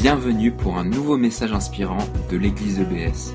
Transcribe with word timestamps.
Bienvenue 0.00 0.50
pour 0.50 0.78
un 0.78 0.84
nouveau 0.84 1.18
message 1.18 1.52
inspirant 1.52 1.98
de 2.30 2.38
l'église 2.38 2.80
EBS. 2.80 3.34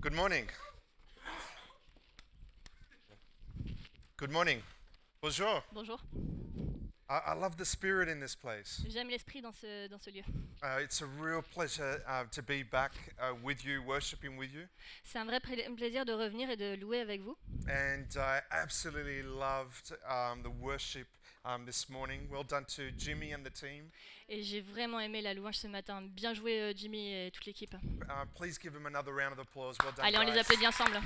Good 0.00 0.14
morning. 0.14 0.46
Good 4.16 4.30
morning. 4.30 4.58
Bonjour. 5.20 5.62
Bonjour. 5.74 6.00
I, 7.10 7.20
I 7.26 7.34
love 7.34 7.58
the 7.58 7.66
spirit 7.66 8.08
in 8.08 8.20
this 8.20 8.34
place. 8.34 8.82
J'aime 8.88 9.10
l'esprit 9.10 9.42
dans 9.42 9.52
ce, 9.52 9.86
dans 9.88 9.98
ce 9.98 10.08
lieu. 10.08 10.22
Uh, 10.62 10.80
it's 10.82 11.02
a 11.02 11.06
real 11.20 11.42
pleasure 11.42 12.02
uh, 12.08 12.24
to 12.32 12.40
be 12.40 12.62
back 12.62 12.92
uh, 13.20 13.34
with 13.44 13.66
you, 13.66 13.82
worshiping 13.86 14.38
with 14.38 14.50
you. 14.54 14.66
C'est 15.04 15.18
un 15.18 15.26
vrai 15.26 15.40
pla- 15.40 15.70
plaisir 15.76 16.06
de 16.06 16.12
revenir 16.14 16.48
et 16.48 16.56
de 16.56 16.74
louer 16.80 17.00
avec 17.00 17.20
vous. 17.20 17.36
And 17.68 18.06
I 18.16 18.40
absolutely 18.50 19.22
loved 19.22 19.92
um, 20.08 20.42
the 20.42 20.50
worship 20.50 21.06
um, 21.44 21.64
this 21.66 21.88
morning. 21.88 22.28
Well 22.30 22.44
done 22.44 22.64
to 22.76 22.90
Jimmy 22.96 23.32
and 23.32 23.44
the 23.44 23.50
team. 23.50 23.90
Et 24.28 24.42
j'ai 24.42 24.62
vraiment 24.62 25.00
aimé 25.00 25.22
la 25.22 25.34
louange 25.34 25.56
ce 25.56 25.66
matin. 25.68 26.02
Bien 26.02 26.34
joué 26.34 26.60
euh, 26.60 26.72
Jimmy 26.74 27.12
et 27.12 27.30
toute 27.30 27.44
l'équipe. 27.46 27.74
Uh, 27.74 28.24
please 28.34 28.58
give 28.58 28.74
him 28.74 28.86
another 28.86 29.12
round 29.12 29.32
of 29.32 29.38
applause. 29.38 29.76
Well 29.82 29.92
done. 29.92 30.04
Allez, 30.06 30.18
on 30.18 30.22
les 30.22 30.38
applaudit 30.38 30.66
ensemble. 30.66 30.96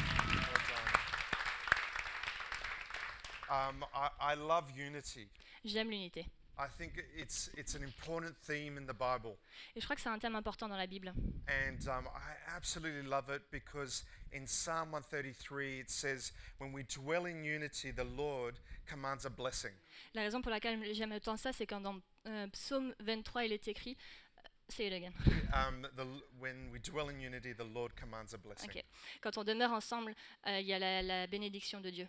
Um, 3.51 3.85
I, 3.95 4.11
I 4.21 4.35
love 4.35 4.71
unity. 4.77 5.29
J'aime 5.65 5.91
l'unité. 5.91 6.27
I 6.59 6.67
think 6.67 6.93
it's 7.17 7.51
it's 7.57 7.75
an 7.77 7.83
important 7.85 8.37
theme 8.43 8.77
in 8.77 8.87
the 8.87 8.93
Bible. 8.93 9.39
Et 9.77 9.81
je 9.81 9.87
crois 9.87 9.95
que 9.95 10.03
c'est 10.03 10.09
un 10.09 10.19
thème 10.19 10.35
important 10.35 10.69
dans 10.69 10.77
la 10.77 10.87
Bible. 10.87 11.13
And 11.49 11.89
um, 11.89 12.09
I 12.15 12.35
absolutely 12.57 13.09
love 13.09 13.31
it 13.31 13.43
because 13.51 14.05
in 14.33 14.47
Psalm 14.47 14.91
133 14.93 15.81
it 15.81 15.91
says, 15.91 16.33
When 16.59 16.73
we 16.73 16.85
dwell 16.85 17.27
in 17.27 17.45
unity, 17.45 17.91
the 17.91 18.05
Lord 18.05 18.55
commands 18.87 19.25
a 19.25 19.31
blessing. 19.31 19.73
La 20.15 20.23
raison 20.23 20.43
pour 20.43 20.51
laquelle 20.51 20.79
j'aime 20.95 21.13
autant 21.13 21.37
ça, 21.37 21.53
c'est 21.53 21.67
quand 21.67 21.81
dans 21.81 22.01
euh, 22.27 22.47
Psaume 22.49 22.95
23, 23.01 23.45
il 23.47 23.53
est 23.53 23.69
écrit. 23.69 23.97
euh, 24.39 24.49
Say 24.69 24.87
it 24.89 24.93
again. 24.93 25.13
Um, 25.55 25.87
the, 25.97 26.05
when 26.39 26.71
we 26.73 26.79
dwell 26.81 27.09
in 27.09 27.21
unity, 27.21 27.53
the 27.55 27.65
Lord 27.65 27.95
commands 27.97 28.35
a 28.35 28.39
blessing. 28.39 28.71
Ok. 28.71 28.85
Quand 29.23 29.39
on 29.39 29.45
demeure 29.45 29.73
ensemble, 29.73 30.15
euh, 30.47 30.61
il 30.61 30.67
y 30.67 30.73
a 30.75 30.79
la, 30.79 31.03
la 31.03 31.27
bénédiction 31.27 31.81
de 31.81 31.91
Dieu. 31.91 32.07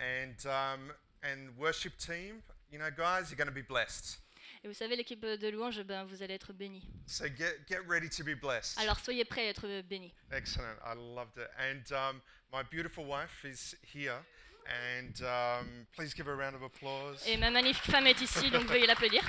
And, 0.00 0.36
um, 0.46 0.92
and 1.24 1.50
worship 1.58 1.96
team, 1.98 2.42
you 2.70 2.78
know, 2.78 2.90
guys, 2.90 3.30
you're 3.30 3.36
going 3.36 3.48
to 3.48 3.52
be 3.52 3.62
blessed. 3.66 4.18
Et 4.64 4.68
vous 4.68 4.74
savez, 4.74 4.96
l'équipe 4.96 5.24
de 5.24 5.48
louange, 5.48 5.80
ben, 5.82 6.04
vous 6.04 6.22
allez 6.22 6.34
être 6.34 6.52
bénis. 6.52 6.84
So 7.06 7.26
get, 7.26 7.66
get 7.68 7.80
ready 7.86 8.08
to 8.08 8.24
be 8.24 8.34
blessed. 8.34 8.78
Alors 8.78 8.98
soyez 8.98 9.24
prêts 9.24 9.46
à 9.46 9.50
être 9.50 9.82
bénis. 9.82 10.12
Excellent. 10.32 10.74
I 10.84 10.94
loved 10.96 11.38
it. 11.38 11.48
And 11.58 11.92
um, 11.92 12.20
my 12.52 12.62
beautiful 12.68 13.04
wife 13.04 13.44
is 13.44 13.76
here. 13.82 14.24
And 14.66 15.22
um, 15.22 15.86
please 15.96 16.12
give 16.12 16.26
her 16.26 16.32
a 16.32 16.36
round 16.36 16.54
of 16.54 16.62
applause. 16.62 17.24
Et 17.26 17.36
ma 17.36 17.50
magnifique 17.50 17.90
femme 17.90 18.06
est 18.06 18.20
ici, 18.20 18.50
donc 18.50 18.64
veuillez 18.68 18.86
l'applaudir. 18.86 19.22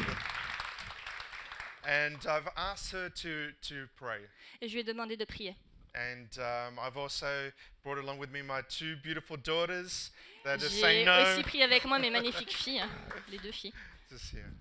And 1.86 2.18
I've 2.28 2.50
asked 2.58 2.92
her 2.92 3.10
to, 3.10 3.52
to 3.70 3.88
pray. 3.96 4.20
Et 4.62 4.68
je 4.68 4.74
lui 4.74 4.82
ai 4.82 4.84
demandé 4.84 5.16
de 5.16 5.26
prier. 5.26 5.56
And 5.96 6.28
um, 6.40 6.80
I've 6.80 6.98
also 6.98 7.52
brought 7.84 7.98
along 8.00 8.20
with 8.20 8.32
me 8.32 8.42
my 8.42 8.62
two 8.68 8.96
beautiful 8.98 9.38
daughters 9.38 10.12
that 10.44 10.62
are 10.62 10.70
saying 10.70 11.06
J'ai 11.06 11.24
no. 11.24 11.32
aussi 11.32 11.44
pris 11.44 11.64
avec 11.64 11.86
moi 11.86 12.00
mes 12.00 12.10
magnifiques 12.10 12.54
filles, 12.56 12.80
hein, 12.80 12.90
les 13.30 13.38
deux 13.40 13.52
filles. 13.52 13.74
Just 14.10 14.32
here. 14.34 14.52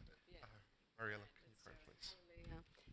Mariella, 0.99 1.23
can 1.37 1.51
you 1.51 1.59
pray, 1.65 1.75
please? 1.85 2.15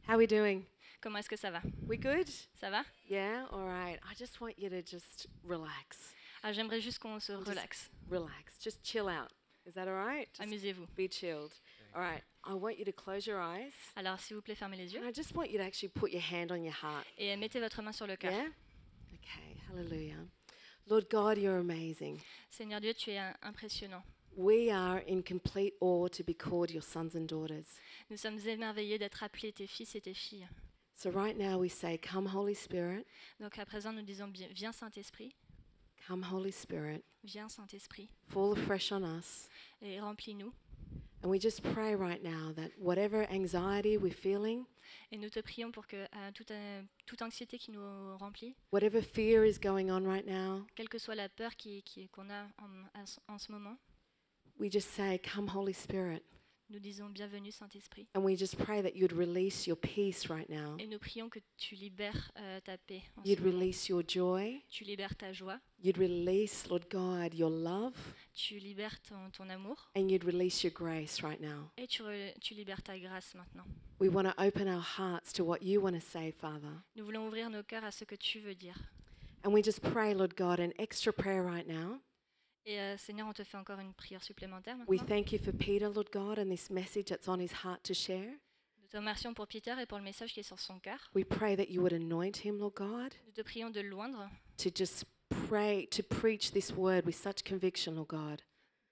How 0.08 0.18
we 0.18 0.28
doing? 0.28 0.66
Comment 1.02 1.20
est-ce 1.20 1.30
que 1.30 1.38
ça 1.38 1.52
va? 1.52 1.62
We 1.88 1.98
good? 1.98 2.28
Ça 2.60 2.70
va? 2.70 2.84
Yeah, 3.10 3.46
all 3.52 3.66
right. 3.66 4.00
I 4.10 4.14
just 4.18 4.40
want 4.42 4.58
you 4.58 4.70
to 4.70 4.82
just 4.82 5.28
relax. 5.44 6.14
ah, 6.44 6.52
J'aimerais 6.52 6.82
juste 6.82 7.00
qu'on 7.00 7.20
se 7.20 7.34
Just- 7.34 7.48
relaxe. 7.50 7.90
Relax. 8.10 8.60
Just 8.64 8.84
chill 8.84 9.08
out. 9.08 9.32
Is 9.66 9.74
that 9.74 9.88
all 9.88 9.96
right? 9.96 10.30
Amusez-vous. 10.40 10.88
be 10.96 11.08
chilled. 11.08 11.52
All 11.96 12.02
right. 12.02 12.24
I 12.44 12.54
want 12.54 12.78
you 12.78 12.86
to 12.86 12.92
close 12.92 13.26
your 13.26 13.40
eyes. 13.40 13.74
Alors, 13.96 14.20
s'il 14.20 14.36
vous 14.36 14.42
plaît, 14.44 14.56
fermez 14.56 14.78
les 14.78 14.94
yeux 14.94 15.00
And 15.02 15.08
I 15.08 15.12
just 15.12 15.34
want 15.36 15.50
you 15.50 15.58
to 15.58 15.64
actually 15.64 15.90
put 15.90 16.12
your 16.12 16.22
hand 16.22 16.52
on 16.52 16.64
your 16.64 16.74
heart. 16.84 17.06
et 17.18 17.32
euh, 17.34 17.38
mettez 17.38 17.60
votre 17.60 17.82
main 17.82 17.92
sur 17.92 18.06
le 18.06 18.16
cœur. 18.16 18.32
Yeah? 18.32 18.48
Okay. 19.16 19.58
Hallelujah. 19.70 20.28
Lord 20.88 21.06
God, 21.10 21.38
you're 21.40 21.58
amazing. 21.58 22.20
Seigneur 22.52 22.80
Dieu, 22.80 22.94
tu 22.94 23.10
es 23.12 23.18
un- 23.18 23.34
impressionnant. 23.42 24.04
We 24.38 24.70
are 24.70 25.00
in 25.08 25.24
complete 25.24 25.74
awe 25.80 26.08
to 26.10 26.24
be 26.24 26.34
called 26.34 26.70
your 26.70 26.82
sons 26.84 27.16
and 27.16 27.26
daughters. 27.28 27.66
Nous 28.10 28.18
sommes 28.18 28.40
émerveillés 28.46 28.98
d'être 29.00 29.24
appelés 29.24 29.54
tes 29.54 29.66
fils 29.68 29.96
et 29.96 30.02
tes 30.02 30.14
filles. 30.14 30.48
So 30.96 31.10
right 31.10 31.38
now 31.38 31.58
we 31.58 31.70
say, 31.70 31.98
Come, 31.98 32.28
Holy 32.28 32.54
Spirit. 32.56 33.06
Donc 33.40 33.58
à 33.58 33.66
présent, 33.66 33.94
nous 33.94 34.02
disons 34.02 34.32
viens 34.54 34.74
Saint-Esprit, 34.74 35.34
Come, 36.08 36.26
Holy 36.32 36.52
Spirit. 36.52 37.02
viens 37.24 37.48
Saint-Esprit 37.50 38.10
Fall 38.28 38.54
afresh 38.54 38.92
on 38.92 39.04
us. 39.04 39.48
et 39.82 40.00
remplis-nous. 40.02 40.52
And 41.24 41.30
we 41.30 41.40
just 41.40 41.64
pray 41.64 41.96
right 41.96 42.22
now 42.22 42.52
that 42.56 42.72
whatever 42.78 43.26
anxiety 43.32 43.98
we're 43.98 44.14
feeling, 44.14 44.66
Et 45.12 45.18
nous 45.18 45.30
te 45.30 45.40
prions 45.40 45.72
pour 45.72 45.88
que 45.88 45.96
euh, 45.96 46.32
toute, 46.34 46.52
euh, 46.52 46.82
toute 47.06 47.22
anxiété 47.22 47.58
qui 47.58 47.72
nous 47.72 48.18
remplit, 48.18 48.54
whatever 48.72 49.02
fear 49.02 49.44
is 49.46 49.58
going 49.60 49.90
on 49.90 50.04
right 50.06 50.26
now, 50.28 50.66
quelle 50.76 50.90
que 50.90 51.00
soit 51.00 51.16
la 51.16 51.28
peur 51.30 51.56
qui- 51.56 51.84
qu'on 52.12 52.30
a 52.30 52.46
en 53.28 53.38
ce 53.40 53.52
moment, 53.52 53.78
we 54.60 54.70
just 54.70 54.94
say, 54.94 55.20
Come, 55.24 55.48
Holy 55.48 55.74
Spirit. 55.74 56.24
nous 56.68 56.80
disons 56.80 57.10
bienvenue 57.10 57.52
Saint-Esprit. 57.52 58.08
And 58.16 58.24
we 58.24 58.36
just 58.36 58.58
pray 58.58 58.82
that 58.82 58.96
you'd 58.96 59.14
release 59.14 59.68
your 59.68 59.76
peace 59.78 60.30
right 60.32 60.50
now. 60.50 60.76
Et 60.80 60.88
nous 60.88 60.98
prions 60.98 61.30
que 61.30 61.40
tu 61.58 61.76
libères 61.76 62.32
euh, 62.40 62.60
ta 62.62 62.76
paix. 62.78 63.04
en 63.18 63.24
You'd 63.24 63.40
moment. 63.42 63.60
release 63.60 63.88
your 63.88 64.02
joy. 64.08 64.64
Tu 64.70 64.84
libères 64.84 65.16
ta 65.16 65.32
joie, 65.32 65.60
You'd 65.84 65.98
release, 66.00 66.68
Lord 66.68 66.86
God, 66.90 67.36
your 67.36 67.52
love. 67.52 67.94
tu 68.34 68.58
libères 68.58 69.00
ton, 69.08 69.30
ton 69.32 69.48
amour 69.52 69.92
And 69.96 70.10
you'd 70.10 70.24
release 70.26 70.64
your 70.64 70.74
grace 70.74 71.22
right 71.22 71.40
now. 71.40 71.70
et 71.78 71.86
tu, 71.88 72.02
re- 72.02 72.34
tu 72.42 72.56
libères 72.56 72.82
ta 72.82 72.98
grâce 72.98 73.36
maintenant. 73.36 73.66
We 74.00 74.10
want 74.10 74.26
to 74.26 74.34
open 74.44 74.68
our 74.68 74.82
hearts 74.98 75.32
to 75.34 75.44
what 75.46 75.62
you 75.62 75.80
want 75.82 75.94
to 75.94 76.02
say, 76.02 76.32
Father. 76.32 76.82
Nous 76.96 77.06
voulons 77.06 77.28
ouvrir 77.28 77.50
nos 77.52 77.62
cœurs 77.64 77.84
à 77.86 77.92
ce 77.92 78.06
que 78.06 78.16
tu 78.16 78.40
veux 78.40 78.56
dire. 78.56 78.76
And 79.46 79.54
we 79.54 79.62
just 79.64 79.82
pray, 79.84 80.16
Lord 80.16 80.36
God, 80.36 80.60
an 80.60 80.72
extra 80.80 81.14
prayer 81.14 81.44
right 81.44 81.68
now. 81.68 82.00
Et 82.66 82.80
euh, 82.80 82.98
Seigneur, 82.98 83.28
on 83.28 83.34
te 83.34 83.44
fait 83.44 83.58
encore 83.58 83.80
une 83.80 83.94
prière 83.94 84.24
supplémentaire 84.24 84.76
We 84.88 85.00
thank 85.06 85.32
you 85.32 85.38
for 85.40 85.54
Peter, 85.54 85.88
Lord 85.88 86.10
God, 86.12 86.40
and 86.40 86.50
this 86.50 86.70
message 86.70 87.06
that's 87.10 87.28
on 87.28 87.40
his 87.40 87.52
heart 87.64 87.84
to 87.84 87.94
share. 87.94 88.32
Nous 88.82 88.88
te 88.90 88.98
remercions 88.98 89.34
pour 89.34 89.48
Peter 89.48 89.76
et 89.80 89.86
pour 89.86 89.98
le 90.00 90.04
message 90.04 90.34
qui 90.34 90.40
est 90.40 90.44
sur 90.44 90.60
son 90.60 90.80
cœur. 90.80 91.12
We 91.14 91.24
pray 91.26 91.56
that 91.56 91.70
you 91.70 91.82
would 91.82 91.94
anoint 91.94 92.38
him, 92.44 92.58
Lord 92.58 92.74
God, 92.76 93.14
Nous 93.26 93.34
te 93.34 93.42
prions 93.42 93.70
de 93.70 93.82
le 93.82 93.90
loindre 93.90 94.30
to 94.58 94.70
just 94.76 95.06
pray, 95.48 95.88
to 95.88 96.02
preach 96.04 96.52
this 96.52 96.72
word 96.72 97.06
with 97.06 97.16
such 97.16 97.44
conviction, 97.44 97.94
Lord 97.96 98.08
God. 98.10 98.42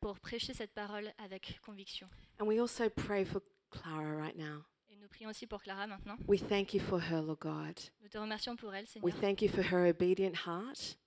pour 0.01 0.19
prêcher 0.19 0.53
cette 0.53 0.73
parole 0.73 1.11
avec 1.17 1.59
conviction. 1.65 2.07
And 2.39 2.45
we 2.45 2.59
also 2.59 2.89
pray 2.89 3.23
for 3.25 3.41
Clara 3.71 4.15
right 4.15 4.35
now. 4.37 4.63
Et 4.91 4.97
nous 4.97 5.07
prions 5.07 5.29
aussi 5.29 5.47
pour 5.47 5.63
Clara 5.63 5.87
maintenant. 5.87 6.17
We 6.27 6.39
thank 6.41 6.73
you 6.73 6.79
for 6.81 6.99
her, 6.99 7.21
Lord 7.21 7.39
God. 7.39 7.79
Nous 8.01 8.09
te 8.09 8.17
remercions 8.19 8.55
pour 8.55 8.73
elle, 8.75 8.83
We 9.01 9.13
Seigneur. 9.13 9.19
thank 9.21 9.41
you 9.41 9.49
for 9.49 9.63
her 9.63 9.87
obedient 9.89 10.35
heart. 10.45 10.97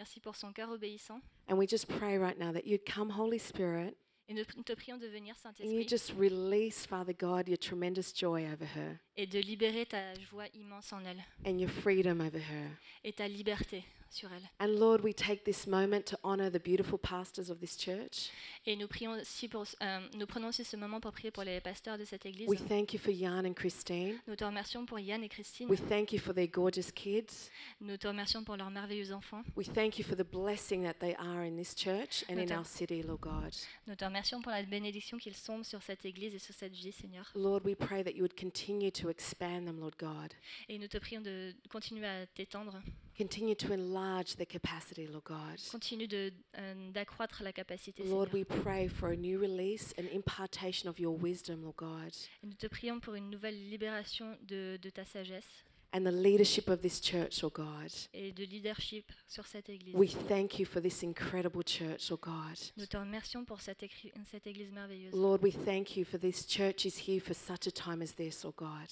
Merci 0.00 0.18
pour 0.18 0.34
son 0.34 0.50
cœur 0.50 0.70
obéissant. 0.70 1.20
And 1.50 1.58
we 1.58 1.68
just 1.68 1.86
pray 1.86 2.16
right 2.16 2.38
now 2.38 2.52
that 2.54 2.64
you'd 2.64 2.86
come, 2.86 3.10
Holy 3.10 3.38
Spirit, 3.38 3.94
Et 4.28 4.32
nous 4.32 4.44
te 4.64 4.72
prions 4.72 4.96
de 4.96 5.06
venir, 5.06 5.34
and 5.44 5.50
you 5.66 5.82
Saint-Esprit, 5.82 5.88
just 5.88 6.12
release, 6.18 6.86
Father 6.86 7.12
God, 7.12 7.46
your 7.48 7.58
tremendous 7.58 8.10
joy 8.14 8.46
over 8.50 8.64
her 8.64 8.98
et 9.18 9.26
de 9.26 9.38
libérer 9.40 9.84
ta 9.84 10.14
joie 10.14 10.46
immense 10.54 10.90
en 10.94 11.04
elle 11.04 11.22
and 11.44 11.58
your 11.58 11.68
freedom 11.68 12.22
over 12.22 12.38
her. 12.40 12.70
et 13.04 13.12
ta 13.12 13.28
liberté 13.28 13.84
sur 14.10 14.30
elle. 14.32 14.42
And 14.58 14.78
Lord, 14.78 15.02
we 15.02 15.14
take 15.14 15.44
this 15.44 15.66
moment 15.66 16.02
to 16.06 16.18
honor 16.22 16.50
the 16.50 16.62
beautiful 16.62 16.98
pastors 16.98 17.50
of 17.50 17.60
this 17.60 17.76
church. 17.76 18.30
Et 18.66 18.76
nous 18.76 18.88
prions 18.88 19.12
aussi 19.12 19.48
pour, 19.48 19.64
euh, 19.82 20.08
nous 20.14 20.26
prenons 20.26 20.48
aussi 20.48 20.64
ce 20.64 20.76
moment 20.76 21.00
pour 21.00 21.12
prier 21.12 21.30
pour 21.30 21.44
les 21.44 21.60
pasteurs 21.60 21.96
de 21.96 22.04
cette 22.04 22.26
église. 22.26 22.48
We 22.48 22.60
thank 22.68 22.92
you 22.92 22.98
for 22.98 23.12
Jan 23.12 23.44
and 23.46 23.54
Christine. 23.54 24.18
Nous 24.26 24.36
te 24.36 24.44
remercions 24.44 24.84
pour 24.84 24.98
Yann 24.98 25.22
et 25.22 25.28
Christine. 25.28 25.68
We 25.70 25.80
thank 25.88 26.12
you 26.12 26.18
for 26.18 26.34
their 26.34 26.48
gorgeous 26.48 26.90
kids. 26.92 27.50
Nous 27.80 27.96
te 27.96 28.06
remercions 28.08 28.44
pour 28.44 28.56
leurs 28.56 28.70
merveilleux 28.70 29.12
enfants. 29.12 29.42
We 29.56 29.66
thank 29.66 29.98
you 29.98 30.04
for 30.04 30.16
the 30.16 30.28
blessing 30.28 30.82
that 30.82 30.98
they 30.98 31.14
are 31.14 31.44
in 31.44 31.56
this 31.56 31.74
church 31.74 32.24
and 32.28 32.38
in 32.38 32.50
our 32.52 32.64
city, 32.64 33.02
Lord 33.02 33.20
God. 33.20 33.54
Nous 33.86 33.94
te 33.94 34.04
remercions 34.04 34.42
pour 34.42 34.52
la 34.52 34.62
bénédiction 34.62 35.18
qu'ils 35.18 35.36
sont 35.36 35.62
sur 35.62 35.82
cette 35.82 36.04
église 36.04 36.34
et 36.34 36.38
sur 36.38 36.54
cette 36.54 36.74
vie, 36.74 36.92
Seigneur. 36.92 37.30
Lord, 37.34 37.60
we 37.64 37.74
pray 37.74 38.02
that 38.02 38.12
you 38.12 38.22
would 38.22 38.38
continue 38.38 38.90
to 38.90 39.08
expand 39.08 39.66
them, 39.66 39.78
Lord 39.78 39.94
God. 39.98 40.34
Et 40.68 40.78
nous 40.78 40.88
te 40.88 40.98
prions 40.98 41.20
de 41.20 41.54
continuer 41.70 42.06
à 42.06 42.26
t'étendre. 42.26 42.80
Continue 43.20 43.54
to 43.54 43.72
enlarge 43.74 44.36
the 44.36 44.46
capacity, 44.46 45.06
Lord 45.06 45.24
God. 45.24 45.60
Continue 45.70 46.06
de, 46.08 46.32
euh, 46.56 46.90
d'accroître 46.90 47.42
la 47.42 47.52
capacité, 47.52 48.02
Lord, 48.04 48.28
Seigneur. 48.30 48.46
we 48.50 48.62
pray 48.62 48.88
for 48.88 49.10
a 49.10 49.16
new 49.16 49.38
release 49.38 49.92
and 49.98 50.04
impartation 50.14 50.88
of 50.88 50.98
your 50.98 51.14
wisdom, 51.20 51.60
Lord 51.62 51.76
God, 51.76 52.12
Et 52.42 52.46
nous 52.46 52.54
te 52.54 52.66
prions 52.66 52.98
pour 52.98 53.14
une 53.16 53.28
nouvelle 53.28 53.68
libération 53.68 54.38
de, 54.48 54.78
de 54.80 54.88
ta 54.88 55.04
sagesse 55.04 55.64
and 55.92 56.04
the 56.04 56.12
leadership 56.12 56.68
of 56.70 56.80
this 56.80 56.98
church, 57.00 57.42
Lord 57.42 57.52
God. 57.56 57.90
et 58.14 58.32
de 58.32 58.44
leadership 58.44 59.12
sur 59.26 59.44
cette 59.46 59.68
église. 59.68 59.94
We 59.94 60.16
thank 60.28 60.58
you 60.58 60.64
for 60.64 60.80
this 60.80 61.02
incredible 61.02 61.62
church, 61.62 62.08
Lord 62.08 62.22
God. 62.22 62.56
Nous 62.78 62.86
te 62.86 62.96
remercions 62.96 63.44
pour 63.44 63.60
cette, 63.60 63.82
écri- 63.82 64.12
cette 64.30 64.46
église 64.46 64.72
merveilleuse. 64.72 65.12
Lord, 65.12 65.42
we 65.42 65.52
thank 65.66 65.94
you 65.96 66.06
for 66.06 66.18
this 66.18 66.46
church 66.46 66.86
is 66.86 67.06
here 67.06 67.20
for 67.20 67.34
such 67.34 67.66
a 67.66 67.70
time 67.70 68.00
as 68.00 68.14
this, 68.14 68.44
Lord 68.44 68.56
God. 68.56 68.88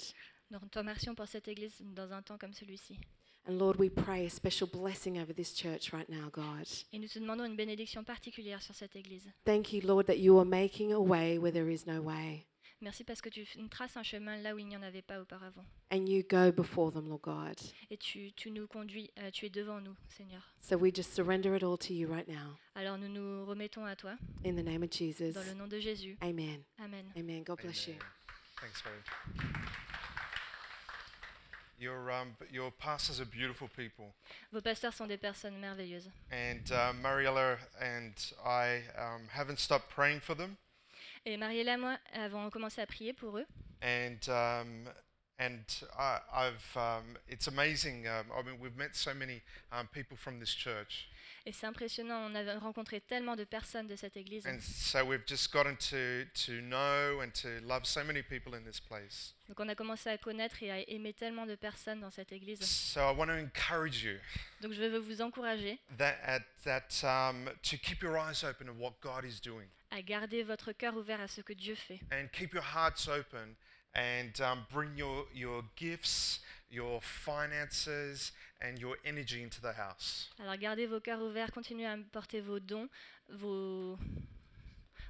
Nous 0.50 0.58
te 0.68 0.78
remercions 0.78 1.14
pour 1.14 1.28
cette 1.28 1.48
église 1.48 1.80
dans 1.80 2.12
un 2.12 2.20
temps 2.20 2.36
comme 2.36 2.52
celui-ci. 2.52 2.98
And 3.46 3.58
Lord, 3.58 3.78
we 3.78 3.88
pray 3.88 4.26
a 4.26 4.30
special 4.30 4.66
blessing 4.68 5.18
over 5.18 5.32
this 5.34 5.54
church 5.54 5.92
right 5.92 6.08
now, 6.08 6.28
God. 6.30 6.66
Et 6.92 6.98
nous 6.98 7.08
te 7.08 7.18
demandons 7.18 7.44
une 7.46 7.56
bénédiction 7.56 8.04
particulière 8.04 8.60
sur 8.60 8.74
cette 8.74 8.94
église. 8.94 9.30
Thank 9.44 9.72
you, 9.72 9.80
Lord, 9.86 10.04
that 10.06 10.18
you 10.18 10.36
are 10.38 10.44
making 10.44 10.92
a 10.92 11.00
way 11.00 11.38
where 11.38 11.50
there 11.52 11.70
is 11.72 11.86
no 11.86 12.00
way. 12.02 12.44
Merci 12.80 13.02
parce 13.02 13.20
que 13.20 13.28
tu 13.28 13.40
f- 13.42 13.56
nous 13.58 13.66
traces 13.68 13.96
un 13.96 14.04
chemin 14.04 14.36
là 14.36 14.54
où 14.54 14.58
il 14.58 14.66
n'y 14.68 14.76
en 14.76 14.82
avait 14.82 15.02
pas 15.02 15.20
auparavant. 15.20 15.64
and 15.90 16.06
you 16.06 16.22
go 16.22 16.52
before 16.52 16.92
them, 16.92 17.08
Lord 17.08 17.22
God. 17.22 17.56
Et 17.90 17.96
tu, 17.96 18.32
tu 18.34 18.50
nous 18.52 18.68
conduis, 18.68 19.10
euh, 19.18 19.30
tu 19.32 19.46
es 19.46 19.50
devant 19.50 19.80
nous, 19.80 19.96
Seigneur. 20.10 20.42
So 20.60 20.76
we 20.76 20.92
just 20.94 21.12
surrender 21.14 21.56
it 21.56 21.64
all 21.64 21.78
to 21.78 21.92
you 21.94 22.06
right 22.06 22.28
now. 22.28 22.56
Alors 22.76 22.96
nous 22.98 23.08
nous 23.08 23.46
remettons 23.46 23.84
à 23.84 23.96
toi, 23.96 24.16
In 24.44 24.54
the 24.54 24.62
name 24.62 24.82
of 24.84 24.90
Jesus. 24.92 25.32
dans 25.32 25.42
le 25.44 25.54
nom 25.54 25.66
de 25.66 25.80
Jésus. 25.80 26.16
Amen. 26.20 26.62
Amen. 26.78 27.06
Amen. 27.16 27.42
God 27.44 27.56
bless 27.62 27.88
you. 27.88 27.94
Thanks, 28.60 28.82
Barry. 28.82 29.77
Your, 31.78 32.10
um, 32.10 32.36
your 32.50 32.72
pastors 32.72 33.20
are 33.20 33.24
beautiful 33.24 33.68
people. 33.68 34.12
Vos 34.52 34.60
pasteurs 34.60 34.94
sont 34.94 35.06
des 35.06 35.16
personnes 35.16 35.60
merveilleuses. 35.60 36.10
And 36.32 36.72
uh, 36.72 36.92
Mariella 37.00 37.56
and 37.80 38.14
I 38.44 38.82
um, 38.98 39.28
haven't 39.30 39.60
stopped 39.60 39.88
praying 39.88 40.20
for 40.20 40.34
them. 40.34 40.56
Et 41.24 41.36
Mariella 41.36 41.74
et 41.74 41.76
moi 41.76 41.98
avons 42.14 42.50
commencé 42.50 42.80
à 42.80 42.86
prier 42.86 43.12
pour 43.12 43.38
eux. 43.38 43.46
And, 43.80 44.28
um, 44.28 44.88
and 45.38 45.64
I, 45.96 46.18
I've, 46.34 46.76
um, 46.76 47.16
it's 47.28 47.46
amazing. 47.46 48.08
Um, 48.08 48.26
I 48.36 48.42
mean, 48.42 48.58
we've 48.60 48.76
met 48.76 48.96
so 48.96 49.14
many 49.14 49.42
um, 49.70 49.88
people 49.92 50.16
from 50.16 50.40
this 50.40 50.52
church. 50.52 51.08
Et 51.46 51.52
c'est 51.52 51.66
impressionnant, 51.66 52.30
on 52.30 52.34
a 52.34 52.58
rencontré 52.58 53.00
tellement 53.00 53.36
de 53.36 53.44
personnes 53.44 53.86
de 53.86 53.96
cette 53.96 54.16
église. 54.16 54.46
And 54.46 54.58
so 54.60 55.04
we've 55.04 55.26
just 55.26 55.52
gotten 55.52 55.76
to, 55.76 56.24
to 56.46 56.60
know 56.60 57.20
and 57.22 57.30
to 57.42 57.60
love 57.66 57.84
so 57.86 58.04
many 58.04 58.22
people 58.22 58.54
in 58.54 58.62
this 58.64 58.80
place. 58.80 59.34
Donc 59.48 59.58
on 59.60 59.68
a 59.68 59.74
commencé 59.74 60.10
à 60.10 60.18
connaître 60.18 60.62
et 60.62 60.70
à 60.70 60.80
aimer 60.90 61.14
tellement 61.14 61.46
de 61.46 61.54
personnes 61.54 62.00
dans 62.00 62.10
cette 62.10 62.32
église. 62.32 62.60
So 62.62 63.00
I 63.00 63.14
want 63.16 63.28
to 63.28 63.32
encourage 63.38 64.02
you 64.02 64.18
Donc 64.60 64.72
je 64.72 64.82
veux 64.82 64.98
vous 64.98 65.22
encourager 65.22 65.78
that, 65.96 66.16
at, 66.22 66.40
that 66.64 67.02
um, 67.04 67.48
to 67.62 67.76
keep 67.78 68.02
your 68.02 68.18
eyes 68.18 68.44
open 68.44 68.66
to 68.66 68.72
what 68.74 68.94
God 69.00 69.24
is 69.24 69.40
doing 69.40 69.68
à 69.90 70.02
garder 70.02 70.42
votre 70.42 70.72
cœur 70.72 70.94
ouvert 70.96 71.20
à 71.20 71.28
ce 71.28 71.40
que 71.40 71.54
Dieu 71.54 71.74
fait. 71.74 71.98
and 72.12 72.28
keep 72.32 72.52
your 72.52 72.62
hearts 72.62 73.08
open 73.08 73.54
and 73.94 74.40
um, 74.40 74.66
bring 74.72 74.96
your, 74.96 75.26
your 75.34 75.62
gifts, 75.76 76.40
your 76.70 77.00
finances, 77.00 78.32
and 78.60 78.78
your 78.78 78.96
energy 79.04 79.42
into 79.42 79.60
the 79.60 79.72
house. 79.72 80.30
Alors 80.40 80.56
gardez 80.56 80.86
vos 80.86 81.00
cœurs 81.00 81.20
ouverts, 81.20 81.52
continuez 81.52 81.86
à 81.86 81.96
porter 82.12 82.40
vos 82.40 82.60
dons, 82.60 82.88
vos, 83.28 83.98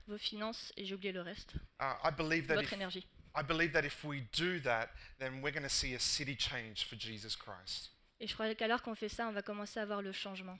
vos 0.06 0.18
finances, 0.18 0.72
et 0.76 0.84
j'ai 0.84 0.94
oublié 0.94 1.12
le 1.12 1.22
reste, 1.22 1.54
Uh, 1.80 1.94
I 2.04 2.10
believe 2.10 2.46
that 2.48 2.56
votre 2.56 2.72
if, 2.72 2.72
énergie. 2.72 3.06
I 3.34 3.42
believe 3.42 3.72
that 3.72 3.84
if 3.84 4.04
we 4.04 4.22
do 4.32 4.58
that, 4.60 4.88
then 5.18 5.40
we're 5.42 5.52
going 5.52 5.62
to 5.62 5.68
see 5.68 5.94
a 5.94 6.00
city 6.00 6.36
change 6.36 6.84
for 6.88 6.96
Jesus 6.96 7.36
Christ. 7.36 7.92
Et 8.20 8.26
je 8.26 8.34
crois 8.34 8.52
qu'alors 8.54 8.82
qu'on 8.82 8.96
fait 8.96 9.08
ça, 9.08 9.28
on 9.28 9.32
va 9.32 9.42
commencer 9.42 9.78
à 9.78 9.86
voir 9.86 10.02
le 10.02 10.12
changement. 10.12 10.58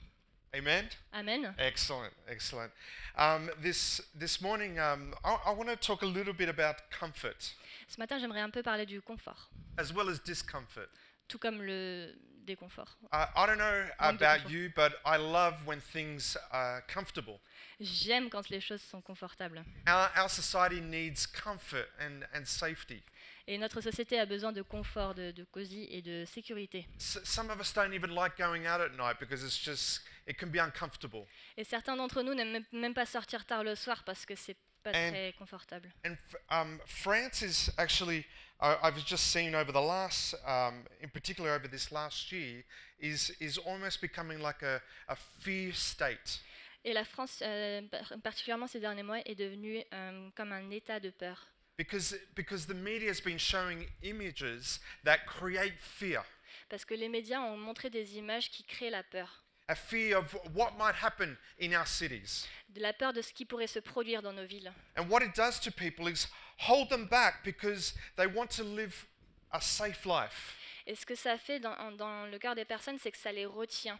Amen? 0.55 0.89
Amen. 1.13 1.53
Excellent, 1.59 2.11
excellent. 2.27 2.71
Um, 3.15 3.49
this 3.61 4.01
this 4.15 4.41
morning, 4.41 4.79
um, 4.79 5.13
I, 5.23 5.37
I 5.47 5.51
want 5.51 5.69
to 5.69 5.75
talk 5.75 6.01
a 6.01 6.07
little 6.07 6.33
bit 6.33 6.49
about 6.49 6.89
comfort 6.89 7.53
Ce 7.87 7.97
matin, 7.99 8.17
j'aimerais 8.19 8.41
un 8.41 8.49
peu 8.49 8.63
parler 8.63 8.85
du 8.85 9.01
confort, 9.01 9.49
as 9.77 9.91
well 9.93 10.09
as 10.09 10.19
discomfort. 10.19 10.89
tout 11.27 11.37
comme 11.39 11.61
le 11.61 12.15
déconfort. 12.47 12.87
Uh, 13.11 13.27
I 13.35 13.45
don't 13.45 13.57
know 13.59 13.83
Manque 13.99 14.17
de 14.17 14.25
about 14.25 14.37
confort. 14.43 14.51
you, 14.51 14.71
but 14.75 14.93
I 15.05 15.17
love 15.17 15.53
when 15.67 15.79
things 15.81 16.35
are 16.51 16.81
comfortable. 16.87 17.39
J'aime 17.79 18.29
quand 18.29 18.49
les 18.49 18.59
choses 18.59 18.81
sont 18.81 19.01
confortables. 19.03 19.63
Our, 19.87 20.09
our 20.15 20.29
society 20.29 20.81
needs 20.81 21.27
comfort 21.27 21.87
and, 21.99 22.25
and 22.33 22.45
safety. 22.47 23.03
Et 23.51 23.57
notre 23.57 23.81
société 23.81 24.19
a 24.19 24.27
besoin 24.27 24.51
de 24.51 24.61
confort, 24.61 25.15
de, 25.15 25.31
de 25.31 25.43
cosy 25.43 25.87
et 25.89 26.03
de 26.03 26.23
sécurité. 26.25 26.87
S- 26.99 27.19
some 27.23 27.49
of 27.49 27.59
us 27.59 27.73
don't 27.73 27.91
even 27.95 28.11
like 28.13 28.37
going 28.37 28.67
out 28.67 28.79
at 28.79 28.89
night 28.95 29.17
because 29.19 29.43
it's 29.43 29.57
just 29.59 30.03
it 30.27 30.37
can 30.37 30.47
be 30.51 30.59
uncomfortable. 30.59 31.25
Et 31.57 31.63
certains 31.63 31.95
d'entre 31.95 32.21
nous 32.21 32.35
n'aiment 32.35 32.63
même- 32.71 32.93
pas 32.93 33.07
sortir 33.07 33.43
tard 33.47 33.63
le 33.63 33.73
soir 33.75 34.03
parce 34.03 34.23
que 34.23 34.35
c'est 34.35 34.55
pas 34.83 34.91
And- 34.91 35.09
très 35.09 35.33
confortable. 35.39 35.91
And 36.05 36.11
f- 36.13 36.35
um, 36.51 36.79
France 36.85 37.41
is 37.41 37.71
actually, 37.77 38.23
I 38.61 38.75
I've 38.83 39.03
just 39.07 39.23
seen 39.23 39.55
over 39.55 39.71
the 39.71 39.83
last, 39.83 40.35
um, 40.45 40.85
in 41.01 41.09
particular 41.09 41.49
over 41.49 41.67
this 41.67 41.89
last 41.89 42.31
year, 42.31 42.63
is 42.99 43.31
is 43.39 43.57
almost 43.65 43.99
becoming 43.99 44.37
like 44.43 44.61
a, 44.61 44.79
a 45.07 45.15
fear 45.15 45.73
state. 45.73 46.39
Et 46.85 46.93
la 46.93 47.03
France, 47.03 47.39
euh, 47.41 47.81
par- 47.89 48.13
particulièrement 48.23 48.67
ces 48.67 48.79
derniers 48.79 49.01
mois, 49.03 49.21
est 49.25 49.33
devenue 49.35 49.83
euh, 49.91 50.29
comme 50.35 50.51
un 50.51 50.69
état 50.69 50.99
de 50.99 51.09
peur. 51.09 51.47
Because, 51.79 52.13
because 52.35 52.65
the 52.65 52.73
media 52.73 53.07
has 53.07 53.21
been 53.21 53.37
showing 53.37 53.85
images 54.03 54.81
that 55.05 55.25
create 55.25 55.79
fear. 55.79 56.25
Parce 56.69 56.83
que 56.83 56.93
les 56.93 57.07
médias 57.07 57.39
ont 57.39 57.57
montré 57.57 57.89
des 57.89 58.17
images 58.17 58.51
qui 58.51 58.65
créent 58.65 58.91
la 58.91 59.01
peur. 59.01 59.29
A 59.69 59.75
fear 59.75 60.17
of 60.17 60.35
what 60.53 60.71
might 60.77 60.95
happen 60.95 61.37
in 61.57 61.73
our 61.73 61.87
cities. 61.87 62.45
De 62.67 62.81
la 62.81 62.91
peur 62.91 63.13
de 63.13 63.21
ce 63.21 63.31
qui 63.31 63.45
pourrait 63.45 63.69
se 63.69 63.79
produire 63.79 64.21
dans 64.21 64.33
nos 64.33 64.45
villes. 64.45 64.73
And 64.97 65.09
what 65.09 65.23
it 65.23 65.33
does 65.33 65.57
to 65.61 65.71
people 65.71 66.09
is 66.09 66.27
hold 66.57 66.89
them 66.89 67.07
back 67.07 67.45
because 67.45 67.93
they 68.17 68.27
want 68.27 68.49
to 68.57 68.63
live 68.65 69.07
a 69.53 69.61
safe 69.61 70.05
life. 70.05 70.57
Et 70.85 70.95
ce 70.95 71.05
que 71.05 71.15
ça 71.15 71.37
fait 71.37 71.61
dans, 71.61 71.95
dans 71.95 72.25
le 72.25 72.37
cœur 72.39 72.55
des 72.55 72.65
personnes, 72.65 72.99
c'est 72.99 73.11
que 73.11 73.17
ça 73.17 73.31
les 73.31 73.45
retient. 73.45 73.97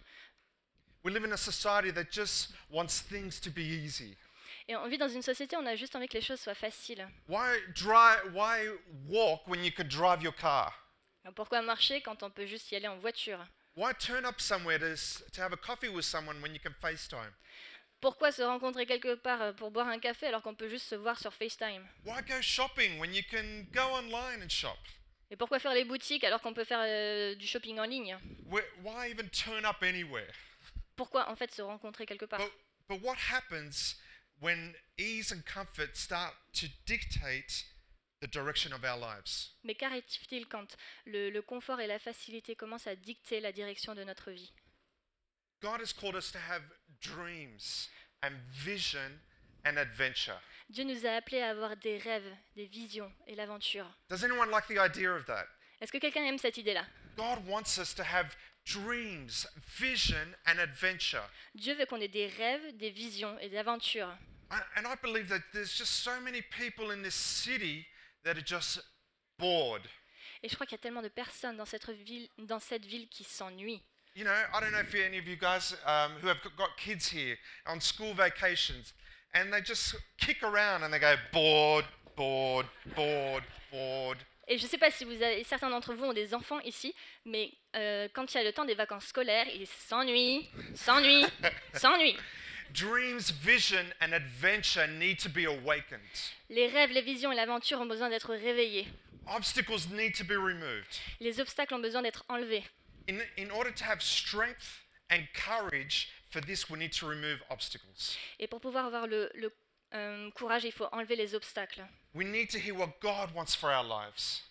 We 1.06 1.14
live 1.14 1.24
in 1.24 1.32
a 1.32 1.38
society 1.38 1.94
that 1.94 2.12
just 2.12 2.52
wants 2.70 3.00
things 3.00 3.40
to 3.40 3.50
be 3.50 3.62
easy. 3.62 4.18
Et 4.70 4.76
on 4.76 4.88
vit 4.88 5.00
dans 5.00 5.10
une 5.10 5.24
société 5.24 5.58
où 5.58 5.62
on 5.62 5.66
a 5.66 5.76
juste 5.76 5.96
envie 5.96 6.08
que 6.08 6.14
les 6.14 6.22
choses 6.22 6.40
soient 6.40 6.54
faciles. 6.54 7.04
Why 7.28 7.58
drive? 7.74 8.22
Why 8.36 8.70
walk 9.08 9.48
when 9.48 9.64
you 9.66 9.72
could 9.72 9.88
drive 9.90 10.22
your 10.22 10.36
car? 10.36 10.72
Alors 11.24 11.34
pourquoi 11.34 11.64
marcher 11.64 12.02
quand 12.02 12.22
on 12.22 12.30
peut 12.30 12.46
juste 12.46 12.72
y 12.72 12.76
aller 12.76 12.88
en 12.88 13.00
voiture? 13.00 13.44
Why 13.76 13.94
turn 13.98 14.26
up 14.26 14.40
somewhere 14.40 14.78
to, 14.78 14.92
s- 14.94 15.24
to 15.34 15.42
have 15.42 15.54
a 15.54 15.58
coffee 15.58 15.90
with 15.90 16.06
someone 16.06 16.40
when 16.44 16.54
you 16.54 16.60
can 16.60 16.74
FaceTime? 16.80 17.34
Pourquoi 18.00 18.32
se 18.32 18.44
rencontrer 18.44 18.86
quelque 18.86 19.16
part 19.16 19.42
euh, 19.42 19.54
pour 19.54 19.72
boire 19.72 19.88
un 19.88 19.98
café 19.98 20.28
alors 20.28 20.44
qu'on 20.44 20.54
peut 20.54 20.70
juste 20.70 20.86
se 20.86 20.96
voir 20.96 21.18
sur 21.20 21.34
FaceTime? 21.34 21.84
Why 22.06 22.22
go 22.28 22.40
shopping 22.40 23.00
when 23.00 23.12
you 23.16 23.24
can 23.32 23.64
go 23.74 23.82
online 23.96 24.44
and 24.44 24.50
shop? 24.50 24.78
Et 25.32 25.36
pourquoi 25.36 25.58
faire 25.58 25.74
les 25.74 25.84
boutiques 25.84 26.24
alors 26.24 26.42
qu'on 26.42 26.54
peut 26.54 26.64
faire 26.64 26.82
euh, 26.84 27.34
du 27.34 27.48
shopping 27.48 27.80
en 27.80 27.86
ligne? 27.86 28.20
Why, 28.46 28.62
why 28.84 29.10
even 29.10 29.28
turn 29.32 29.66
up 29.66 29.82
anywhere? 29.82 30.32
Pourquoi 30.96 31.28
en 31.28 31.36
fait 31.36 31.52
se 31.52 31.64
rencontrer 31.64 32.06
quelque 32.06 32.26
part? 32.26 32.40
But, 32.40 32.52
but 32.88 33.02
what 33.04 33.16
happens 33.32 33.96
when 34.42 34.74
ease 34.98 35.32
and 35.32 35.44
comfort 35.46 35.96
start 35.96 36.34
to 36.54 36.68
dictate 36.86 37.66
the 38.22 38.28
direction 38.28 38.74
of 38.74 38.84
our 38.84 38.98
lives? 38.98 39.56
Mais 39.64 39.76
qu'arrive-t-il 39.76 40.48
quand 40.48 40.76
le, 41.06 41.30
le 41.30 41.42
confort 41.42 41.80
et 41.80 41.88
la 41.88 42.00
facilité 42.00 42.56
commencent 42.56 42.88
à 42.88 42.96
dicter 42.96 43.40
la 43.40 43.52
direction 43.52 43.96
de 43.96 44.04
notre 44.04 44.32
vie? 44.32 44.52
God 45.62 45.82
has 45.82 45.94
called 45.94 46.16
us 46.16 46.32
to 46.32 46.40
have 46.40 46.64
dreams 47.02 47.90
and 48.24 48.32
vision 48.50 49.20
and 49.66 49.78
adventure. 49.78 50.40
Dieu 50.70 50.84
nous 50.84 51.06
a 51.06 51.16
appelés 51.16 51.42
à 51.42 51.50
avoir 51.50 51.76
des 51.78 51.98
rêves, 51.98 52.32
des 52.56 52.68
visions 52.68 53.12
et 53.28 53.36
l'aventure. 53.36 53.88
Does 54.10 54.24
anyone 54.24 54.50
like 54.50 54.68
the 54.68 54.78
idea 54.78 55.12
of 55.14 55.26
that? 55.26 55.48
Est-ce 55.82 55.92
que 55.92 55.98
quelqu'un 55.98 56.24
aime 56.24 56.38
cette 56.38 56.58
idée-là? 56.58 56.86
God 57.18 57.46
wants 57.48 57.78
us 57.78 57.94
to 57.96 58.04
have 58.04 58.36
dreams, 58.66 59.48
vision, 59.80 60.36
and 60.46 60.60
adventure. 60.60 61.24
Dieu 61.56 61.74
veut 61.74 61.86
qu'on 61.86 62.00
ait 62.00 62.08
des 62.08 62.28
rêves, 62.28 62.78
des 62.78 62.92
visions 62.92 63.38
et 63.40 63.50
des 63.50 63.58
aventures. 63.58 64.16
And 64.76 64.88
I 64.88 64.96
believe 65.02 65.30
that 65.30 65.42
there's 65.54 65.74
just 65.74 66.04
so 66.04 66.20
many 66.20 66.42
people 66.42 66.92
in 66.92 67.04
this 67.04 67.16
city 67.16 67.86
that 68.24 68.38
are 68.38 68.46
just 68.46 68.80
bored. 69.38 69.88
Et 70.42 70.50
je 70.50 70.56
crois 70.56 70.66
qu'il 70.66 70.78
y 70.78 70.80
a 70.80 70.82
tellement 70.82 71.02
de 71.02 71.10
personnes 71.10 71.58
dans 71.58 71.66
cette 71.66 71.90
ville, 71.90 72.30
dans 72.38 72.60
cette 72.60 72.86
ville 72.86 73.08
qui 73.10 73.24
s'ennuient. 73.24 73.82
You 74.16 74.24
know, 74.24 74.32
I 74.32 74.60
don't 74.60 74.72
know 74.72 74.80
if 74.80 74.94
any 74.96 75.20
of 75.20 75.28
you 75.28 75.36
guys 75.36 75.76
um, 75.86 76.14
who 76.22 76.28
have 76.28 76.40
got 76.58 76.76
kids 76.78 77.10
here 77.10 77.38
on 77.68 77.80
school 77.80 78.14
vacations, 78.14 78.94
and 79.34 79.52
they 79.54 79.62
just 79.62 79.96
kick 80.18 80.42
around 80.44 80.84
and 80.84 80.92
they 80.92 81.00
go 81.00 81.16
bored, 81.32 81.86
bored, 82.16 82.66
bored, 82.96 83.44
bored. 83.72 84.18
Et 84.48 84.58
je 84.58 84.64
ne 84.64 84.70
sais 84.70 84.80
pas 84.80 84.90
si 84.90 85.06
vous 85.06 85.22
avez, 85.22 85.44
certains 85.44 85.70
d'entre 85.70 85.94
vous 85.94 86.06
ont 86.06 86.14
des 86.14 86.34
enfants 86.34 86.60
ici, 86.62 86.96
mais 87.24 87.52
euh, 87.76 88.08
quand 88.14 88.34
il 88.34 88.38
y 88.38 88.40
a 88.40 88.44
le 88.44 88.52
temps 88.52 88.66
des 88.66 88.74
vacances 88.74 89.06
scolaires, 89.06 89.46
ils 89.54 89.68
s'ennuient, 89.68 90.50
s'ennuient, 90.74 91.28
s'ennuient. 91.76 92.18
Dreams, 92.74 93.32
vision, 93.32 93.94
and 94.00 94.14
adventure 94.14 94.88
need 94.88 95.20
to 95.20 95.30
be 95.30 95.46
awakened. 95.46 96.02
Les 96.50 96.68
rêves, 96.68 96.92
les 96.92 97.02
visions 97.02 97.32
et 97.32 97.36
l'aventure 97.36 97.80
ont 97.80 97.88
besoin 97.88 98.10
d'être 98.10 98.34
réveillés. 98.34 98.88
Obstacles 99.28 99.88
need 99.92 100.16
to 100.16 100.24
be 100.24 100.38
removed. 100.38 101.00
Les 101.20 101.40
obstacles 101.40 101.74
ont 101.74 101.82
besoin 101.82 102.02
d'être 102.02 102.24
enlevés. 102.30 102.64
In, 103.08 103.20
in 103.38 103.50
order 103.52 103.72
to 103.72 103.84
have 103.84 104.02
strength 104.02 104.84
and 105.10 105.28
courage 105.34 106.10
for 106.30 106.42
this, 106.42 106.70
we 106.70 106.78
need 106.78 106.92
to 106.92 107.08
remove 107.08 107.42
obstacles. 107.50 108.18
Et 108.40 108.48
pour 108.48 108.60
pouvoir 108.60 108.86
avoir 108.86 109.08
le, 109.08 109.32
le, 109.36 109.52
euh, 109.94 110.30
courage, 110.32 110.64
il 110.64 110.72
faut 110.72 110.88
enlever 110.92 111.16
les 111.16 111.34
obstacles. 111.36 111.82
We 112.14 112.26
need 112.26 112.50
to 112.52 112.60
hear 112.60 112.76
what 112.76 113.00
God 113.02 113.34
wants 113.34 113.56
for 113.56 113.70
our 113.72 113.84
lives. 113.84 114.44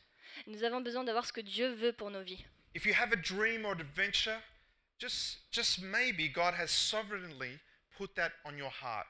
Nous 0.46 0.62
avons 0.64 0.80
besoin 0.80 1.04
d'avoir 1.04 1.26
ce 1.26 1.32
que 1.32 1.40
Dieu 1.40 1.68
veut 1.74 1.92
pour 1.92 2.10
nos 2.10 2.22
vies. 2.22 2.44
If 2.74 2.84
you 2.86 2.94
have 2.94 3.12
a 3.12 3.16
dream 3.16 3.64
or 3.64 3.72
adventure, 3.72 4.40
just, 4.98 5.38
just 5.50 5.80
maybe 5.82 6.28
God 6.28 6.54
has 6.54 6.70
sovereignly 6.70 7.58
put 7.98 8.14
that 8.14 8.30
on 8.44 8.56
your 8.56 8.70
heart. 8.82 9.06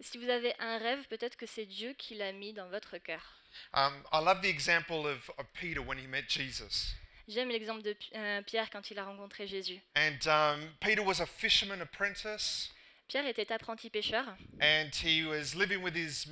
Si 0.00 0.18
vous 0.18 0.28
avez 0.28 0.54
un 0.58 0.78
rêve, 0.78 1.06
peut-être 1.08 1.36
que 1.36 1.46
c'est 1.46 1.66
Dieu 1.66 1.92
qui 1.94 2.14
l'a 2.14 2.32
mis 2.32 2.52
dans 2.52 2.68
votre 2.68 2.98
cœur. 2.98 3.22
Um, 3.72 4.04
I 4.12 4.22
love 4.22 4.40
the 4.42 4.48
example 4.48 5.06
of, 5.06 5.30
of 5.38 5.46
Peter 5.54 5.80
when 5.80 5.98
he 5.98 6.06
met 6.06 6.28
Jesus. 6.28 6.94
J'aime 7.28 7.48
l'exemple 7.48 7.82
de 7.82 7.96
euh, 8.14 8.42
Pierre 8.42 8.70
quand 8.70 8.90
il 8.90 8.98
a 8.98 9.04
rencontré 9.04 9.46
Jésus. 9.48 9.80
And 9.96 10.18
um, 10.28 10.60
Peter 10.80 11.02
was 11.02 11.20
a 11.20 11.26
fisherman 11.26 11.80
apprentice, 11.80 12.70
Pierre 13.08 13.26
était 13.26 13.50
apprenti 13.52 13.90
pêcheur. 13.90 14.24
and 14.60 14.90
he 15.02 15.24
was 15.24 15.54
living 15.56 15.82
with 15.82 15.94
his. 15.96 16.28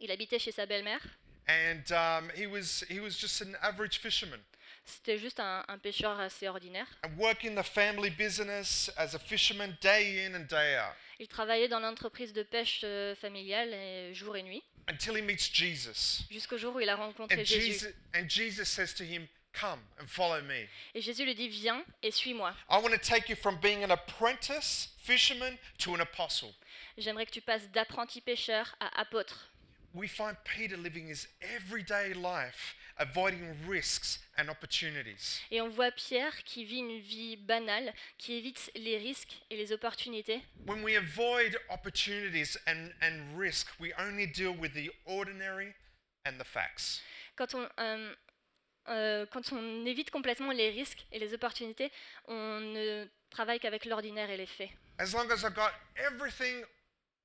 Il 0.00 0.10
habitait 0.10 0.40
chez 0.40 0.52
sa 0.52 0.66
belle-mère. 0.66 1.00
and 1.48 1.92
um, 1.92 2.30
he 2.34 2.46
was 2.46 2.84
he 2.88 3.00
was 3.00 3.16
just 3.16 3.40
an 3.40 3.56
average 3.62 3.98
fisherman 3.98 4.40
C'était 4.84 5.16
juste 5.18 5.38
un, 5.40 5.64
un 5.68 5.78
pêcheur 5.78 6.18
assez 6.18 6.48
ordinaire. 6.48 6.86
and 7.04 7.16
working 7.16 7.54
the 7.54 7.64
family 7.64 8.10
business 8.10 8.90
as 8.96 9.14
a 9.14 9.18
fisherman 9.18 9.76
day 9.80 10.26
in 10.26 10.34
and 10.34 10.46
day 10.48 10.76
out 10.78 10.94
Il 11.20 11.28
travaillait 11.28 11.68
dans 11.68 11.78
l'entreprise 11.80 12.32
de 12.32 12.42
pêche 12.42 12.80
euh, 12.84 13.14
familiale 13.14 13.70
euh, 13.72 14.12
jour 14.14 14.36
et 14.36 14.42
nuit, 14.42 14.62
until 14.88 15.16
he 15.16 15.22
meets 15.22 15.52
Jesus. 15.52 16.24
jusqu'au 16.30 16.58
jour 16.58 16.74
où 16.74 16.80
il 16.80 16.88
a 16.88 16.96
rencontré 16.96 17.40
And 17.40 17.44
Jésus. 17.44 17.72
Jesus 17.72 17.94
and 18.14 18.28
Jesus 18.28 18.64
says 18.64 18.92
to 18.96 19.04
him, 19.04 19.28
"Come 19.58 19.80
and 20.00 20.06
follow 20.08 20.42
me. 20.42 20.66
Et 20.94 21.00
Jésus 21.00 21.24
lui 21.24 21.34
dit 21.36 21.48
Viens 21.48 21.84
et 22.02 22.10
suis-moi. 22.10 22.52
I 22.68 22.74
want 22.82 22.90
to 22.90 22.98
take 22.98 23.28
you 23.30 23.36
from 23.36 23.56
being 23.60 23.84
an 23.84 23.90
apprentice 23.90 24.88
fisherman 25.04 25.56
to 25.78 25.94
an 25.94 26.00
apostle." 26.00 26.50
J'aimerais 26.98 27.26
que 27.26 27.30
tu 27.30 27.40
passes 27.40 27.70
d'apprenti 27.70 28.20
pêcheur 28.20 28.74
à 28.80 29.00
apôtre. 29.00 29.48
We 29.94 30.08
find 30.08 30.36
Peter 30.44 30.76
living 30.78 31.08
his 31.08 31.28
everyday 31.54 32.14
life, 32.14 32.74
avoiding 32.98 33.54
risks 33.68 34.20
and 34.38 34.48
opportunities. 34.48 35.42
Et 35.50 35.60
on 35.60 35.68
voit 35.68 35.90
Pierre 35.90 36.32
qui 36.44 36.64
vit 36.64 36.78
une 36.78 36.98
vie 36.98 37.36
banale, 37.36 37.92
qui 38.16 38.34
évite 38.34 38.70
les 38.74 38.96
risques 38.96 39.42
et 39.50 39.56
les 39.56 39.70
opportunités. 39.70 40.40
When 40.66 40.82
we 40.82 40.96
avoid 40.96 41.58
opportunities 41.68 42.56
and, 42.66 42.90
and 43.02 43.36
risk, 43.36 43.68
we 43.78 43.92
only 43.98 44.26
deal 44.26 44.54
with 44.58 44.72
the 44.72 44.90
ordinary 45.04 45.74
and 46.24 46.38
the 46.38 46.44
facts. 46.44 47.02
Quand 47.36 47.54
on, 47.54 47.68
euh, 47.78 48.14
euh, 48.88 49.26
quand 49.26 49.52
on 49.52 49.84
évite 49.84 50.10
complètement 50.10 50.52
les 50.52 50.70
risques 50.70 51.04
et 51.12 51.18
les 51.18 51.34
opportunités, 51.34 51.92
on 52.28 52.60
ne 52.60 53.06
travaille 53.28 53.60
qu'avec 53.60 53.84
l'ordinaire 53.84 54.30
et 54.30 54.38
les 54.38 54.46
faits. 54.46 54.70
As 54.98 55.12
long 55.12 55.30
as 55.30 55.44
I've 55.44 55.54
got 55.54 55.72
everything 55.96 56.64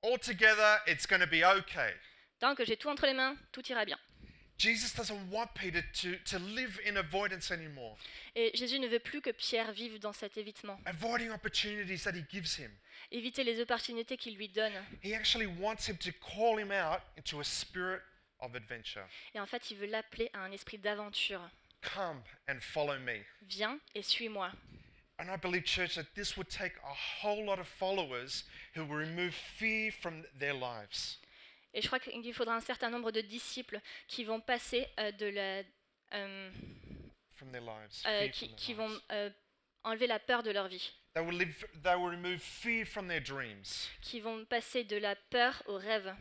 all 0.02 0.18
together, 0.18 0.80
it's 0.86 1.06
going 1.06 1.20
to 1.20 1.26
be 1.26 1.44
okay. 1.44 1.94
Tant 2.38 2.54
que 2.54 2.64
j'ai 2.64 2.76
tout 2.76 2.88
entre 2.88 3.06
les 3.06 3.14
mains, 3.14 3.36
tout 3.52 3.62
ira 3.70 3.84
bien. 3.84 3.98
Jesus 4.58 4.92
doesn't 4.96 5.30
want 5.30 5.48
Peter 5.54 5.82
to, 6.02 6.16
to 6.24 6.38
live 6.38 6.80
in 6.84 6.96
avoidance 6.96 7.52
anymore, 7.52 7.96
Et 8.34 8.50
Jésus 8.56 8.80
ne 8.80 8.88
veut 8.88 8.98
plus 8.98 9.20
que 9.20 9.30
Pierre 9.30 9.70
vive 9.72 10.00
dans 10.00 10.12
cet 10.12 10.36
évitement, 10.36 10.80
avoiding 10.84 11.30
opportunities 11.30 12.02
that 12.02 12.14
he 12.16 12.24
gives 12.28 12.56
him. 12.58 12.70
éviter 13.12 13.44
les 13.44 13.60
opportunités 13.60 14.16
qu'il 14.16 14.34
lui 14.36 14.48
donne. 14.48 14.72
He 15.04 15.14
actually 15.14 15.46
wants 15.46 15.88
him 15.88 15.96
to 15.98 16.10
call 16.12 16.58
him 16.58 16.72
out 16.72 17.02
into 17.16 17.38
a 17.40 17.44
spirit 17.44 18.00
of 18.40 18.56
adventure. 18.56 19.06
Et 19.32 19.38
en 19.38 19.46
fait, 19.46 19.70
il 19.70 19.76
veut 19.76 19.86
l'appeler 19.86 20.28
à 20.32 20.40
un 20.40 20.50
esprit 20.50 20.78
d'aventure. 20.78 21.48
Come 21.80 22.20
and 22.48 22.58
follow 22.60 22.98
me. 22.98 23.24
Viens 23.42 23.78
et 23.94 24.02
suis-moi. 24.02 24.50
And 25.20 25.30
I 25.30 25.36
believe, 25.36 25.64
church, 25.64 25.94
that 25.94 26.06
this 26.16 26.36
would 26.36 26.48
take 26.48 26.72
a 26.84 26.94
whole 27.22 27.44
lot 27.44 27.60
of 27.60 27.68
followers 27.68 28.44
who 28.74 28.84
will 28.84 28.96
remove 28.96 29.34
fear 29.34 29.92
from 29.92 30.24
their 30.36 30.54
lives. 30.54 31.18
Et 31.78 31.80
je 31.80 31.86
crois 31.86 32.00
qu'il 32.00 32.34
faudra 32.34 32.56
un 32.56 32.60
certain 32.60 32.90
nombre 32.90 33.12
de 33.12 33.20
disciples 33.20 33.80
qui 34.08 34.24
vont 34.24 34.40
passer 34.40 34.88
euh, 34.98 35.12
de 35.12 35.26
la, 35.26 35.62
euh, 36.12 36.50
euh, 38.04 38.28
qui, 38.30 38.74
vont 38.74 38.90
enlever 39.84 40.08
la 40.08 40.18
peur 40.18 40.42
de 40.42 40.50
leur 40.50 40.66
vie, 40.66 40.92
They 41.14 41.22
will 41.22 41.38
live. 41.38 41.64
They 41.84 41.94
will 41.94 42.10
remove 42.10 42.40
fear 42.40 42.84
from 42.84 43.06
their 43.06 43.20
dreams. 43.20 43.88
qui 44.02 44.18
vont 44.18 44.44
passer 44.44 44.82
de 44.82 44.96
la 44.96 45.14
peur 45.14 45.62
au 45.66 45.76
rêve. 45.76 46.12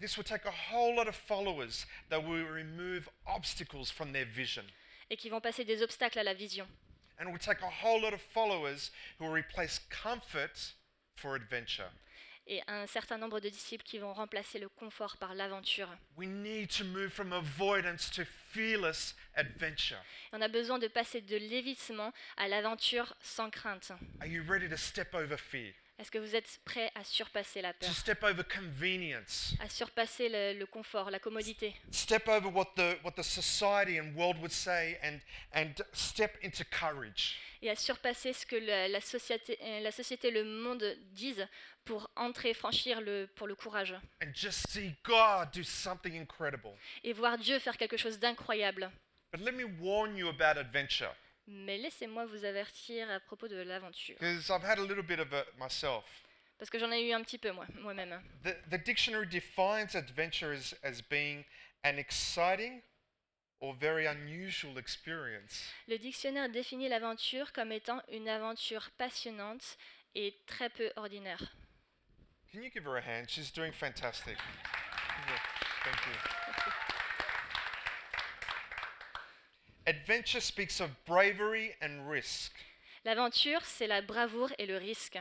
This 0.00 0.18
will 0.18 0.24
take 0.24 0.44
a 0.44 0.52
whole 0.70 0.94
lot 0.94 1.08
of 1.08 1.16
followers 1.16 1.86
that 2.10 2.20
will 2.20 2.46
remove 2.46 3.08
obstacles 3.24 3.90
from 3.90 4.12
their 4.12 4.26
vision, 4.26 4.64
et 5.08 5.16
qui 5.16 5.30
vont 5.30 5.40
passer 5.40 5.64
des 5.64 5.82
obstacles 5.82 6.18
à 6.18 6.24
la 6.24 6.34
vision. 6.34 6.68
and 7.18 7.30
it 7.30 7.32
will 7.32 7.38
take 7.38 7.62
a 7.62 7.70
whole 7.70 8.02
lot 8.02 8.12
of 8.12 8.20
followers 8.20 8.90
who 9.18 9.24
will 9.24 9.32
replace 9.32 9.80
comfort 9.88 10.74
for 11.16 11.36
adventure. 11.36 11.88
Et 12.46 12.60
un 12.66 12.86
certain 12.86 13.18
nombre 13.18 13.38
de 13.40 13.48
disciples 13.48 13.84
qui 13.84 13.98
vont 13.98 14.12
remplacer 14.12 14.58
le 14.58 14.68
confort 14.68 15.16
par 15.18 15.34
l'aventure. 15.34 15.88
On 20.32 20.40
a 20.40 20.48
besoin 20.48 20.78
de 20.78 20.88
passer 20.88 21.20
de 21.20 21.36
l'évitement 21.36 22.12
à 22.36 22.48
l'aventure 22.48 23.14
sans 23.22 23.50
crainte. 23.50 23.92
Est-ce 26.00 26.10
que 26.10 26.18
vous 26.18 26.34
êtes 26.34 26.60
prêts 26.64 26.90
à 26.94 27.04
surpasser 27.04 27.60
la 27.60 27.74
To 27.74 27.80
peur, 27.86 27.94
step 27.94 28.22
over 28.24 28.42
convenience? 28.44 29.54
à 29.60 29.68
surpasser 29.68 30.30
le, 30.30 30.58
le 30.58 30.64
confort, 30.64 31.10
la 31.10 31.18
commodité, 31.18 31.74
Step 31.90 32.26
over 32.26 32.48
what 32.48 32.72
the 32.76 32.96
what 33.04 33.12
the 33.12 33.22
society 33.22 34.00
and 34.00 34.14
world 34.16 34.38
would 34.38 34.50
say, 34.50 34.98
and 35.02 35.18
and 35.52 35.74
step 35.92 36.38
into 36.42 36.64
courage. 36.64 37.38
et 37.60 37.68
à 37.68 37.76
surpasser 37.76 38.32
ce 38.32 38.46
que 38.46 38.56
la, 38.56 38.88
la 38.88 39.00
société, 39.02 39.58
euh, 39.62 39.80
la 39.80 39.92
société, 39.92 40.30
le 40.30 40.42
monde 40.44 40.82
disent 41.12 41.46
pour 41.84 42.10
entrer, 42.16 42.54
franchir 42.54 43.00
le, 43.02 43.26
pour 43.36 43.46
le 43.46 43.54
courage 43.54 43.92
and 44.22 44.30
just 44.34 44.68
see 44.70 44.94
God 45.04 45.50
do 45.52 45.62
something 45.62 46.18
incredible. 46.18 46.72
et 47.04 47.12
voir 47.12 47.36
Dieu 47.36 47.58
faire 47.58 47.76
quelque 47.76 47.98
chose 47.98 48.18
d'incroyable. 48.18 48.90
But 49.32 49.42
let 49.42 49.52
me 49.52 49.64
warn 49.78 50.16
you 50.16 50.28
about 50.28 50.56
adventure, 50.58 51.12
Mais 51.46 51.78
laissez-moi 51.78 52.26
vous 52.26 52.44
avertir 52.44 53.10
à 53.10 53.20
propos 53.20 53.48
de 53.48 53.56
l'aventure, 53.56 54.16
because 54.18 54.50
I've 54.50 54.64
had 54.64 54.78
a 54.78 54.82
little 54.82 55.02
bit 55.02 55.18
of 55.18 55.32
it 55.32 55.46
myself. 55.58 56.04
parce 56.58 56.70
que 56.70 56.78
j'en 56.78 56.92
ai 56.92 57.08
eu 57.08 57.12
un 57.12 57.22
petit 57.22 57.38
peu 57.38 57.52
moi, 57.52 57.66
moi-même. 57.80 58.20
The, 58.44 58.54
the 58.70 58.78
dictionary 58.78 59.26
defines 59.26 59.94
adventure 59.94 60.52
as, 60.52 60.74
as 60.84 61.00
being 61.00 61.44
an 61.84 61.98
exciting 61.98 62.82
or 63.60 63.74
very 63.74 64.06
unusual 64.06 64.78
experience. 64.78 65.70
Le 65.88 65.98
dictionnaire 65.98 66.48
définit 66.48 66.88
l'aventure 66.88 67.52
comme 67.52 67.72
étant 67.72 68.00
une 68.10 68.28
aventure 68.28 68.90
passionnante 68.98 69.76
et 70.14 70.34
très 70.46 70.68
peu 70.70 70.90
ordinaire. 70.96 71.42
Can 72.52 72.62
you 72.62 72.70
give 72.70 72.84
her 72.84 72.96
a 72.96 73.02
hand? 73.02 73.28
She's 73.28 73.52
doing 73.52 73.72
fantastic. 73.72 74.36
Thank 75.84 75.96
you. 76.06 76.96
Adventure 79.90 80.40
speaks 80.40 80.80
of 80.80 80.88
bravery 81.04 81.74
and 81.82 82.08
risk. 82.08 82.52
L'aventure, 83.04 83.60
c'est 83.64 83.88
la 83.88 84.00
bravoure 84.02 84.52
et 84.56 84.66
le 84.66 84.76
risque. 84.78 85.18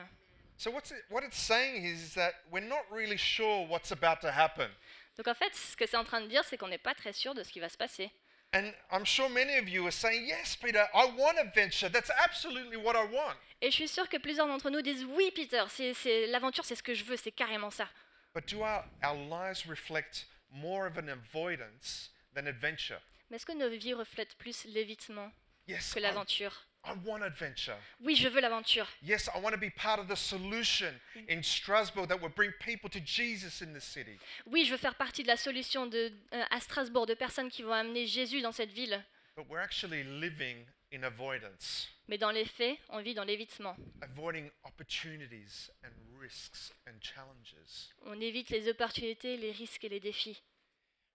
So 0.58 0.70
what's 0.70 0.92
it, 0.92 1.04
what 1.10 1.24
it's 1.24 1.38
saying 1.40 1.86
is 1.86 2.14
that 2.14 2.34
we're 2.52 2.68
not 2.68 2.84
really 2.92 3.18
sure 3.18 3.66
what's 3.68 3.92
about 3.92 4.22
to 4.22 4.28
happen. 4.32 4.70
Donc 5.18 5.28
en 5.28 5.34
fait, 5.34 5.56
ce 5.56 5.76
que 5.76 5.88
c'est 5.88 5.98
en 5.98 6.04
train 6.04 6.22
de 6.22 6.28
dire, 6.28 6.44
c'est 6.44 6.58
qu'on 6.58 6.68
n'est 6.68 6.78
pas 6.78 6.94
très 6.94 7.14
sûr 7.14 7.34
de 7.34 7.42
ce 7.44 7.52
qui 7.52 7.60
va 7.60 7.68
se 7.68 7.78
passer. 7.78 8.12
And 8.54 8.72
I'm 8.92 9.06
sure 9.06 9.28
many 9.30 9.58
of 9.58 9.68
you 9.68 9.86
are 9.88 9.92
saying, 9.92 10.28
yes, 10.28 10.56
Peter, 10.56 10.86
I 10.94 11.06
want 11.18 11.38
adventure. 11.40 11.90
That's 11.90 12.12
absolutely 12.24 12.78
what 12.78 12.96
I 12.96 13.06
want. 13.12 13.38
Et 13.62 13.72
je 13.72 13.76
suis 13.76 13.88
sûre 13.88 14.08
que 14.08 14.18
plusieurs 14.18 14.48
d'entre 14.48 14.70
nous 14.70 14.82
disent 14.84 15.04
oui, 15.06 15.32
Peter, 15.34 15.64
c'est- 15.70 16.28
l'aventure, 16.28 16.64
c'est 16.66 16.76
ce 16.76 16.84
que 16.84 16.94
je 16.94 17.04
veux, 17.06 17.18
c'est 17.18 17.32
carrément 17.32 17.72
ça. 17.72 17.88
But 18.36 18.48
do 18.48 18.62
our, 18.62 18.84
our 19.04 19.16
lives 19.16 19.66
reflect 19.68 20.28
more 20.52 20.86
of 20.86 20.98
an 20.98 21.08
avoidance 21.08 22.12
than 22.36 22.46
adventure? 22.48 23.00
Mais 23.30 23.36
est-ce 23.38 23.46
que 23.46 23.52
nos 23.54 23.70
vies 23.70 23.94
reflètent 23.94 24.36
plus 24.38 24.66
l'évitement 24.66 25.32
Yes, 25.68 25.94
que 25.94 26.00
I, 26.00 26.04
l'aventure? 26.04 26.66
I 26.86 26.94
want 27.06 27.22
adventure. 27.22 27.78
Oui, 28.00 28.16
je 28.16 28.28
veux 28.30 28.40
l'aventure. 28.40 28.88
Yes, 29.04 29.28
I 29.36 29.40
want 29.40 29.52
to 29.52 29.58
be 29.58 29.70
part 29.70 30.00
of 30.00 30.08
the 30.08 30.16
solution 30.16 30.92
in 31.30 31.44
Strasbourg 31.44 32.08
that 32.08 32.18
will 32.22 32.32
bring 32.34 32.52
people 32.60 32.90
to 32.90 33.00
Jesus 33.06 33.62
in 33.62 33.74
this 33.74 33.84
city. 33.84 34.18
Oui, 34.48 34.66
je 34.66 34.72
veux 34.72 34.78
faire 34.78 34.96
partie 34.96 35.22
de 35.24 35.28
la 35.28 35.38
solution 35.38 35.86
de, 35.86 36.12
euh, 36.34 36.44
à 36.50 36.60
Strasbourg 36.62 37.06
de 37.06 37.14
personnes 37.14 37.50
qui 37.50 37.62
vont 37.64 37.74
amener 37.74 38.08
Jésus 38.08 38.42
dans 38.42 38.54
cette 38.54 38.72
ville. 38.72 39.04
But 39.36 39.46
we're 39.50 39.62
actually 39.62 40.04
living 40.04 40.66
in 40.92 41.04
avoidance, 41.04 41.88
Mais 42.08 42.18
dans 42.18 42.32
les 42.32 42.46
faits, 42.46 42.80
on 42.90 43.02
vit 43.02 43.14
dans 43.14 43.24
l'évitement. 43.26 43.76
avoiding 44.02 44.50
opportunities 44.64 45.70
and 45.84 45.92
risks 46.20 46.74
and 46.88 46.94
challenges. 47.02 47.90
On 48.06 48.20
évite 48.20 48.50
les 48.50 48.68
opportunités, 48.70 49.38
les 49.38 49.52
risques 49.52 49.84
et 49.84 49.90
les 49.90 50.00
défis. 50.00 50.42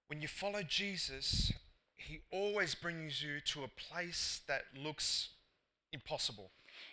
When 0.09 0.21
you 0.21 0.29
follow 0.29 0.63
Jesus, 0.63 1.53
he 1.97 2.21
always 2.31 2.75
brings 2.75 3.23
you 3.23 3.41
to 3.53 3.65
a 3.65 3.69
place 3.69 4.43
that 4.47 4.63
looks 4.75 5.31
impossible. 5.93 6.51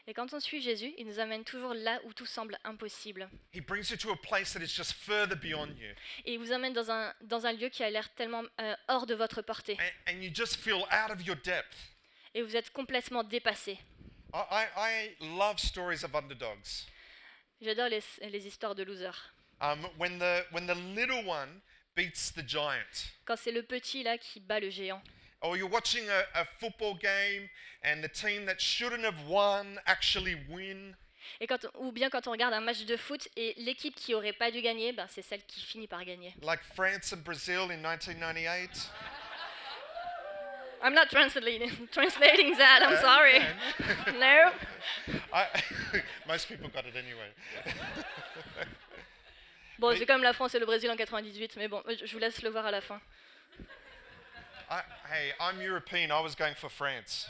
Et 0.08 0.13
quand 0.13 0.34
on 0.34 0.39
suit 0.39 0.62
Jésus, 0.62 0.94
il 0.98 1.06
nous 1.06 1.20
amène 1.20 1.44
toujours 1.44 1.74
là 1.74 2.00
où 2.06 2.13
tout 2.13 2.25
semble 2.25 2.58
impossible. 2.63 3.30
He 3.53 3.60
brings 3.60 3.89
you 3.89 3.98
to 3.98 4.12
a 4.12 4.15
place 4.15 4.53
that 4.53 4.62
is 4.62 4.68
just 4.68 4.94
further 4.94 5.36
beyond 5.36 5.75
you. 5.77 5.94
Et 6.25 6.34
il 6.34 6.39
vous 6.39 6.51
amène 6.51 6.74
dans 6.74 6.89
un, 6.89 7.13
dans 7.22 7.46
un 7.46 7.53
lieu 7.53 7.70
qui 7.70 7.84
a 7.84 7.89
l'air 7.89 8.13
tellement 8.15 8.44
euh, 8.60 8.75
hors 8.88 9.06
de 9.06 9.15
votre 9.15 9.41
portée. 9.41 9.77
And, 10.08 10.13
and 10.13 10.22
you 10.22 10.32
just 10.34 10.56
feel 10.56 10.84
out 10.91 11.12
of 11.12 11.25
your 11.25 11.36
depth. 11.36 11.75
Et 12.34 12.41
vous 12.41 12.56
êtes 12.56 12.72
complètement 12.72 13.24
dépassé. 13.24 13.77
I, 14.34 14.44
I, 14.50 14.68
I 14.77 15.38
love 15.38 15.60
stories 15.60 16.03
of 16.03 16.15
underdogs. 16.15 16.88
J'adore 17.62 17.89
les, 17.89 18.01
les 18.30 18.48
histoires 18.48 18.75
de 18.75 18.84
losers. 18.84 19.34
Um, 19.60 19.86
when, 19.98 20.18
the, 20.18 20.46
when 20.51 20.65
the 20.65 20.75
little 20.96 21.24
one 21.27 21.62
beats 21.95 22.31
the 22.36 22.48
giant. 22.48 23.12
Quand 23.25 23.38
c'est 23.38 23.51
le 23.51 23.63
petit 23.63 24.03
là 24.03 24.17
qui 24.17 24.39
bat 24.39 24.60
le 24.60 24.69
géant. 24.69 25.01
Or 25.41 25.57
you're 25.57 25.71
watching 25.71 26.07
a, 26.07 26.41
a 26.41 26.45
football 26.60 26.95
game 26.95 27.50
and 27.83 28.03
the 28.03 28.10
team 28.10 28.45
that 28.45 28.60
shouldn't 28.60 29.03
have 29.03 29.27
won 29.27 29.79
actually 29.86 30.36
win. 30.50 30.95
Et 31.39 31.48
quand, 31.48 31.65
ou 31.79 31.91
bien 31.91 32.10
quand 32.10 32.27
on 32.27 32.31
regarde 32.31 32.53
un 32.53 32.62
match 32.62 32.86
de 32.86 32.98
foot 32.98 33.27
et 33.36 33.53
l'équipe 33.57 33.95
qui 33.95 34.13
aurait 34.13 34.33
pas 34.33 34.51
dû 34.51 34.62
gagner, 34.62 34.91
ben 34.91 35.07
c'est 35.07 35.21
celle 35.21 35.43
qui 35.45 35.62
finit 35.62 35.88
par 35.88 36.03
gagner. 36.03 36.33
Like 36.41 36.62
France 36.75 37.13
and 37.13 37.24
Brazil 37.24 37.71
in 37.71 37.81
1998. 37.81 38.89
I'm 40.83 40.93
not 40.95 41.10
translating, 41.10 41.71
translating 41.91 42.57
that, 42.57 42.81
I'm 42.81 42.98
sorry. 42.98 43.41
No. 44.19 44.51
I, 45.33 45.45
most 46.27 46.48
people 46.48 46.69
got 46.69 46.86
it 46.86 46.95
anyway. 46.95 47.29
Bon, 49.81 49.95
c'est 49.97 50.05
comme 50.05 50.21
la 50.21 50.31
France 50.31 50.53
et 50.53 50.59
le 50.59 50.67
Brésil 50.67 50.91
en 50.91 50.95
98, 50.95 51.55
mais 51.57 51.67
bon, 51.67 51.81
je 51.88 52.13
vous 52.13 52.19
laisse 52.19 52.43
le 52.43 52.51
voir 52.51 52.67
à 52.67 52.71
la 52.71 52.81
fin. 52.81 53.01
I, 54.69 54.79
hey, 55.11 55.33
I'm 55.39 55.59
European. 55.59 56.11
I 56.11 56.21
was 56.21 56.35
going 56.35 56.53
for 56.53 56.69
France. 56.69 57.27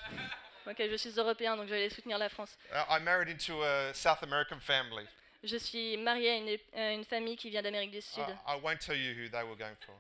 Ok, 0.68 0.76
je 0.92 0.98
suis 0.98 1.12
européen, 1.12 1.56
donc 1.56 1.68
je 1.68 1.72
vais 1.72 1.78
aller 1.78 1.90
soutenir 1.90 2.18
la 2.18 2.28
France. 2.28 2.58
Uh, 2.70 2.84
I 2.90 3.00
married 3.00 3.30
into 3.30 3.64
a 3.64 3.94
South 3.94 4.22
American 4.22 4.60
family. 4.60 5.08
Je 5.46 5.56
suis 5.56 5.96
mariée 5.96 6.30
à 6.30 6.36
une, 6.36 6.58
à 6.76 6.92
une 6.92 7.06
famille 7.06 7.38
qui 7.38 7.50
vient 7.50 7.62
d'Amérique 7.62 7.92
du 7.92 8.02
Sud. 8.02 8.26
I, 8.46 8.58
I 8.58 8.60
won't 8.62 8.80
tell 8.80 8.98
you 8.98 9.14
who 9.14 9.30
they 9.30 9.44
were 9.44 9.56
going 9.56 9.78
for. 9.86 9.96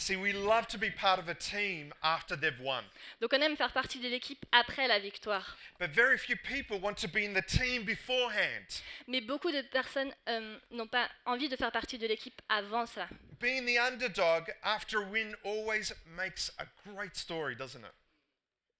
See, 0.00 0.14
we 0.16 0.32
love 0.32 0.68
to 0.68 0.78
be 0.78 0.90
part 0.92 1.18
of 1.18 1.28
a 1.28 1.34
team 1.34 1.92
after 2.04 2.36
they've 2.36 2.60
won, 2.60 2.84
Donc 3.20 3.32
on 3.32 3.40
aime 3.42 3.56
faire 3.56 3.72
partie 3.72 3.98
de 3.98 4.08
l'équipe 4.08 4.46
après 4.52 4.86
la 4.86 5.00
victoire. 5.00 5.56
but 5.80 5.90
very 5.90 6.16
few 6.16 6.36
people 6.36 6.78
want 6.78 6.94
to 6.94 7.08
be 7.08 7.24
in 7.24 7.34
the 7.34 7.42
team 7.44 7.84
beforehand. 7.84 8.80
Mais 9.08 9.20
beaucoup 9.20 9.50
de 9.50 9.60
personnes 9.62 10.14
euh, 10.28 10.56
n'ont 10.70 10.86
pas 10.86 11.10
envie 11.26 11.48
de 11.48 11.56
faire 11.56 11.72
partie 11.72 11.98
de 11.98 12.06
l'équipe 12.06 12.40
avant 12.48 12.86
ça. 12.86 13.08
Being 13.40 13.66
the 13.66 13.76
underdog 13.78 14.52
after 14.62 14.98
a 14.98 15.04
win 15.10 15.34
always 15.44 15.92
makes 16.16 16.52
a 16.60 16.66
great 16.88 17.16
story, 17.16 17.56
doesn't 17.56 17.82
it? 17.82 17.92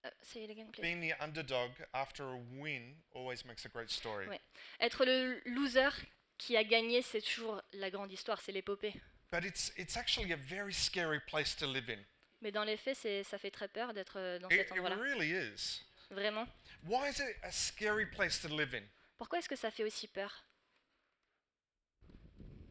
Euh, 0.07 0.11
say 0.23 0.45
it 0.45 0.51
again, 0.51 0.71
please. 0.71 0.83
Being 0.83 1.01
the 1.01 1.15
underdog 1.21 1.73
after 1.95 2.23
a 2.25 2.39
win 2.61 2.95
always 3.13 3.45
makes 3.45 3.65
a 3.65 3.69
great 3.69 3.91
story. 3.91 4.29
Ouais. 4.29 4.41
Être 4.81 5.05
le 5.05 5.41
loser 5.47 5.91
qui 6.39 6.57
a 6.57 6.63
gagné, 6.63 7.03
c'est 7.03 7.21
toujours 7.23 7.61
la 7.73 7.91
grande 7.91 8.13
histoire, 8.13 8.41
c'est 8.41 8.53
l'épopée. 8.53 8.95
But 9.31 9.45
it's, 9.45 9.71
it's 9.77 9.97
actually 9.97 10.33
a 10.33 10.37
very 10.37 10.73
scary 10.73 11.21
place 11.21 11.55
to 11.57 11.67
live 11.67 11.89
in. 11.91 11.99
Mais 12.41 12.51
dans 12.53 12.65
les 12.65 12.77
faits, 12.77 12.97
c'est- 12.97 13.25
ça 13.25 13.37
fait 13.39 13.51
très 13.51 13.69
peur 13.69 13.93
d'être 13.93 14.17
euh, 14.19 14.39
dans 14.39 14.49
cet 14.49 14.67
it 14.67 14.73
endroit-là. 14.73 14.97
really 14.97 15.33
is. 15.33 15.83
Vraiment. 16.11 16.47
Why 16.85 17.09
is 17.09 17.21
it 17.21 17.37
a 17.43 17.51
scary 17.53 18.07
place 18.07 18.41
to 18.41 18.49
live 18.49 18.75
in? 18.75 18.85
Pourquoi 19.19 19.39
est-ce 19.41 19.49
que 19.49 19.57
ça 19.57 19.71
fait 19.71 19.85
aussi 19.85 20.07
peur? 20.09 20.33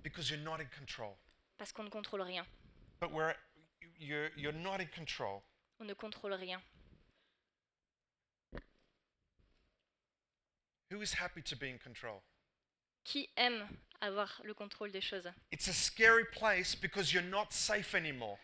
Because 0.04 0.30
you're 0.32 0.40
not 0.42 0.60
in 0.62 0.68
control. 0.78 1.16
Parce 1.58 1.72
qu'on 1.74 1.84
ne 1.84 1.90
contrôle 1.90 2.22
rien. 2.22 2.46
But 3.00 3.12
we're, 3.12 3.36
you're, 4.00 4.30
you're 4.38 4.54
not 4.54 4.80
in 4.80 4.88
control. 4.88 5.44
On 5.80 5.86
ne 5.86 5.94
contrôle 5.94 6.34
rien. 6.34 6.62
Who 10.90 11.02
is 11.02 11.14
happy 11.14 11.42
to 11.44 11.56
be 11.56 11.70
in 11.70 11.78
control? 11.78 12.24
Qui 13.04 13.30
aime 13.36 13.68
avoir 14.02 14.42
le 14.44 14.54
contrôle 14.54 14.92
des 14.92 15.02
choses 15.02 15.30
It's 15.52 15.68
a 15.68 15.74
scary 15.74 16.26
place 16.32 16.76
because 16.76 17.14
you're 17.14 17.28
not 17.28 17.48
safe 17.52 17.96
anymore. 17.96 18.38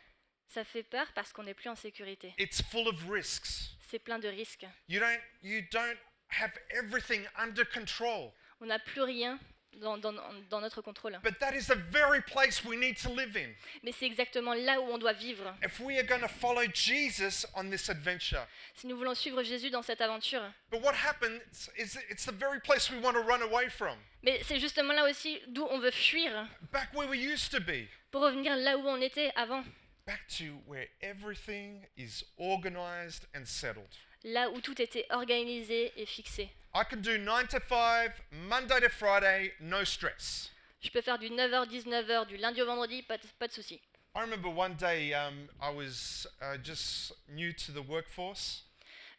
Ça 0.48 0.64
fait 0.64 0.84
peur 0.84 1.08
parce 1.14 1.34
qu'on 1.34 1.44
n'est 1.44 1.54
plus 1.54 1.70
en 1.70 1.76
sécurité. 1.76 2.34
It's 2.38 2.62
full 2.62 2.88
of 2.88 3.10
risks. 3.10 3.72
C'est 3.90 4.00
plein 4.00 4.20
de 4.20 4.28
risques. 4.28 4.66
You 4.88 5.00
don't, 5.00 5.22
you 5.42 5.62
don't 5.72 5.98
have 6.30 6.52
everything 6.70 7.26
under 7.38 7.66
control. 7.66 8.34
On 8.62 8.68
n'a 8.68 8.80
plus 8.80 9.02
rien 9.02 9.40
dans, 9.82 9.98
dans- 9.98 10.14
dans 10.50 10.62
notre 10.62 10.82
contrôle. 10.82 11.20
But 11.24 11.40
that 11.40 11.54
is 11.56 11.68
the 11.68 11.76
very 11.92 12.22
place 12.22 12.64
we 12.64 12.78
need 12.78 12.98
to 13.02 13.10
live 13.14 13.36
in. 13.38 13.50
Mais 13.84 13.92
c'est 13.92 14.06
exactement 14.06 14.54
là 14.54 14.80
où 14.82 14.86
on 14.92 14.98
doit 14.98 15.14
vivre. 15.14 15.54
If 15.64 15.80
we 15.80 15.98
are 15.98 16.04
going 16.06 16.22
to 16.22 16.28
follow 16.28 16.64
Jesus 16.74 17.46
on 17.56 17.70
this 17.70 17.90
adventure. 17.90 18.46
Si 18.76 18.88
nous 18.88 18.98
voulons 18.98 19.16
suivre 19.16 19.44
Jésus 19.44 19.70
dans 19.70 19.82
cette 19.84 20.02
aventure. 20.02 20.44
But 20.72 20.82
what 20.82 20.94
happens 20.94 21.70
is 21.78 21.98
it's 22.10 22.26
the 22.26 22.32
very 22.34 22.60
place 22.60 22.90
we 22.90 23.00
want 23.02 23.14
to 23.14 23.22
run 23.22 23.42
away 23.42 23.70
from. 23.70 23.98
Mais 24.24 24.42
c'est 24.44 24.60
justement 24.60 24.94
là 24.94 25.10
aussi 25.10 25.40
d'où 25.48 25.66
on 25.70 25.80
veut 25.80 25.92
fuir 25.92 26.48
Back 26.72 26.94
where 26.94 27.10
we 27.10 27.18
used 27.20 27.52
to 27.52 27.60
be. 27.60 27.88
pour 28.12 28.22
revenir 28.22 28.56
là 28.56 28.78
où 28.78 28.88
on 28.88 29.02
était 29.02 29.32
avant. 29.36 29.64
Back 30.06 30.28
to 30.38 30.60
where 30.68 30.88
everything 31.02 31.86
is 31.98 32.24
organized 32.38 33.26
and 33.34 33.46
settled. 33.46 33.88
Là 34.24 34.50
où 34.52 34.62
tout 34.62 34.82
était 34.82 35.06
organisé 35.10 35.92
et 35.98 36.06
fixé. 36.06 36.50
I 36.76 36.84
can 36.90 37.02
do 37.02 37.18
9 37.18 37.50
to 37.50 37.60
5, 37.60 38.12
Monday 38.32 38.80
to 38.82 38.90
Friday, 38.90 39.54
no 39.60 39.84
stress. 39.86 40.50
Je 40.82 40.90
peux 40.90 41.02
faire 41.02 41.20
du 41.20 41.30
9h, 41.30 41.68
19h, 41.68 42.26
du 42.28 42.38
lundi 42.38 42.62
au 42.62 42.66
vendredi, 42.66 43.04
pas 43.04 43.18
de, 43.18 43.24
pas 43.38 43.48
de 43.48 43.54
souci. 43.54 43.82
I 44.16 44.22
remember 44.22 44.50
one 44.50 44.76
day 44.76 45.14
um, 45.14 45.50
I 45.62 45.70
was 45.70 46.28
uh, 46.42 46.58
just 46.64 47.14
new 47.28 47.52
to 47.54 47.72
the 47.72 47.82
workforce 47.88 48.66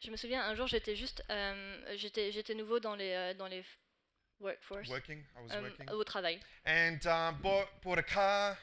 Je 0.01 0.11
me 0.11 0.17
souviens, 0.17 0.43
un 0.43 0.55
jour, 0.55 0.67
j'étais 0.67 0.97
juste, 0.97 1.25
euh, 1.31 1.97
j'étais, 1.97 2.31
j'étais 2.31 2.55
nouveau 2.55 2.79
dans 2.79 2.95
les, 2.95 3.12
euh, 3.12 3.35
dans 3.35 3.47
les 3.47 3.64
workforce, 4.38 4.88
working? 4.88 5.21
I 5.21 5.43
was 5.43 5.55
euh, 5.55 5.62
working. 5.62 5.88
au 5.90 6.05
travail. 6.05 6.40
And 6.67 7.07
um, 7.07 7.37
bought, 7.40 7.69
bought 7.83 7.99
a 7.99 8.03
car. 8.03 8.59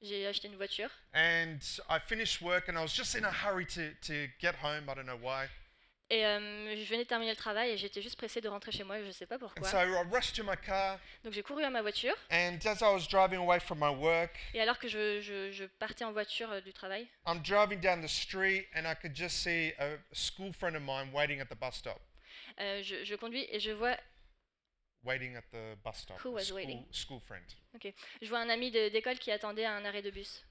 J'ai 0.00 0.26
acheté 0.26 0.46
une 0.48 0.56
voiture 0.56 0.90
And 1.14 1.58
I 1.90 1.98
finished 2.06 2.40
work 2.40 2.68
and 2.68 2.76
I 2.78 2.82
was 2.82 2.94
just 2.94 3.14
in 3.16 3.24
a 3.24 3.32
hurry 3.32 3.66
to, 3.66 3.92
to 4.02 4.28
get 4.40 4.54
home. 4.62 4.88
I 4.88 4.94
don't 4.94 5.06
know 5.06 5.18
why. 5.20 5.46
et 6.10 6.24
euh, 6.24 6.74
je 6.74 6.88
venais 6.88 7.04
de 7.04 7.08
terminer 7.08 7.32
le 7.32 7.36
travail 7.36 7.70
et 7.72 7.76
j'étais 7.76 8.00
juste 8.00 8.16
pressée 8.16 8.40
de 8.40 8.48
rentrer 8.48 8.72
chez 8.72 8.82
moi, 8.82 9.02
je 9.04 9.10
sais 9.10 9.26
pas 9.26 9.34
And 9.34 9.38
pourquoi. 9.40 9.68
so 9.68 9.76
I 9.76 10.02
rushed 10.10 10.34
to 10.36 10.42
my 10.42 10.56
car. 10.56 10.98
Donc 11.22 11.34
j'ai 11.34 11.42
couru 11.42 11.62
à 11.64 11.68
ma 11.70 11.82
voiture 11.82 12.14
And 12.30 12.58
as 12.64 12.80
I 12.80 12.90
was 12.94 13.06
driving 13.06 13.38
away 13.40 13.60
from 13.60 13.78
my 13.78 13.90
work, 13.94 14.38
et 14.54 14.60
alors 14.62 14.78
que 14.78 14.88
je, 14.88 15.20
je, 15.20 15.50
je 15.52 15.64
partais 15.66 16.04
en 16.04 16.12
voiture 16.12 16.50
euh, 16.50 16.60
du 16.62 16.72
travail, 16.72 17.06
I'm 17.26 17.42
driving 17.42 17.78
down 17.80 18.00
the 18.00 18.08
street 18.08 18.66
and 18.74 18.86
I 18.86 18.94
could 18.94 19.14
just 19.14 19.36
see 19.42 19.74
a 19.78 19.98
school 20.14 20.52
friend 20.54 20.76
of 20.76 20.82
mine 20.82 21.12
waiting 21.12 21.40
at 21.40 21.46
the 21.50 21.56
bus 21.60 21.74
stop. 21.74 22.00
euh, 22.58 22.82
je, 22.82 23.04
je 23.04 23.14
conduis 23.16 23.46
et 23.50 23.60
je 23.60 23.72
vois, 23.72 23.96
Waiting 25.04 25.36
at 25.36 25.42
the 25.52 25.76
bus 25.84 25.96
stop. 25.98 26.18
Who 26.24 26.30
a 26.30 26.32
was 26.32 26.44
school, 26.46 26.56
waiting? 26.56 26.86
school 26.90 27.20
friend. 27.20 27.44
Je 28.22 28.28
vois 28.28 28.40
un 28.40 28.48
ami 28.48 28.70
d'école 28.70 29.18
qui 29.18 29.30
attendait 29.30 29.64
à 29.64 29.72
un 29.74 29.84
arrêt 29.84 30.02
de 30.02 30.10
bus. 30.10 30.44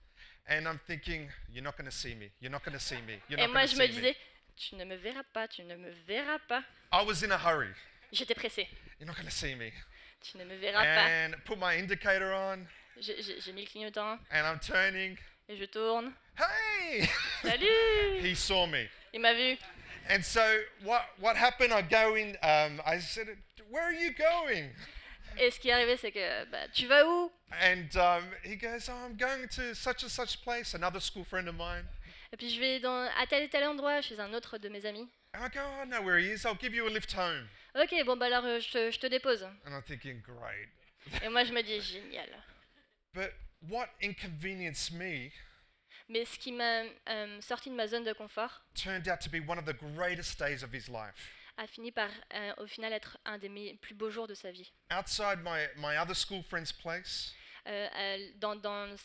And 0.49 0.65
I'm 0.65 0.79
thinking, 0.87 1.29
you're 1.51 1.63
not 1.63 1.75
going 1.77 1.89
to 1.89 1.95
see 1.95 2.15
me. 2.15 2.31
You're 2.39 2.51
not 2.51 2.63
going 2.63 2.77
to 2.77 2.79
see 2.83 3.01
me. 3.01 3.19
You're 3.29 3.39
Et 3.39 3.47
not 3.47 3.53
moi 3.53 3.65
je 3.65 3.75
me 3.75 3.85
disais, 3.87 4.15
tu 4.55 4.75
ne 4.75 4.85
me 4.85 4.95
verras 4.95 5.23
pas, 5.33 5.47
tu 5.47 5.63
ne 5.63 5.75
me 5.75 5.91
verras 6.07 6.39
pas. 6.47 6.63
I 6.91 7.03
was 7.03 7.21
in 7.23 7.31
a 7.31 7.37
hurry. 7.37 7.73
J'étais 8.13 8.35
pressée, 8.35 8.67
You're 8.99 9.07
not 9.07 9.15
going 9.15 9.25
to 9.27 9.35
see 9.35 9.55
me. 9.55 9.71
tu 10.21 10.37
ne 10.37 10.45
me 10.45 10.55
verras 10.55 10.83
pas. 10.83 11.09
And 11.09 11.35
put 11.45 11.57
my 11.59 11.75
indicator 11.77 12.33
on 12.33 12.65
j'ai 12.99 13.53
mis 13.53 13.61
le 13.63 13.67
clignotant 13.67 14.17
and 14.31 14.47
I'm 14.47 14.59
turning. 14.59 15.17
et 15.49 15.57
je 15.57 15.65
tourne. 15.65 16.13
Hey! 16.37 17.07
Salut 17.41 18.19
he 18.21 18.33
saw 18.35 18.65
me. 18.65 18.87
Il 19.13 19.19
m'a 19.21 19.33
vu. 19.33 19.57
And 20.09 20.23
so 20.23 20.41
what 20.83 21.03
what 21.19 21.35
happened? 21.35 21.73
I 21.73 21.81
go 21.81 22.15
in. 22.15 22.37
Um, 22.41 22.81
I 22.85 22.99
said, 22.99 23.27
"Where 23.69 23.83
are 23.83 23.93
you 23.93 24.13
going?" 24.13 24.71
Et 25.39 25.51
ce 25.51 25.59
qui 25.59 25.69
est 25.69 25.73
arrivé, 25.73 25.97
c'est 25.97 26.11
que 26.11 26.45
bah, 26.45 26.67
tu 26.69 26.87
vas 26.87 27.05
où? 27.05 27.31
And 27.51 27.87
um, 27.95 28.23
he 28.43 28.57
goes, 28.57 28.89
oh, 28.89 29.05
"I'm 29.05 29.15
going 29.15 29.47
to 29.55 29.73
such 29.73 30.03
and 30.03 30.09
such 30.09 30.41
place." 30.41 30.73
Another 30.73 31.01
school 31.01 31.23
friend 31.23 31.47
of 31.47 31.55
mine. 31.55 31.85
Et 32.33 32.37
puis 32.37 32.49
je 32.49 32.59
vais 32.59 32.79
dans, 32.79 33.09
à 33.17 33.25
tel 33.27 33.43
et 33.43 33.49
tel 33.49 33.63
endroit 33.63 34.01
chez 34.01 34.19
un 34.19 34.33
autre 34.33 34.57
de 34.57 34.69
mes 34.69 34.85
amis. 34.85 35.07
And 35.33 35.45
I 35.45 35.49
go, 35.49 35.61
"Oh, 35.61 35.83
I 35.83 35.85
know 35.85 36.01
where 36.01 36.17
he 36.17 36.31
is. 36.31 36.45
I'll 36.45 36.59
give 36.59 36.73
you 36.73 36.85
a 36.85 36.89
lift 36.89 37.13
home." 37.13 37.47
Ok, 37.75 37.93
bon 38.05 38.17
bah 38.17 38.25
alors 38.25 38.45
euh, 38.45 38.59
je 38.59 38.71
te, 38.71 38.91
je 38.91 38.99
te 38.99 39.07
dépose. 39.07 39.43
And 39.65 39.71
I'm 39.71 39.83
thinking, 39.83 40.21
"Great." 40.21 40.69
Et 41.23 41.29
moi 41.29 41.43
je 41.43 41.53
me 41.53 41.61
dis 41.61 41.79
génial. 41.79 42.29
But 43.13 43.33
what 43.61 43.89
inconvenienced 44.01 44.91
me 44.91 45.31
Mais 46.09 46.25
ce 46.25 46.37
qui 46.37 46.51
m'a 46.51 46.83
euh, 47.09 47.41
sorti 47.41 47.69
de 47.69 47.75
ma 47.75 47.87
zone 47.87 48.03
de 48.03 48.13
confort 48.13 48.61
turned 48.73 49.07
out 49.07 49.19
to 49.19 49.29
be 49.29 49.41
one 49.45 49.57
of 49.57 49.65
the 49.65 49.73
greatest 49.73 50.39
days 50.39 50.63
of 50.63 50.73
his 50.73 50.87
life. 50.89 51.35
A 51.57 51.67
fini 51.67 51.91
par 51.91 52.09
euh, 52.33 52.53
au 52.57 52.67
final 52.67 52.93
être 52.93 53.17
un 53.25 53.37
des 53.37 53.49
mes 53.49 53.75
plus 53.75 53.95
beaux 53.95 54.09
jours 54.09 54.27
de 54.27 54.33
sa 54.33 54.51
vie. 54.51 54.71
Outside 54.91 55.39
my, 55.43 55.67
my 55.77 55.97
other 55.97 56.15
school 56.15 56.43
friend's 56.43 56.71
place, 56.71 57.33
Euh, 57.67 57.89
euh, 57.95 58.31
dans 58.37 58.55
dans 58.55 58.95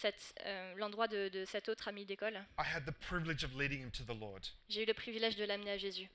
euh, 0.45 0.75
l'endroit 0.77 1.09
de, 1.09 1.29
de 1.29 1.45
cet 1.45 1.69
autre 1.69 1.89
ami 1.89 2.07
d'école, 2.07 2.35
I 2.61 2.63
had 2.63 2.85
the 2.87 2.93
privilege 2.93 3.43
of 3.43 3.57
leading 3.57 3.81
him 3.83 3.91
to 3.91 4.05
the 4.05 4.17
Lord. 4.17 4.43
j'ai 4.69 4.85
eu 4.85 4.87
le 4.87 4.95
privilège 4.95 5.35
de 5.35 5.45
l'amener 5.45 5.73
à 5.73 5.79
Jésus. 5.79 6.09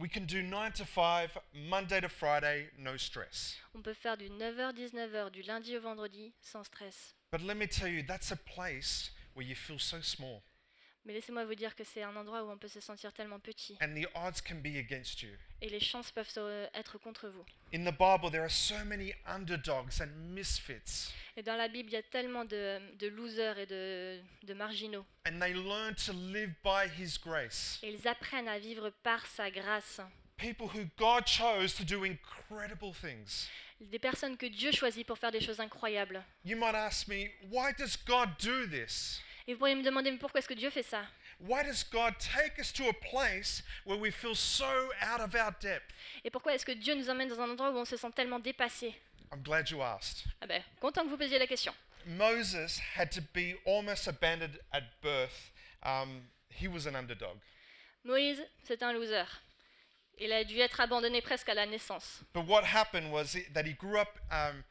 We 0.00 0.10
can 0.10 0.22
do 0.22 0.42
9 0.42 0.72
to 0.72 0.84
5, 0.84 1.38
Monday 1.52 2.00
to 2.00 2.08
Friday, 2.08 2.72
no 2.76 2.98
stress. 2.98 3.56
On 3.74 3.82
peut 3.82 3.94
faire 3.94 4.16
du 4.16 4.28
9h, 4.28 4.74
19h, 4.74 5.30
du 5.30 5.42
lundi 5.42 5.76
au 5.76 5.80
vendredi, 5.80 6.34
sans 6.40 6.64
stress. 6.64 7.14
But 7.30 7.42
let 7.42 7.54
me 7.54 7.68
tell 7.68 7.86
you, 7.88 8.02
that's 8.02 8.32
a 8.32 8.36
place 8.36 9.12
where 9.34 9.46
you 9.46 9.54
feel 9.54 9.78
so 9.78 10.00
small 10.02 10.42
Mais 11.06 11.12
laissez-moi 11.12 11.44
vous 11.44 11.54
dire 11.54 11.74
que 11.76 11.84
c'est 11.84 12.02
un 12.02 12.16
endroit 12.16 12.42
où 12.44 12.50
on 12.50 12.56
peut 12.56 12.68
se 12.68 12.80
sentir 12.80 13.12
tellement 13.12 13.38
petit 13.38 13.76
and 13.82 13.94
the 13.94 14.06
odds 14.14 14.40
can 14.40 14.56
be 14.56 14.76
against 14.78 15.22
you. 15.22 15.28
et 15.60 15.68
les 15.68 15.80
chances 15.80 16.10
peuvent 16.10 16.30
être 16.74 16.96
contre 16.98 17.28
vous. 17.28 17.44
In 17.74 17.84
the 17.84 17.92
Bible, 17.92 18.30
there 18.30 18.42
are 18.42 18.50
so 18.50 18.82
many 18.86 19.12
underdogs 19.26 20.00
and 20.00 20.08
misfits, 20.34 21.12
Et 21.36 21.42
dans 21.42 21.56
la 21.56 21.68
Bible, 21.68 21.90
il 21.90 21.94
y 21.94 21.96
a 21.96 22.02
tellement 22.02 22.44
de, 22.44 22.78
de 22.98 23.08
losers 23.08 23.58
et 23.58 23.66
de, 23.66 24.20
de 24.44 24.54
marginaux. 24.54 25.04
and 25.26 25.38
they 25.40 25.52
learn 25.52 25.94
to 25.94 26.12
live 26.12 26.54
by 26.62 26.86
His 26.98 27.18
grace. 27.18 27.78
Et 27.82 27.90
ils 27.92 28.08
apprennent 28.08 28.48
à 28.48 28.58
vivre 28.58 28.90
par 29.02 29.26
sa 29.26 29.50
grâce. 29.50 30.00
People 30.38 30.66
who 30.66 30.86
God 30.96 31.26
chose 31.26 31.74
to 31.74 31.84
do 31.84 32.04
incredible 32.04 32.92
things. 32.94 33.48
Des 33.80 33.98
personnes 33.98 34.36
que 34.36 34.46
Dieu 34.46 34.72
choisit 34.72 35.06
pour 35.06 35.18
faire 35.18 35.30
des 35.32 35.40
choses 35.40 35.60
incroyables. 35.60 36.22
You 36.44 36.56
might 36.56 36.74
ask 36.74 37.08
me, 37.08 37.28
why 37.50 37.72
does 37.76 37.96
God 38.06 38.30
do 38.42 38.66
this? 38.68 39.20
Et 39.46 39.52
vous 39.52 39.58
pourriez 39.58 39.74
me 39.74 39.82
demander 39.82 40.10
mais 40.10 40.16
pourquoi 40.16 40.38
est-ce 40.38 40.48
que 40.48 40.54
Dieu 40.54 40.70
fait 40.70 40.82
ça? 40.82 41.04
Why 41.40 41.62
does 41.64 41.84
God 41.84 42.14
take 42.18 42.58
us 42.58 42.72
to 42.72 42.88
a 42.88 42.92
place 42.92 43.62
where 43.84 43.98
we 43.98 44.10
feel 44.10 44.34
so 44.34 44.64
out 45.02 45.20
of 45.20 45.34
our 45.34 45.52
depth? 45.60 45.92
Et 46.24 46.30
pourquoi 46.30 46.54
est-ce 46.54 46.64
que 46.64 46.72
Dieu 46.72 46.94
nous 46.94 47.10
emmène 47.10 47.28
dans 47.28 47.40
un 47.40 47.50
endroit 47.50 47.70
où 47.70 47.76
on 47.76 47.84
se 47.84 47.96
sent 47.96 48.12
tellement 48.12 48.38
dépassé? 48.38 48.94
I'm 49.30 49.42
glad 49.42 49.68
you 49.68 49.82
asked. 49.82 50.24
Ah 50.40 50.46
ben, 50.46 50.62
content 50.80 51.04
que 51.04 51.10
vous 51.10 51.18
posiez 51.18 51.38
la 51.38 51.46
question. 51.46 51.74
Moses 52.06 52.80
had 52.96 53.10
to 53.10 53.20
be 53.34 53.54
almost 53.66 54.08
abandoned 54.08 54.58
at 54.72 54.82
birth. 55.02 55.52
Um, 55.82 56.22
he 56.48 56.68
was 56.68 56.86
an 56.86 56.94
underdog. 56.94 57.36
Moïse, 58.04 58.42
c'est 58.62 58.82
un 58.82 58.92
loser. 58.92 59.24
Il 60.18 60.32
a 60.32 60.44
dû 60.44 60.58
être 60.58 60.80
abandonné 60.80 61.20
presque 61.20 61.48
à 61.48 61.54
la 61.54 61.66
naissance. 61.66 62.22
But 62.32 62.46
what 62.46 62.64
happened 62.64 63.10
was 63.10 63.36
that 63.52 63.66
he 63.66 63.74
grew 63.74 63.98
up 63.98 64.18
um, 64.30 64.62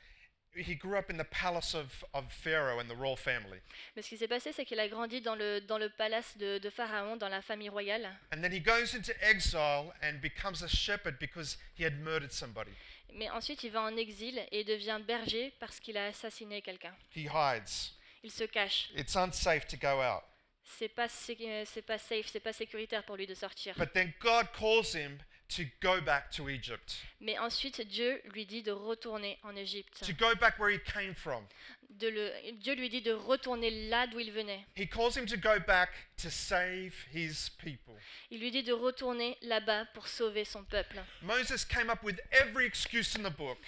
he 0.55 0.75
grew 0.75 0.97
up 0.97 1.09
in 1.09 1.17
the 1.17 1.25
palace 1.25 1.73
of, 1.73 2.03
of 2.13 2.31
Pharaoh 2.31 2.79
and 2.79 2.89
the 2.89 2.95
royal 2.95 3.15
family. 3.15 3.59
Mais 3.95 4.01
ce 4.01 4.09
qui 4.09 4.17
s'est 4.17 4.27
passé, 4.27 4.53
c'est 4.53 4.65
qu'il 4.65 4.79
a 4.79 4.87
grandi 4.87 5.21
dans 5.21 5.35
le, 5.35 5.61
dans 5.61 5.77
le 5.77 5.89
palace 5.89 6.37
de, 6.37 6.57
de 6.57 6.69
Pharaon, 6.69 7.17
dans 7.17 7.29
la 7.29 7.41
famille 7.41 7.69
royale. 7.69 8.09
And 8.31 8.41
then 8.41 8.51
he 8.51 8.59
goes 8.59 8.93
into 8.93 9.13
exile 9.21 9.93
and 10.01 10.21
becomes 10.21 10.63
a 10.63 10.67
shepherd 10.67 11.17
because 11.19 11.57
he 11.77 11.83
had 11.83 11.99
murdered 11.99 12.31
somebody. 12.31 12.71
Mais 13.15 13.29
ensuite, 13.29 13.63
il 13.63 13.71
va 13.71 13.81
en 13.81 13.95
exil 13.97 14.41
et 14.51 14.63
devient 14.63 14.99
berger 15.05 15.53
parce 15.59 15.79
qu'il 15.79 15.97
a 15.97 16.07
assassiné 16.07 16.61
quelqu'un. 16.61 16.95
He 17.15 17.27
hides. 17.27 17.93
Il 18.23 18.31
se 18.31 18.45
cache. 18.45 18.89
It's 18.95 19.15
unsafe 19.15 19.67
to 19.67 19.77
go 19.77 20.01
out. 20.01 20.23
C'est 20.63 20.87
pas, 20.87 21.07
euh, 21.07 21.63
c'est 21.65 21.81
pas 21.81 21.97
safe, 21.97 22.27
c'est 22.27 22.39
pas 22.39 22.53
sécuritaire 22.53 23.03
pour 23.03 23.17
lui 23.17 23.27
de 23.27 23.35
sortir. 23.35 23.75
But 23.77 23.93
then 23.93 24.13
God 24.19 24.47
calls 24.57 24.95
him 24.95 25.19
to 25.55 25.63
go 25.81 26.01
back 26.01 26.31
to 26.31 26.49
Egypt, 26.49 26.95
Mais 27.19 27.37
ensuite, 27.39 27.81
Dieu 27.87 28.21
lui 28.33 28.45
dit 28.45 28.63
de 28.63 28.71
retourner 28.71 29.37
en 29.43 29.55
Égypte. 29.55 30.03
to 30.05 30.13
go 30.13 30.33
back 30.35 30.57
where 30.59 30.69
he 30.73 30.79
came 30.79 31.13
from. 31.13 31.45
De 31.89 32.07
le, 32.09 32.31
Dieu 32.53 32.73
lui 32.73 32.89
dit 32.89 33.01
de 33.01 33.11
retourner 33.11 33.69
là 33.87 34.07
d'où 34.07 34.19
il 34.19 34.31
venait. 34.31 34.65
He 34.75 34.87
calls 34.87 35.15
him 35.15 35.27
to 35.27 35.37
go 35.37 35.59
back 35.59 35.89
to 36.17 36.29
save 36.29 36.93
his 37.13 37.51
people. 37.59 37.93
Il 38.31 38.39
lui 38.39 38.49
dit 38.49 38.63
de 38.63 38.73
retourner 38.73 39.37
là-bas 39.43 39.85
pour 39.93 40.07
sauver 40.07 40.43
son 40.43 40.63
peuple. 40.63 40.99
Moses 41.21 41.63
came 41.65 41.91
up 41.91 42.01
with 42.01 42.19
every 42.31 42.65
excuse 42.65 43.15
in 43.15 43.21
the 43.21 43.35
book. 43.35 43.59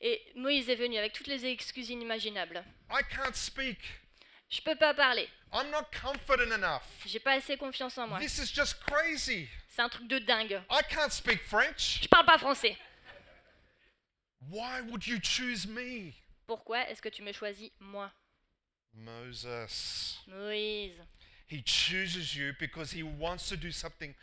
Et 0.00 0.22
Moïse 0.34 0.70
est 0.70 0.76
venu 0.76 0.96
avec 0.96 1.12
toutes 1.12 1.26
les 1.26 1.44
excuses 1.44 1.90
inimaginables. 1.90 2.64
I 2.90 3.02
can't 3.14 3.34
speak. 3.34 3.78
Je 4.48 4.62
peux 4.62 4.76
pas 4.76 4.94
parler. 4.94 5.28
I'm 5.52 5.70
not 5.70 5.84
confident 6.00 6.52
enough. 6.52 6.82
J'ai 7.06 7.20
pas 7.20 7.32
assez 7.32 7.56
confiance 7.56 7.98
en 7.98 8.08
moi. 8.08 8.18
This 8.18 8.38
is 8.38 8.50
just 8.52 8.80
crazy. 8.86 9.48
C'est 9.74 9.82
un 9.82 9.88
truc 9.88 10.06
de 10.06 10.20
dingue. 10.20 10.62
I 10.70 10.82
can't 10.88 11.10
speak 11.10 11.42
French. 11.42 11.98
Je 12.00 12.06
parle 12.06 12.24
pas 12.24 12.38
français. 12.38 12.76
Why 14.48 14.80
would 14.88 15.04
you 15.04 15.18
choose 15.20 15.66
me? 15.66 16.12
Pourquoi 16.46 16.88
est-ce 16.88 17.02
que 17.02 17.08
tu 17.08 17.22
me 17.22 17.32
choisis 17.32 17.72
moi, 17.80 18.12
Moses. 18.92 20.20
Moïse 20.28 21.02
He 21.46 21.62
chooses 21.62 22.34
you 22.34 22.52
because 22.58 22.92
he 22.92 23.02
wants 23.02 23.48
to 23.50 23.56
do 23.56 23.70
something 23.70 24.14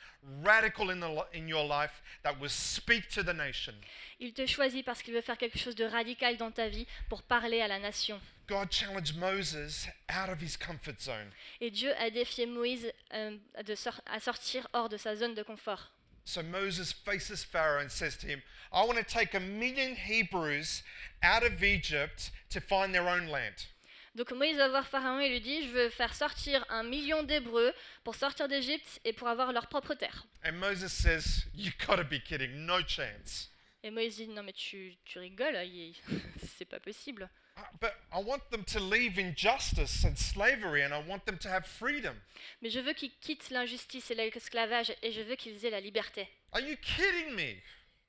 radical 0.43 0.89
in, 0.89 0.99
the, 0.99 1.25
in 1.33 1.47
your 1.47 1.63
life 1.63 2.01
that 2.23 2.39
will 2.39 2.49
speak 2.49 3.09
to 3.11 3.21
the 3.23 3.33
nation. 3.33 3.75
Il 4.19 4.33
te 4.33 4.45
choisit 4.47 4.83
parce 4.83 5.01
qu'il 5.03 5.13
veut 5.13 5.21
faire 5.21 5.37
quelque 5.37 5.57
chose 5.59 5.75
de 5.75 5.85
radical 5.85 6.35
dans 6.37 6.51
ta 6.51 6.67
vie 6.67 6.87
pour 7.09 7.21
parler 7.21 7.61
à 7.61 7.67
la 7.67 7.77
nation. 7.79 8.19
God 8.47 8.71
challenged 8.71 9.15
Moses 9.15 9.87
out 10.09 10.29
of 10.29 10.41
his 10.41 10.57
comfort 10.57 10.99
zone. 10.99 11.31
Et 11.61 11.69
Dieu 11.69 11.93
a 11.97 12.09
défié 12.09 12.47
Moïse 12.47 12.91
euh, 13.13 13.37
de 13.63 13.75
sor- 13.75 14.01
à 14.07 14.19
sortir 14.19 14.67
hors 14.73 14.89
de 14.89 14.97
sa 14.97 15.15
zone 15.15 15.35
de 15.35 15.43
confort. 15.43 15.91
So 16.25 16.41
Moses 16.43 16.91
faces 16.91 17.43
Pharaoh 17.43 17.81
and 17.81 17.89
says 17.91 18.15
to 18.17 18.27
him, 18.27 18.41
I 18.73 18.83
want 18.85 18.97
to 18.97 19.03
take 19.03 19.33
a 19.35 19.39
million 19.39 19.95
Hebrews 19.95 20.83
out 21.23 21.43
of 21.43 21.63
Egypt 21.63 22.31
to 22.49 22.59
find 22.59 22.93
their 22.93 23.07
own 23.07 23.27
land. 23.27 23.67
Donc 24.15 24.31
Moïse 24.31 24.57
va 24.57 24.67
voir 24.67 24.87
Pharaon 24.87 25.19
et 25.19 25.29
lui 25.29 25.39
dit, 25.39 25.63
je 25.63 25.69
veux 25.69 25.89
faire 25.89 26.13
sortir 26.13 26.65
un 26.69 26.83
million 26.83 27.23
d'Hébreux 27.23 27.73
pour 28.03 28.15
sortir 28.15 28.47
d'Égypte 28.49 28.99
et 29.05 29.13
pour 29.13 29.29
avoir 29.29 29.53
leur 29.53 29.67
propre 29.67 29.93
terre. 29.93 30.25
And 30.45 30.53
Moses 30.53 30.91
says, 30.91 31.45
You 31.55 31.71
gotta 31.87 32.03
be 32.03 32.21
kidding, 32.21 32.65
no 32.65 32.79
chance. 32.85 33.49
Et 33.83 33.89
Moïse 33.89 34.17
dit, 34.17 34.27
non 34.27 34.43
mais 34.43 34.53
tu, 34.53 34.95
tu 35.05 35.17
rigoles, 35.19 35.57
c'est 36.57 36.65
pas 36.65 36.79
possible. 36.79 37.29
"Uh, 37.57 37.61
But 37.79 37.93
I 38.13 38.21
want 38.23 38.41
them 38.51 38.63
to 38.65 38.79
leave 38.79 39.17
injustice 39.17 40.03
and 40.05 40.15
slavery, 40.15 40.83
and 40.83 40.93
I 40.93 41.01
want 41.07 41.25
them 41.25 41.37
to 41.39 41.49
have 41.49 41.65
freedom. 41.65 42.15
Mais 42.61 42.69
je 42.69 42.79
veux 42.79 42.93
qu'ils 42.93 43.11
quittent 43.19 43.49
l'injustice 43.49 44.11
et 44.11 44.15
l'esclavage 44.15 44.93
et 45.01 45.11
je 45.11 45.21
veux 45.21 45.35
qu'ils 45.35 45.65
aient 45.65 45.69
la 45.71 45.79
liberté. 45.81 46.27
Are 46.51 46.61
you 46.61 46.75
kidding 46.77 47.33
me? 47.35 47.61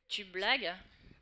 Tu 0.09 0.25
blagues? 0.25 0.71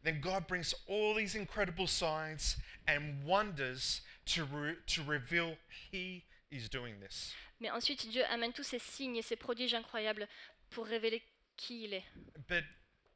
Then 0.03 0.21
God 0.21 0.47
brings 0.49 0.75
all 0.89 1.15
these 1.17 1.37
incredible 1.37 1.87
signs 1.87 2.57
and 2.89 3.23
wonders 3.25 4.03
to, 4.27 4.45
re- 4.45 4.77
to 4.87 5.03
reveal 5.03 5.57
He 5.93 6.25
is 6.51 6.69
doing 6.69 7.01
this. 7.01 7.35
Mais 7.61 7.71
ensuite 7.71 8.09
Dieu 8.09 8.25
amène 8.31 8.53
tous 8.53 8.65
ces 8.65 8.79
signes 8.79 9.17
et 9.17 9.23
ces 9.23 9.37
prodiges 9.37 9.75
incroyables 9.75 10.27
pour 10.71 10.87
révéler 10.87 11.23
qui 11.57 11.85
il 11.85 11.95
est. 11.95 12.05
But 12.49 12.65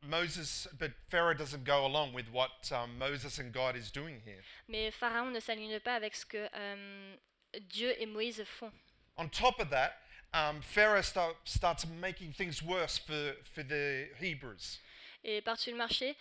Moses, 0.02 0.68
but 0.78 0.92
Pharaoh 1.08 1.34
doesn't 1.34 1.64
go 1.64 1.86
along 1.86 2.12
with 2.12 2.30
what 2.30 2.70
um, 2.72 2.98
Moses 2.98 3.38
and 3.38 3.52
God 3.52 3.76
is 3.76 3.90
doing 3.90 4.20
here. 4.24 4.42
Mais 4.68 4.90
Pharaon 4.90 5.32
ne 5.32 5.40
s'aligne 5.40 5.80
pas 5.80 5.94
avec 5.94 6.14
ce 6.14 6.26
que 6.26 6.48
euh, 6.54 7.16
Dieu 7.60 7.94
et 7.98 8.06
Moïse 8.06 8.44
font. 8.44 8.70
On 9.16 9.28
top 9.28 9.60
of 9.60 9.70
that, 9.70 9.94
um, 10.34 10.60
Pharaoh 10.60 11.02
start, 11.02 11.36
starts 11.44 11.86
making 11.86 12.32
things 12.32 12.62
worse 12.62 12.98
for, 12.98 13.34
for 13.54 13.62
the 13.62 14.08
Hebrews. 14.20 14.80
Et 15.22 15.40
par-dessus 15.40 15.70
le 15.70 15.78
marché, 15.78 16.16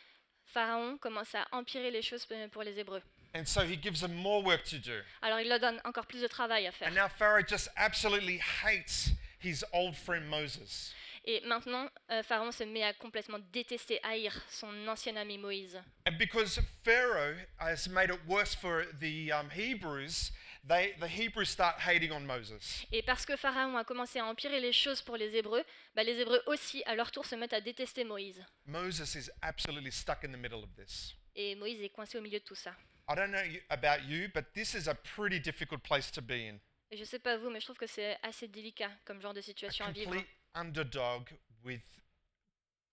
Pharaon 0.45 0.97
commence 0.97 1.35
à 1.35 1.45
empirer 1.51 1.91
les 1.91 2.01
choses 2.01 2.25
pour 2.51 2.63
les 2.63 2.79
Hébreux. 2.79 3.01
And 3.35 3.45
so 3.45 3.61
he 3.61 3.75
gives 3.75 4.01
them 4.01 4.13
more 4.15 4.43
work 4.43 4.63
to 4.65 4.77
do. 4.77 5.01
Alors 5.21 5.39
il 5.39 5.49
leur 5.49 5.59
donne 5.59 5.81
encore 5.85 6.05
plus 6.05 6.21
de 6.21 6.27
travail 6.27 6.67
à 6.67 6.71
faire. 6.71 6.87
And 6.87 6.95
now 6.95 7.07
Pharaoh 7.07 7.41
just 7.41 7.69
absolutely 7.75 8.37
hates 8.37 9.11
his 9.39 9.63
old 9.73 9.95
friend 9.95 10.29
Moses. 10.29 10.93
Et 11.25 11.41
maintenant, 11.45 11.89
euh, 12.11 12.21
Pharaon 12.21 12.51
se 12.51 12.65
met 12.65 12.83
à 12.83 12.93
complètement 12.93 13.39
détester, 13.51 13.99
haïr 14.03 14.33
son 14.49 14.87
ancien 14.87 15.15
ami 15.15 15.37
Moïse. 15.37 15.81
And 16.05 16.17
because 16.17 16.59
Pharaoh 16.83 17.37
has 17.59 17.87
made 17.87 18.09
it 18.09 18.19
worse 18.27 18.53
for 18.53 18.85
the 18.99 19.31
um, 19.31 19.49
Hebrews, 19.49 20.31
they, 20.67 20.93
the 20.99 21.07
Hebrews 21.07 21.45
start 21.45 21.79
hating 21.79 22.11
on 22.11 22.25
Moses. 22.25 22.85
Et 22.91 23.01
parce 23.03 23.25
que 23.25 23.37
Pharaon 23.37 23.77
a 23.77 23.85
commencé 23.85 24.19
à 24.19 24.25
empirer 24.25 24.59
les 24.59 24.73
choses 24.73 25.01
pour 25.01 25.15
les 25.15 25.33
Hébreux, 25.35 25.63
bah, 25.95 26.03
les 26.03 26.19
Hébreux 26.19 26.41
aussi, 26.47 26.83
à 26.85 26.93
leur 26.93 27.09
tour, 27.09 27.25
se 27.25 27.35
mettent 27.35 27.53
à 27.53 27.61
détester 27.61 28.03
Moïse. 28.03 28.43
Moses 28.65 29.15
is 29.15 29.29
absolutely 29.41 29.91
stuck 29.91 30.25
in 30.25 30.31
the 30.33 30.37
middle 30.37 30.63
of 30.63 30.75
this. 30.75 31.15
Et 31.35 31.55
Moïse 31.55 31.81
est 31.81 31.89
coincé 31.89 32.17
au 32.17 32.21
milieu 32.21 32.39
de 32.39 32.43
tout 32.43 32.55
ça. 32.55 32.75
I 33.07 33.15
don't 33.15 33.31
know 33.31 33.43
about 33.69 34.03
you, 34.07 34.29
but 34.33 34.53
this 34.53 34.73
is 34.75 34.87
a 34.87 34.95
pretty 34.95 35.39
difficult 35.39 35.81
place 35.83 36.09
to 36.11 36.21
be 36.21 36.31
in. 36.49 36.59
Et 36.91 36.97
je 36.97 37.03
sais 37.03 37.19
pas 37.19 37.37
vous, 37.37 37.49
mais 37.49 37.59
je 37.59 37.65
trouve 37.65 37.77
que 37.77 37.87
c'est 37.87 38.17
assez 38.23 38.47
délicat 38.47 38.91
comme 39.03 39.21
genre 39.21 39.33
de 39.33 39.39
A 39.39 39.43
situation 39.43 39.85
à 39.85 39.91
vivre. 39.91 40.11
complete 40.11 40.27
underdog 40.55 41.29
with 41.63 41.81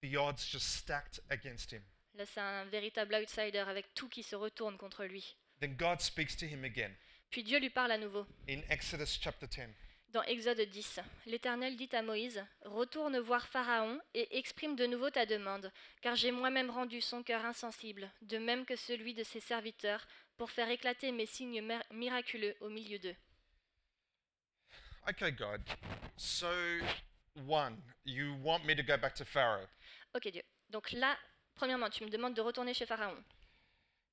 the 0.02 0.16
odds 0.16 0.44
just 0.50 0.66
stacked 0.76 1.20
against 1.30 1.72
him. 1.72 1.82
Là, 2.14 2.24
c'est 2.26 2.40
un 2.40 2.64
véritable 2.64 3.14
outsider 3.14 3.58
avec 3.58 3.94
tout 3.94 4.08
qui 4.08 4.22
se 4.22 4.34
retourne 4.34 4.76
contre 4.78 5.04
lui. 5.04 5.36
Then 5.60 5.76
God 5.76 6.00
speaks 6.00 6.36
to 6.38 6.46
him 6.46 6.64
again 6.64 6.90
Puis 7.30 7.42
Dieu 7.44 7.60
lui 7.60 7.70
parle 7.70 7.92
à 7.92 7.98
nouveau. 7.98 8.26
in 8.48 8.60
Exodus 8.70 9.18
chapter 9.20 9.46
10. 9.46 9.68
Dans 10.12 10.22
Exode 10.24 10.60
10, 10.60 10.98
l'Éternel 11.26 11.76
dit 11.76 11.88
à 11.92 12.02
Moïse, 12.02 12.44
Retourne 12.64 13.18
voir 13.20 13.46
Pharaon 13.46 14.00
et 14.12 14.38
exprime 14.38 14.74
de 14.74 14.84
nouveau 14.86 15.08
ta 15.10 15.24
demande, 15.24 15.70
car 16.02 16.16
j'ai 16.16 16.32
moi-même 16.32 16.68
rendu 16.70 17.00
son 17.00 17.22
cœur 17.22 17.44
insensible, 17.44 18.10
de 18.22 18.38
même 18.38 18.64
que 18.66 18.74
celui 18.74 19.14
de 19.14 19.22
ses 19.22 19.38
serviteurs, 19.38 20.04
pour 20.36 20.50
faire 20.50 20.68
éclater 20.68 21.12
mes 21.12 21.26
signes 21.26 21.62
mir- 21.62 21.84
miraculeux 21.92 22.56
au 22.60 22.68
milieu 22.70 22.98
d'eux. 22.98 23.14
Okay, 25.08 25.30
God. 25.30 25.62
So, 26.16 26.48
one, 27.46 27.76
you 28.04 28.34
want 28.42 28.64
me 28.64 28.74
to 28.74 28.82
go 28.82 28.96
back 28.96 29.14
to 29.14 29.24
Pharaoh? 29.24 29.66
Ok 30.14 30.28
Dieu. 30.32 30.42
Donc 30.70 30.90
là, 30.90 31.16
premièrement, 31.54 31.88
tu 31.88 32.04
me 32.04 32.10
demandes 32.10 32.34
de 32.34 32.40
retourner 32.40 32.74
chez 32.74 32.84
Pharaon. 32.86 33.16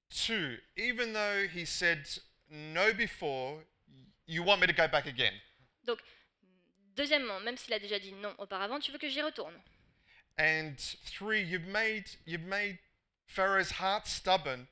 Two, 0.10 0.58
even 0.78 1.12
though 1.14 1.48
he 1.54 1.66
said 1.66 2.06
no 2.50 2.94
before, 2.94 3.64
you 4.28 4.44
want 4.44 4.60
me 4.60 4.68
to 4.68 4.74
go 4.74 4.88
back 4.88 5.08
again? 5.08 5.34
Donc, 5.88 6.00
deuxièmement, 6.96 7.40
même 7.40 7.58
s'il 7.58 7.74
a 7.74 7.80
déjà 7.80 7.98
dit 7.98 8.12
non 8.12 8.36
auparavant, 8.38 8.80
tu 8.80 8.92
veux 8.92 8.98
que 8.98 9.08
j'y 9.08 9.22
retourne. 9.22 9.56
And 10.40 10.76
three, 11.06 11.42
you've 11.42 11.68
made 11.68 12.06
you've 12.28 12.46
made 12.46 12.78
Pharaoh's 13.26 13.72
heart 13.72 14.06
stubborn, 14.06 14.68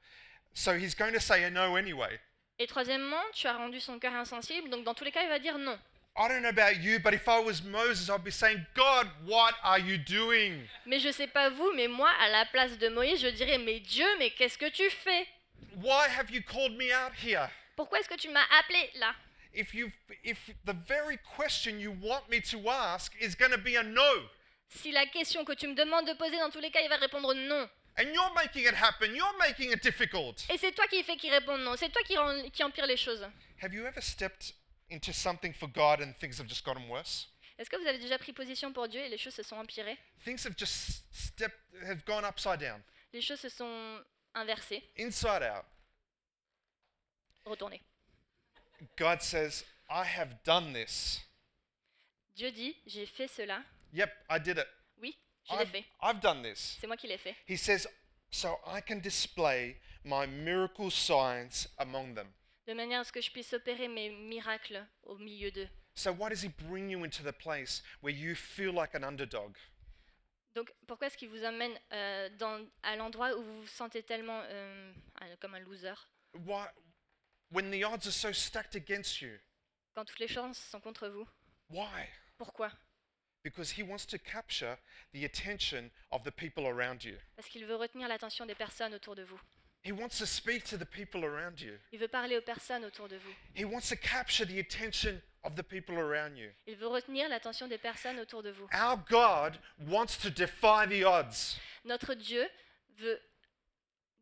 so 0.54 0.74
he's 0.74 0.94
going 0.94 1.14
to 1.14 1.20
say 1.20 1.44
a 1.44 1.50
no 1.50 1.76
anyway. 1.76 2.20
Et 2.60 2.68
troisièmement, 2.68 3.24
tu 3.34 3.48
as 3.48 3.54
rendu 3.54 3.80
son 3.80 3.98
cœur 3.98 4.14
insensible, 4.14 4.70
donc 4.70 4.84
dans 4.84 4.94
tous 4.94 5.04
les 5.04 5.12
cas, 5.12 5.24
il 5.24 5.30
va 5.30 5.40
dire 5.40 5.58
non. 5.58 5.78
I 6.18 6.30
don't 6.30 6.42
know 6.42 6.50
about 6.50 6.78
you, 6.82 7.00
but 7.00 7.14
if 7.14 7.28
I 7.28 7.40
was 7.40 7.62
Moses, 7.62 8.10
I'd 8.10 8.24
be 8.24 8.32
saying, 8.32 8.66
God, 8.74 9.08
what 9.26 9.56
are 9.64 9.80
you 9.80 9.98
doing? 9.98 10.66
Mais 10.86 11.00
je 11.00 11.12
sais 11.12 11.28
pas 11.28 11.50
vous, 11.50 11.74
mais 11.74 11.90
moi, 11.90 12.10
à 12.22 12.30
la 12.30 12.46
place 12.46 12.78
de 12.78 12.88
Moïse, 12.88 13.20
je 13.22 13.28
dirais, 13.28 13.58
mais 13.58 13.82
Dieu, 13.82 14.08
mais 14.18 14.30
qu'est-ce 14.30 14.58
que 14.58 14.70
tu 14.70 14.90
fais? 14.90 15.28
Why 15.76 16.08
have 16.08 16.32
you 16.32 16.42
called 16.42 16.78
me 16.78 16.94
out 16.94 17.12
here? 17.22 17.50
Pourquoi 17.76 18.00
est-ce 18.00 18.08
que 18.08 18.16
tu 18.16 18.30
m'as 18.30 18.46
appelé 18.60 18.92
là? 18.96 19.14
If 19.56 19.74
you 19.74 19.92
if 20.24 20.50
the 20.66 20.74
very 20.74 21.18
question 21.36 21.80
you 21.80 21.92
want 22.02 22.28
me 22.30 22.42
to 22.42 22.70
ask 22.70 23.14
is 23.22 23.36
going 23.36 23.52
to 23.52 23.58
be 23.58 23.76
a 23.78 23.84
no, 23.84 24.30
Si 24.68 24.92
la 24.92 25.06
question 25.06 25.46
que 25.46 25.54
tu 25.56 25.68
me 25.68 25.76
demandes 25.76 26.06
de 26.08 26.14
poser, 26.16 26.38
dans 26.38 26.50
tous 26.52 26.60
les 26.60 26.72
cas, 26.72 26.82
il 26.82 26.90
va 26.90 26.98
répondre 26.98 27.34
non. 27.34 27.70
and 27.98 28.14
you're 28.14 28.34
making 28.34 28.66
it 28.68 28.74
happen, 28.74 29.16
you're 29.16 29.38
making 29.38 29.72
it 29.72 29.82
difficult. 29.82 30.44
Et 30.50 30.58
c'est 30.58 30.74
toi 30.74 30.86
qui 30.88 31.02
fais 31.04 31.16
qu'il 31.16 31.32
réponde 31.32 31.62
non. 31.62 31.78
C'est 31.78 31.90
toi 31.90 32.02
qui, 32.04 32.18
rend- 32.18 32.50
qui 32.50 32.64
empire 32.64 32.86
les 32.86 32.98
choses. 32.98 33.26
Have 33.62 33.74
you 33.74 33.86
ever 33.86 34.02
stepped 34.02 34.54
into 34.92 35.14
something 35.14 35.54
for 35.54 35.68
God 35.70 36.02
and 36.02 36.12
things 36.20 36.38
have 36.40 36.48
just 36.50 36.66
gotten 36.66 36.90
worse? 36.90 37.30
Est-ce 37.58 37.70
que 37.70 37.78
vous 37.78 37.88
avez 37.88 38.00
déjà 38.00 38.18
pris 38.18 38.34
position 38.34 38.74
pour 38.74 38.90
Dieu 38.90 39.00
et 39.00 39.08
les 39.08 39.18
choses 39.18 39.34
se 39.36 39.44
sont 39.44 39.56
empirées? 39.56 39.98
Things 40.26 40.46
have 40.46 40.56
just 40.58 41.06
stepped 41.14 41.58
have 41.84 42.04
gone 42.06 42.26
upside 42.26 42.60
down, 42.60 42.82
Les 43.14 43.22
choses 43.22 43.40
se 43.40 43.48
sont 43.48 44.04
inversées, 44.34 44.84
inside 45.00 45.44
out. 45.44 45.64
retournées. 47.46 47.82
God 48.98 49.22
says, 49.22 49.64
I 49.90 50.04
have 50.04 50.44
done 50.44 50.74
this. 50.74 51.22
Dieu 52.36 52.52
dit, 52.52 52.76
j'ai 52.86 53.06
fait 53.06 53.28
cela. 53.28 53.64
Yep, 53.94 54.12
I 54.30 54.40
did 54.40 54.58
it. 54.58 54.68
Oui, 55.02 55.16
je 55.50 55.56
l'ai 55.56 55.62
I've, 55.62 55.70
fait. 55.70 55.86
I've 56.02 56.20
done 56.20 56.42
this. 56.44 56.78
C'est 56.80 56.88
moi 56.88 56.98
qui 56.98 57.08
l'ai 57.08 57.18
fait. 57.18 57.36
He 57.48 57.58
says, 57.58 57.88
so 58.30 58.60
I 58.66 58.82
can 58.82 59.00
display 59.00 59.78
my 60.04 60.26
miracle 60.26 60.92
signs 60.92 61.68
among 61.78 62.14
them. 62.16 62.28
de 62.68 62.74
manière 62.74 63.02
à 63.02 63.04
ce 63.04 63.12
que 63.12 63.22
je 63.22 63.32
puisse 63.32 63.54
opérer 63.54 63.88
mes 63.88 64.10
miracles 64.10 64.84
au 65.04 65.18
milieu 65.18 65.52
d'eux. 65.52 65.70
So, 65.94 66.12
why 66.12 66.30
does 66.30 66.44
he 66.44 66.50
bring 66.50 66.90
you 66.90 67.06
into 67.06 67.24
the 67.24 67.32
place 67.32 67.82
where 68.02 68.14
you 68.14 68.36
feel 68.36 68.74
like 68.74 68.96
an 68.96 69.04
underdog? 69.04 69.56
Donc 70.56 70.74
pourquoi 70.88 71.08
est-ce 71.08 71.18
qu'il 71.18 71.30
vous 71.30 71.44
amène 71.44 71.74
euh, 71.92 72.30
dans, 72.38 72.66
à 72.84 72.96
l'endroit 72.96 73.36
où 73.38 73.44
vous 73.44 73.62
vous 73.62 73.68
sentez 73.68 74.04
tellement 74.04 74.42
euh, 74.46 74.94
comme 75.40 75.54
un 75.54 75.60
loser? 75.60 75.94
Why, 76.34 76.66
when 77.52 77.72
the 77.72 77.84
odds 77.84 78.08
are 78.08 78.12
so 78.12 78.32
stacked 78.32 78.76
against 78.76 79.22
you? 79.22 79.40
Quand 79.96 80.06
toutes 80.06 80.20
les 80.20 80.28
chances 80.28 80.58
sont 80.58 80.82
contre 80.82 81.08
vous 81.08 81.28
Why? 81.70 82.10
Pourquoi? 82.38 82.70
Because 83.44 83.72
he 83.72 83.84
wants 83.84 84.06
to 84.08 84.18
capture 84.18 84.78
the 85.14 85.24
attention 85.24 85.92
of 86.12 86.24
the 86.24 86.32
people 86.32 86.68
around 86.68 87.04
you. 87.04 87.18
Parce 87.36 87.48
qu'il 87.48 87.66
veut 87.66 87.76
retenir 87.76 88.08
l'attention 88.08 88.46
des 88.46 88.56
personnes 88.56 88.94
autour 88.94 89.16
de 89.16 89.24
vous. 89.24 89.40
He 89.84 89.92
wants 89.92 90.18
to 90.18 90.26
speak 90.26 90.64
to 90.66 90.78
the 90.78 90.86
people 90.86 91.24
around 91.24 91.62
you. 91.62 91.78
Il 91.92 92.00
veut 92.00 92.08
parler 92.08 92.38
aux 92.38 92.42
personnes 92.42 92.84
autour 92.86 93.08
de 93.08 93.18
vous. 93.18 93.34
He 93.54 93.64
wants 93.64 93.88
to 93.90 93.96
capture 93.96 94.46
the 94.46 94.58
attention 94.58 95.22
of 95.44 95.56
the 95.56 95.64
people 95.64 96.00
around 96.00 96.38
you. 96.38 96.50
Il 96.66 96.76
veut 96.76 96.88
retenir 96.88 97.30
l'attention 97.30 97.68
des 97.68 97.78
personnes 97.78 98.20
autour 98.20 98.42
de 98.42 98.50
vous. 98.50 98.68
Our 98.74 98.98
God 99.08 99.60
wants 99.88 100.18
to 100.24 100.32
defy 100.32 100.88
the 100.88 101.06
odds. 101.06 101.60
Notre 101.84 102.16
Dieu 102.16 102.50
veut 102.98 103.22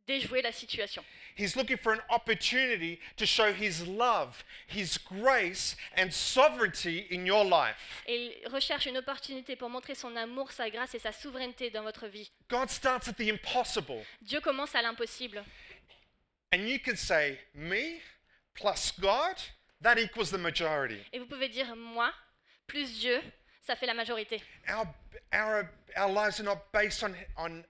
déjouer 0.08 0.42
la 0.42 0.52
situation. 0.52 1.04
He's 1.36 1.56
looking 1.56 1.78
for 1.78 1.94
an 1.94 2.02
opportunity 2.10 3.00
to 3.18 3.26
show 3.26 3.54
His 3.54 3.88
love, 3.88 4.44
His 4.68 4.98
grace, 4.98 5.76
and 5.96 6.12
sovereignty 6.12 7.08
in 7.10 7.26
your 7.26 7.44
life. 7.44 8.04
Et 8.08 8.42
il 8.44 8.50
recherche 8.50 8.86
une 8.86 8.98
opportunité 8.98 9.56
pour 9.56 9.70
montrer 9.70 9.96
son 9.96 10.16
amour, 10.16 10.52
sa 10.52 10.70
grâce 10.70 10.94
et 10.96 11.00
sa 11.00 11.12
souveraineté 11.12 11.70
dans 11.72 11.84
votre 11.84 12.08
vie. 12.08 12.30
God 12.50 12.70
starts 12.70 13.08
at 13.08 13.14
the 13.14 13.30
impossible. 13.30 14.04
Dieu 14.22 14.42
commence 14.42 14.76
à 14.76 14.82
l'impossible. 14.82 15.44
And 16.54 16.68
you 16.68 16.78
can 16.80 16.96
say, 16.96 17.40
me 17.56 18.00
plus 18.54 18.94
God, 19.00 19.36
that 19.82 19.98
equals 19.98 20.30
the 20.30 20.38
majority. 20.38 21.00
Et 21.12 21.20
vous 21.20 21.26
pouvez 21.26 21.50
dire 21.50 21.76
moi 21.76 22.12
plus 22.68 23.00
Dieu, 23.00 23.20
ça 23.62 23.76
fait 23.76 23.88
la 23.88 23.94
majorité. 23.94 24.42
Our, 24.70 24.88
our, 25.34 25.70
our 25.98 26.10
lives 26.10 26.40
are 26.40 26.44
not 26.44 26.72
based 26.72 27.04
on, 27.04 27.16
on 27.38 27.64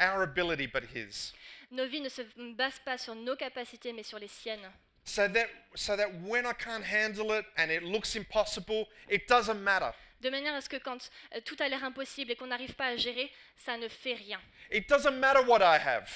our 0.00 0.22
ability, 0.22 0.66
but 0.66 0.84
His. 0.84 1.32
Nos 1.70 1.86
vies 1.86 2.00
ne 2.00 2.08
se 2.08 2.22
basent 2.54 2.80
pas 2.84 2.96
sur 2.98 3.14
nos 3.14 3.36
capacités, 3.36 3.92
mais 3.92 4.02
sur 4.02 4.18
les 4.18 4.28
siennes. 4.28 4.70
So 5.04 5.26
that, 5.28 5.46
so 5.74 5.96
that 5.96 6.08
when 6.26 6.44
I 6.46 6.52
can't 6.52 6.84
handle 6.84 7.32
it 7.38 7.44
and 7.56 7.70
it 7.70 7.82
looks 7.82 8.14
impossible, 8.16 8.86
it 9.08 9.28
doesn't 9.28 9.58
matter. 9.60 9.92
De 10.20 10.30
manière 10.30 10.54
à 10.54 10.60
ce 10.60 10.68
que 10.68 10.76
quand 10.78 10.98
euh, 11.34 11.40
tout 11.44 11.56
a 11.60 11.68
l'air 11.68 11.84
impossible 11.84 12.32
et 12.32 12.36
qu'on 12.36 12.46
n'arrive 12.48 12.74
pas 12.74 12.86
à 12.88 12.96
gérer, 12.96 13.30
ça 13.56 13.76
ne 13.76 13.88
fait 13.88 14.14
rien. 14.14 14.40
It 14.72 14.88
doesn't 14.88 15.18
matter 15.18 15.40
what 15.46 15.60
I 15.60 15.78
have. 15.78 16.10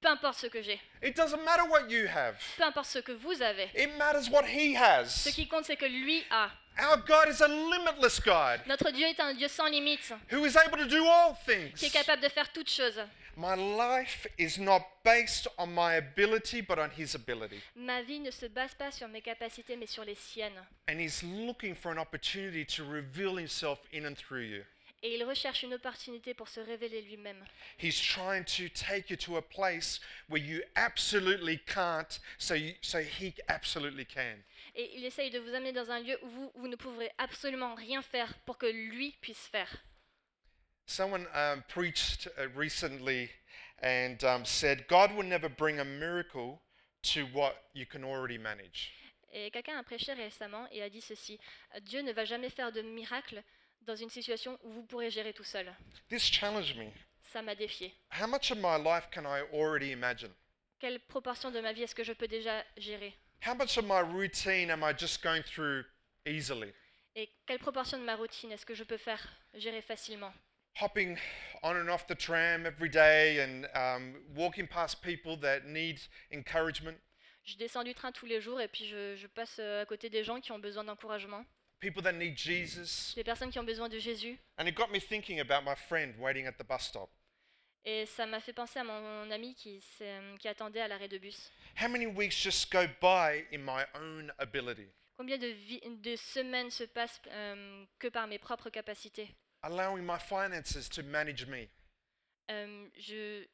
Peu 0.00 0.08
importe 0.08 0.38
ce 0.38 0.46
que 0.48 0.60
j'ai, 0.62 0.78
It 1.02 1.16
doesn't 1.16 1.42
matter 1.44 1.62
what 1.68 1.88
you 1.88 2.06
have. 2.08 2.36
peu 2.56 2.64
importe 2.64 2.86
ce 2.88 2.98
que 2.98 3.12
vous 3.12 3.40
avez. 3.40 3.70
It 3.74 3.96
matters 3.96 4.28
what 4.30 4.44
He 4.46 4.74
Ce 4.74 5.28
has. 5.28 5.32
qui 5.34 5.46
compte, 5.48 5.64
c'est 5.64 5.76
que 5.76 5.86
lui 5.86 6.22
a. 6.30 6.50
Our 6.78 6.98
God 7.06 7.28
is 7.30 7.42
a 7.42 7.48
limitless 7.48 8.20
God 8.20 8.60
Notre 8.66 8.90
Dieu 8.90 9.06
est 9.06 9.18
un 9.20 9.32
Dieu 9.32 9.48
sans 9.48 9.66
limite, 9.66 10.12
who 10.30 10.44
is 10.44 10.58
able 10.58 10.78
to 10.78 10.84
do 10.86 11.02
all 11.06 11.34
qui 11.46 11.52
est 11.52 11.78
things. 11.78 11.90
capable 11.90 12.20
de 12.22 12.28
faire 12.28 12.52
toutes 12.52 12.70
choses. 12.70 13.00
My 13.38 13.54
life 13.54 14.26
is 14.38 14.58
not 14.58 14.82
based 15.04 15.46
on 15.58 15.74
my 15.74 15.96
ability, 15.96 16.62
but 16.62 16.78
on 16.78 16.88
His 16.88 17.14
ability. 17.14 17.60
Ma 17.76 18.00
vie 18.00 18.18
ne 18.18 18.30
se 18.30 18.46
base 18.46 18.74
pas 18.74 18.90
sur 18.90 19.08
mes 19.08 19.20
capacités, 19.20 19.76
mais 19.76 19.86
sur 19.86 20.04
les 20.04 20.14
siennes. 20.14 20.64
And 20.88 20.98
He's 20.98 21.22
looking 21.22 21.74
for 21.74 21.92
an 21.92 21.98
opportunity 21.98 22.64
to 22.64 22.84
reveal 22.84 23.36
Himself 23.36 23.80
in 23.92 24.06
and 24.06 24.16
through 24.16 24.46
you. 24.46 24.64
Et 25.02 25.16
il 25.16 25.24
recherche 25.24 25.62
une 25.62 25.74
opportunité 25.74 26.32
pour 26.32 26.48
se 26.48 26.60
révéler 26.60 27.02
lui-même. 27.02 27.44
He's 27.78 28.00
trying 28.00 28.44
to 28.44 28.70
take 28.70 29.10
you 29.10 29.16
to 29.18 29.36
a 29.36 29.42
place 29.42 30.00
where 30.30 30.42
you 30.42 30.62
absolutely 30.74 31.58
can't, 31.58 32.18
so, 32.38 32.54
you, 32.54 32.72
so 32.80 33.00
He 33.00 33.34
absolutely 33.48 34.06
can. 34.06 34.38
Et 34.74 34.96
il 34.96 35.04
essaye 35.04 35.28
de 35.28 35.38
vous 35.40 35.54
amener 35.54 35.72
dans 35.72 35.90
un 35.90 36.00
lieu 36.00 36.18
où 36.22 36.28
vous, 36.28 36.52
vous 36.54 36.68
ne 36.68 36.76
pourrez 36.76 37.10
absolument 37.18 37.74
rien 37.74 38.00
faire 38.00 38.32
pour 38.46 38.56
que 38.56 38.66
lui 38.66 39.14
puisse 39.20 39.46
faire. 39.46 39.84
Someone 40.86 41.26
um, 41.34 41.64
preached 41.68 42.28
uh, 42.38 42.48
recently 42.54 43.30
and 43.82 44.22
um, 44.24 44.44
said, 44.44 44.86
God 44.88 45.14
will 45.14 45.24
never 45.24 45.48
bring 45.48 45.80
a 45.80 45.84
miracle 45.84 46.60
to 47.02 47.24
what 47.32 47.56
you 47.74 47.86
can 47.86 48.04
already 48.04 48.38
manage. 48.38 48.92
Et 49.32 49.50
quelqu'un 49.50 49.78
a 49.78 49.82
prêché 49.82 50.14
récemment 50.14 50.66
et 50.70 50.82
a 50.82 50.88
dit 50.88 51.02
ceci 51.02 51.38
Dieu 51.82 52.00
ne 52.00 52.12
va 52.12 52.24
jamais 52.24 52.48
faire 52.48 52.72
de 52.72 52.80
miracle 52.82 53.42
dans 53.82 53.96
une 53.96 54.08
situation 54.08 54.58
où 54.62 54.70
vous 54.70 54.82
pourrez 54.84 55.10
gérer 55.10 55.32
tout 55.32 55.44
seul. 55.44 55.70
This 56.08 56.22
challenged 56.22 56.76
me. 56.76 56.90
Ça 57.32 57.42
m'a 57.42 57.54
défié. 57.54 57.92
How 58.18 58.26
much 58.26 58.50
of 58.50 58.58
my 58.58 58.78
life 58.78 59.08
can 59.10 59.24
I 59.24 59.42
already 59.52 59.90
imagine? 59.90 60.30
Quelle 60.78 61.00
proportion 61.00 61.50
de 61.50 61.60
ma 61.60 61.72
vie 61.72 61.82
est-ce 61.82 61.94
que 61.94 62.04
je 62.04 62.12
peux 62.12 62.28
déjà 62.28 62.64
gérer? 62.76 63.14
How 63.44 63.54
much 63.54 63.76
of 63.76 63.84
my 63.84 64.00
routine 64.00 64.70
am 64.70 64.82
I 64.82 64.92
just 64.96 65.22
going 65.22 65.42
through 65.42 65.84
easily? 66.24 66.72
Et 67.14 67.28
quelle 67.46 67.58
proportion 67.58 67.98
de 67.98 68.04
ma 68.04 68.14
routine 68.14 68.52
est-ce 68.52 68.64
que 68.64 68.74
je 68.74 68.84
peux 68.84 68.98
faire 68.98 69.20
gérer 69.54 69.82
facilement? 69.82 70.32
Hopping 70.80 71.16
on 71.62 71.76
and 71.76 71.88
off 71.88 72.06
the 72.06 72.14
tram 72.14 72.66
every 72.66 72.88
day 72.90 73.40
and 73.40 73.66
um, 73.74 74.14
walking 74.34 74.66
past 74.68 75.00
people 75.02 75.36
that 75.40 75.64
need 75.66 75.98
encouragement, 76.32 76.96
Je 77.44 77.56
descends 77.56 77.84
du 77.84 77.94
train 77.94 78.12
tous 78.12 78.26
les 78.26 78.40
jours 78.40 78.60
et 78.60 78.68
puis 78.68 78.86
je, 78.86 79.14
je 79.16 79.26
passe 79.28 79.56
euh, 79.58 79.82
à 79.82 79.86
côté 79.86 80.10
des 80.10 80.22
gens 80.24 80.40
qui 80.40 80.52
ont 80.52 80.58
besoin 80.58 80.84
d'encouragement, 80.84 81.44
people 81.80 82.02
that 82.02 82.12
need 82.12 82.36
Jesus. 82.36 83.14
des 83.14 83.24
personnes 83.24 83.50
qui 83.50 83.58
ont 83.58 83.64
besoin 83.64 83.88
de 83.88 83.98
Jésus. 83.98 84.38
And 84.58 84.66
it 84.66 84.74
got 84.74 84.88
me 84.90 84.98
thinking 85.00 85.40
about 85.40 85.62
my 85.64 85.74
friend 85.76 86.14
waiting 86.18 86.46
at 86.46 86.52
the 86.58 86.64
bus 86.68 86.82
stop. 86.82 87.08
Et 87.84 88.04
ça 88.04 88.26
m'a 88.26 88.40
fait 88.40 88.52
penser 88.52 88.80
à 88.80 88.84
mon 88.84 89.30
ami 89.30 89.54
qui, 89.54 89.80
s'est- 89.80 90.20
qui 90.40 90.48
attendait 90.48 90.80
à 90.80 90.88
l'arrêt 90.88 91.08
de 91.08 91.18
bus. 91.18 91.50
How 91.80 91.88
many 91.88 92.06
weeks 92.06 92.34
just 92.36 92.70
go 92.70 92.86
by 93.00 93.46
in 93.52 93.60
my 93.60 93.84
own 93.94 94.32
ability, 94.38 94.88
Combien 95.16 95.38
de, 95.38 95.54
de 96.02 96.16
semaines 96.16 96.70
se 96.70 96.84
passent 96.84 97.22
euh, 97.28 97.84
que 97.98 98.08
par 98.08 98.26
mes 98.26 98.38
propres 98.38 98.68
capacités? 98.68 99.28
Allowing 99.62 100.04
my 100.04 100.18
finances 100.18 100.88
to 100.90 101.02
manage 101.02 101.46
me? 101.46 101.68
Euh, 102.50 102.88
je, 102.98 103.44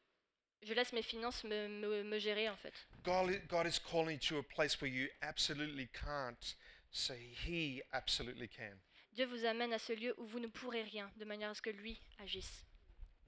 je 0.63 0.75
laisse 0.75 0.93
mes 0.93 1.03
finances 1.03 1.45
me, 1.45 1.69
me- 1.69 2.03
me 2.05 2.19
gérer 2.19 2.49
en 2.49 2.57
fait. 2.57 2.75
God, 3.05 3.67
is 3.67 3.79
calling 3.79 4.15
you 4.15 4.19
to 4.29 4.39
a 4.39 4.43
place 4.43 4.81
where 4.81 4.91
you 4.91 5.09
absolutely 5.23 5.89
can't, 5.93 6.55
so 6.91 7.15
He 7.15 7.83
absolutely 7.93 8.49
can. 8.49 8.79
Dieu 9.15 9.27
vous 9.27 9.45
amène 9.45 9.73
à 9.73 9.79
ce 9.79 9.93
lieu 9.93 10.15
où 10.19 10.27
vous 10.27 10.41
ne 10.41 10.47
pourrez 10.49 10.83
rien, 10.83 11.11
de 11.17 11.25
manière 11.25 11.51
à 11.51 11.55
ce 11.55 11.63
que 11.63 11.71
lui 11.71 12.01
agisse. 12.19 12.65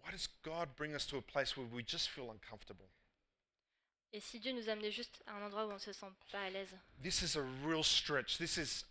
Why 0.02 0.12
does 0.12 0.28
God 0.42 0.68
bring 0.76 0.94
us 0.94 1.06
to 1.06 1.16
a 1.16 1.22
place 1.22 1.56
where 1.56 1.66
we 1.66 1.82
just 1.86 2.08
feel 2.08 2.30
uncomfortable? 2.30 2.88
Et 4.12 4.20
si 4.20 4.38
Dieu 4.38 4.52
nous 4.52 4.68
amenait 4.68 4.92
juste 4.92 5.22
à 5.26 5.32
un 5.34 5.42
endroit 5.46 5.66
où 5.66 5.70
on 5.70 5.74
ne 5.74 5.78
se 5.78 5.92
sent 5.92 6.06
pas 6.30 6.42
à 6.44 6.50
l'aise, 6.50 6.76
This 7.02 7.22
is 7.22 7.36
a 7.36 7.42
real 7.66 7.82
stretch. 7.82 8.38
This 8.38 8.56
is 8.58 8.84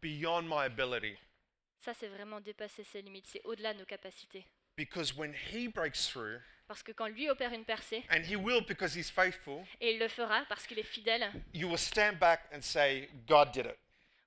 beyond 0.00 0.48
my 0.48 0.64
ability. 0.64 1.18
Ça 1.84 1.92
c'est 1.94 2.08
vraiment 2.08 2.40
dépasser 2.40 2.84
ses 2.84 3.02
limites, 3.02 3.26
c'est 3.26 3.42
au-delà 3.44 3.74
de 3.74 3.80
nos 3.80 3.84
capacités. 3.84 4.44
Because 4.76 5.14
when 5.14 5.34
He 5.34 5.68
breaks 5.68 6.08
through, 6.08 6.40
Parce 6.68 6.82
que 6.82 6.92
quand 6.92 7.08
lui 7.08 7.28
opère 7.28 7.52
une 7.52 7.64
percée, 7.64 8.04
and 8.10 8.22
He 8.22 8.36
will 8.36 8.64
because 8.66 8.96
He's 8.96 9.10
faithful, 9.10 9.64
et 9.80 9.92
il 9.92 9.98
le 9.98 10.08
fera 10.08 10.44
parce 10.48 10.66
qu'il 10.66 10.78
est 10.78 10.84
fidèle, 10.84 11.30
you 11.52 11.68
will 11.68 11.78
stand 11.78 12.18
back 12.18 12.42
and 12.52 12.62
say, 12.62 13.08
God 13.26 13.50
did 13.52 13.66
it. 13.66 13.76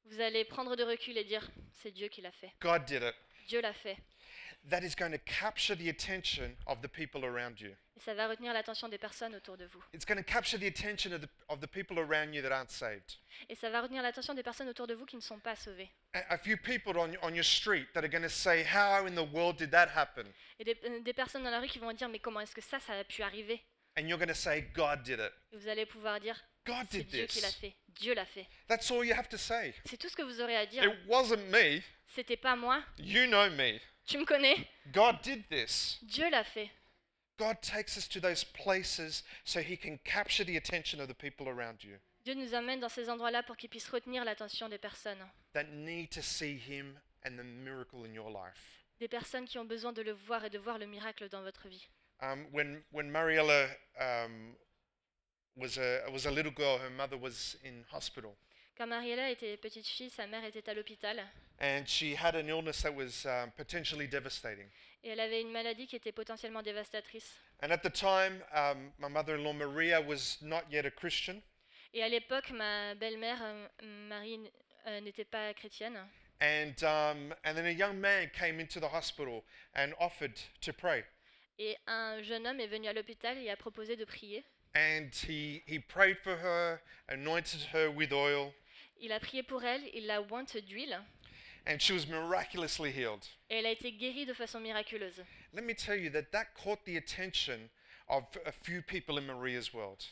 vous 0.05 0.19
allez 0.21 0.43
prendre 0.45 0.75
de 0.75 0.83
recul 0.83 1.17
et 1.17 1.23
dire 1.23 1.49
c'est 1.71 1.91
Dieu 1.91 2.07
qui 2.09 2.21
l'a 2.21 2.31
fait. 2.31 2.51
God 2.61 2.85
did 2.85 3.01
it. 3.01 3.15
Dieu 3.47 3.61
l'a 3.61 3.73
fait. 3.73 3.97
That 4.69 4.81
is 4.81 4.95
going 4.95 5.11
to 5.11 5.19
capture 5.19 5.75
the 5.75 5.89
attention 5.89 6.55
of 6.65 6.81
the 6.81 6.87
people 6.87 7.23
around 7.23 7.61
you. 7.61 7.75
Et 7.95 7.99
ça 7.99 8.15
va 8.15 8.27
retenir 8.27 8.51
l'attention 8.51 8.89
des 8.89 8.97
personnes 8.97 9.35
autour 9.35 9.57
de 9.57 9.65
vous. 9.65 9.83
It's 9.93 10.05
going 10.05 10.17
to 10.17 10.23
capture 10.23 10.57
the 10.57 10.65
attention 10.65 11.13
of 11.13 11.21
the, 11.21 11.29
of 11.49 11.59
the 11.61 11.67
people 11.67 11.99
around 11.99 12.33
you 12.33 12.41
that 12.41 12.51
aren't 12.51 12.71
saved. 12.71 13.15
Et 13.47 13.55
ça 13.55 13.69
va 13.69 13.81
retenir 13.81 14.01
l'attention 14.01 14.33
des 14.33 14.41
personnes 14.43 14.67
autour 14.67 14.87
de 14.87 14.95
vous 14.95 15.05
qui 15.05 15.15
ne 15.15 15.21
sont 15.21 15.39
pas 15.39 15.55
sauvées. 15.55 15.89
A, 16.13 16.33
a 16.33 16.37
few 16.39 16.57
people 16.57 16.97
on, 16.97 17.11
on 17.21 17.33
your 17.35 17.45
street 17.45 17.87
that 17.93 18.03
are 18.03 18.09
going 18.09 18.23
to 18.23 18.29
say, 18.29 18.63
How 18.63 19.05
in 19.05 19.13
the 19.13 19.23
world 19.31 19.57
did 19.57 19.69
that 19.69 19.89
happen? 19.95 20.25
Et 20.59 20.63
des, 20.63 20.75
euh, 20.83 20.99
des 21.01 21.13
personnes 21.13 21.43
dans 21.43 21.51
la 21.51 21.59
rue 21.59 21.67
qui 21.67 21.77
vont 21.79 21.93
dire 21.93 22.09
mais 22.09 22.19
comment 22.19 22.39
est-ce 22.41 22.55
que 22.55 22.61
ça, 22.61 22.79
ça 22.79 22.93
a 22.93 23.03
pu 23.03 23.21
arriver? 23.21 23.61
And 23.97 24.07
you're 24.07 24.17
going 24.17 24.27
to 24.27 24.33
say, 24.33 24.61
God 24.73 25.03
did 25.03 25.19
it. 25.19 25.31
Et 25.53 25.57
vous 25.57 25.67
allez 25.67 25.85
pouvoir 25.85 26.19
dire 26.19 26.35
God 26.65 26.87
c'est 26.89 27.03
did 27.03 27.07
Dieu 27.07 27.25
qui 27.27 27.39
l'a 27.39 27.49
this. 27.49 27.57
fait. 27.57 27.75
Dieu 27.89 28.13
l'a 28.15 28.25
fait. 28.25 28.47
That's 28.67 28.89
all 28.91 29.05
you 29.05 29.13
have 29.13 29.29
to 29.29 29.37
say. 29.37 29.75
C'est 29.85 29.97
tout 29.97 30.09
ce 30.09 30.15
que 30.15 30.23
vous 30.23 30.41
aurez 30.41 30.57
à 30.57 30.65
dire. 30.65 30.83
It 30.83 30.91
wasn't 31.07 31.45
me. 31.51 31.81
C'était 32.07 32.35
pas 32.35 32.55
moi. 32.55 32.83
You 32.97 33.27
know 33.27 33.47
me. 33.51 33.79
Tu 34.05 34.17
me 34.17 34.25
connais? 34.25 34.67
God 34.91 35.21
did 35.23 35.45
this. 35.49 35.97
Dieu 36.03 36.29
l'a 36.29 36.43
fait. 36.43 36.69
God 37.37 37.61
takes 37.61 37.97
us 37.97 38.07
to 38.07 38.19
those 38.19 38.43
places 38.43 39.23
so 39.43 39.59
he 39.59 39.75
can 39.75 39.99
capture 40.05 40.45
the 40.45 40.55
attention 40.57 41.01
of 41.01 41.07
the 41.07 41.13
people 41.13 41.49
around 41.49 41.83
you 41.83 41.97
Dieu 42.23 42.33
nous 42.33 42.53
amène 42.55 42.79
dans 42.79 42.89
ces 42.89 43.09
endroits-là 43.09 43.43
pour 43.43 43.55
qu'ils 43.55 43.69
puissent 43.69 43.89
retenir 43.89 44.25
l'attention 44.25 44.67
des 44.67 44.79
personnes. 44.79 45.23
that 45.53 45.65
need 45.65 46.09
to 46.09 46.21
see 46.21 46.57
him 46.57 46.97
and 47.23 47.37
the 47.37 47.43
miracle 47.43 48.03
in 48.03 48.13
your 48.13 48.29
life. 48.31 48.83
Des 48.99 49.07
personnes 49.07 49.45
qui 49.45 49.59
ont 49.59 49.65
besoin 49.65 49.93
de 49.93 50.01
le 50.01 50.13
voir 50.13 50.43
et 50.43 50.49
de 50.49 50.57
voir 50.57 50.79
le 50.79 50.87
miracle 50.87 51.29
dans 51.29 51.43
votre 51.43 51.67
vie. 51.67 51.87
Um, 52.21 52.47
when, 52.51 52.81
when 52.91 53.11
Mariella 53.11 53.67
um, 53.99 54.55
was, 55.55 55.77
a, 55.77 56.09
was 56.11 56.25
a 56.25 56.31
little 56.31 56.51
girl, 56.51 56.79
her 56.79 56.89
mother 56.89 57.17
was 57.17 57.57
in 57.63 57.83
hospital. 57.91 58.35
Quand 58.77 58.87
Mariella 58.87 59.31
était 59.31 59.57
petite 59.57 59.87
fille, 59.87 60.09
sa 60.09 60.27
mère 60.27 60.43
était 60.43 60.69
à 60.69 60.73
l'hôpital 60.73 61.25
and 61.59 61.87
she 61.87 62.13
had 62.13 62.35
an 62.35 62.49
illness 62.49 62.81
that 62.81 62.93
was 62.93 63.25
um, 63.25 63.51
potentially 63.55 64.07
devastating. 64.07 64.69
et 65.03 65.09
elle 65.09 65.19
avait 65.19 65.41
une 65.41 65.51
maladie 65.51 65.87
qui 65.87 65.95
était 65.95 66.11
potentiellement 66.11 66.63
dévastatrice. 66.63 67.39
And 67.61 67.71
at 67.71 67.77
the 67.77 67.91
time, 67.91 68.43
um, 68.53 68.91
my 68.97 69.07
mother 69.07 69.35
in 69.35 69.43
law 69.43 69.53
Maria 69.53 70.01
was 70.01 70.37
not 70.41 70.63
yet 70.69 70.85
a 70.85 70.91
Christian. 70.91 71.41
Et 71.93 72.01
à 72.03 72.09
l'époque, 72.09 72.49
ma 72.51 72.95
belle-mère, 72.95 73.39
euh, 73.41 73.67
Marie, 74.09 74.39
euh, 74.87 74.99
n'était 75.01 75.23
pas 75.23 75.53
chrétienne. 75.53 75.97
And, 76.41 76.73
um, 76.83 77.33
and 77.45 77.55
then 77.55 77.67
a 77.67 77.71
young 77.71 77.97
man 78.01 78.29
came 78.33 78.59
into 78.59 78.79
the 78.79 78.89
hospital 78.91 79.43
and 79.75 79.93
offered 79.99 80.33
to 80.61 80.73
pray. 80.73 81.05
Et 81.57 81.77
un 81.87 82.21
jeune 82.23 82.45
homme 82.45 82.59
est 82.59 82.67
venu 82.67 82.87
à 82.87 82.93
l'hôpital 82.93 83.37
et 83.37 83.49
a 83.49 83.55
proposé 83.55 83.95
de 83.95 84.03
prier. 84.03 84.43
And 84.75 85.09
he, 85.13 85.63
he 85.65 85.79
prayed 85.79 86.17
for 86.21 86.35
her, 86.35 86.81
anointed 87.07 87.61
her 87.73 87.89
with 87.89 88.11
oil, 88.11 88.51
Il 88.99 89.11
a 89.11 89.19
prié 89.19 89.43
pour 89.43 89.63
elle, 89.63 89.83
il 89.93 90.05
l'a 90.05 90.21
ointe 90.21 90.57
d'huile 90.57 90.99
and 91.67 91.81
she 91.81 91.91
was 91.91 92.05
miraculously 92.07 92.91
healed. 92.91 93.25
et 93.49 93.57
elle 93.57 93.65
a 93.65 93.71
été 93.71 93.91
guérie 93.91 94.25
de 94.25 94.33
façon 94.33 94.59
miraculeuse. 94.59 95.23
Let 95.53 95.63
me 95.63 95.73
tell 95.73 95.97
you 95.99 96.09
that 96.11 96.31
that 96.31 96.53
caught 96.53 96.83
the 96.85 96.97
attention 96.97 97.69
of 98.07 98.23
a 98.45 98.51
few 98.51 98.81
people 98.81 99.17
in 99.17 99.25
Maria's 99.25 99.73
world. 99.73 100.03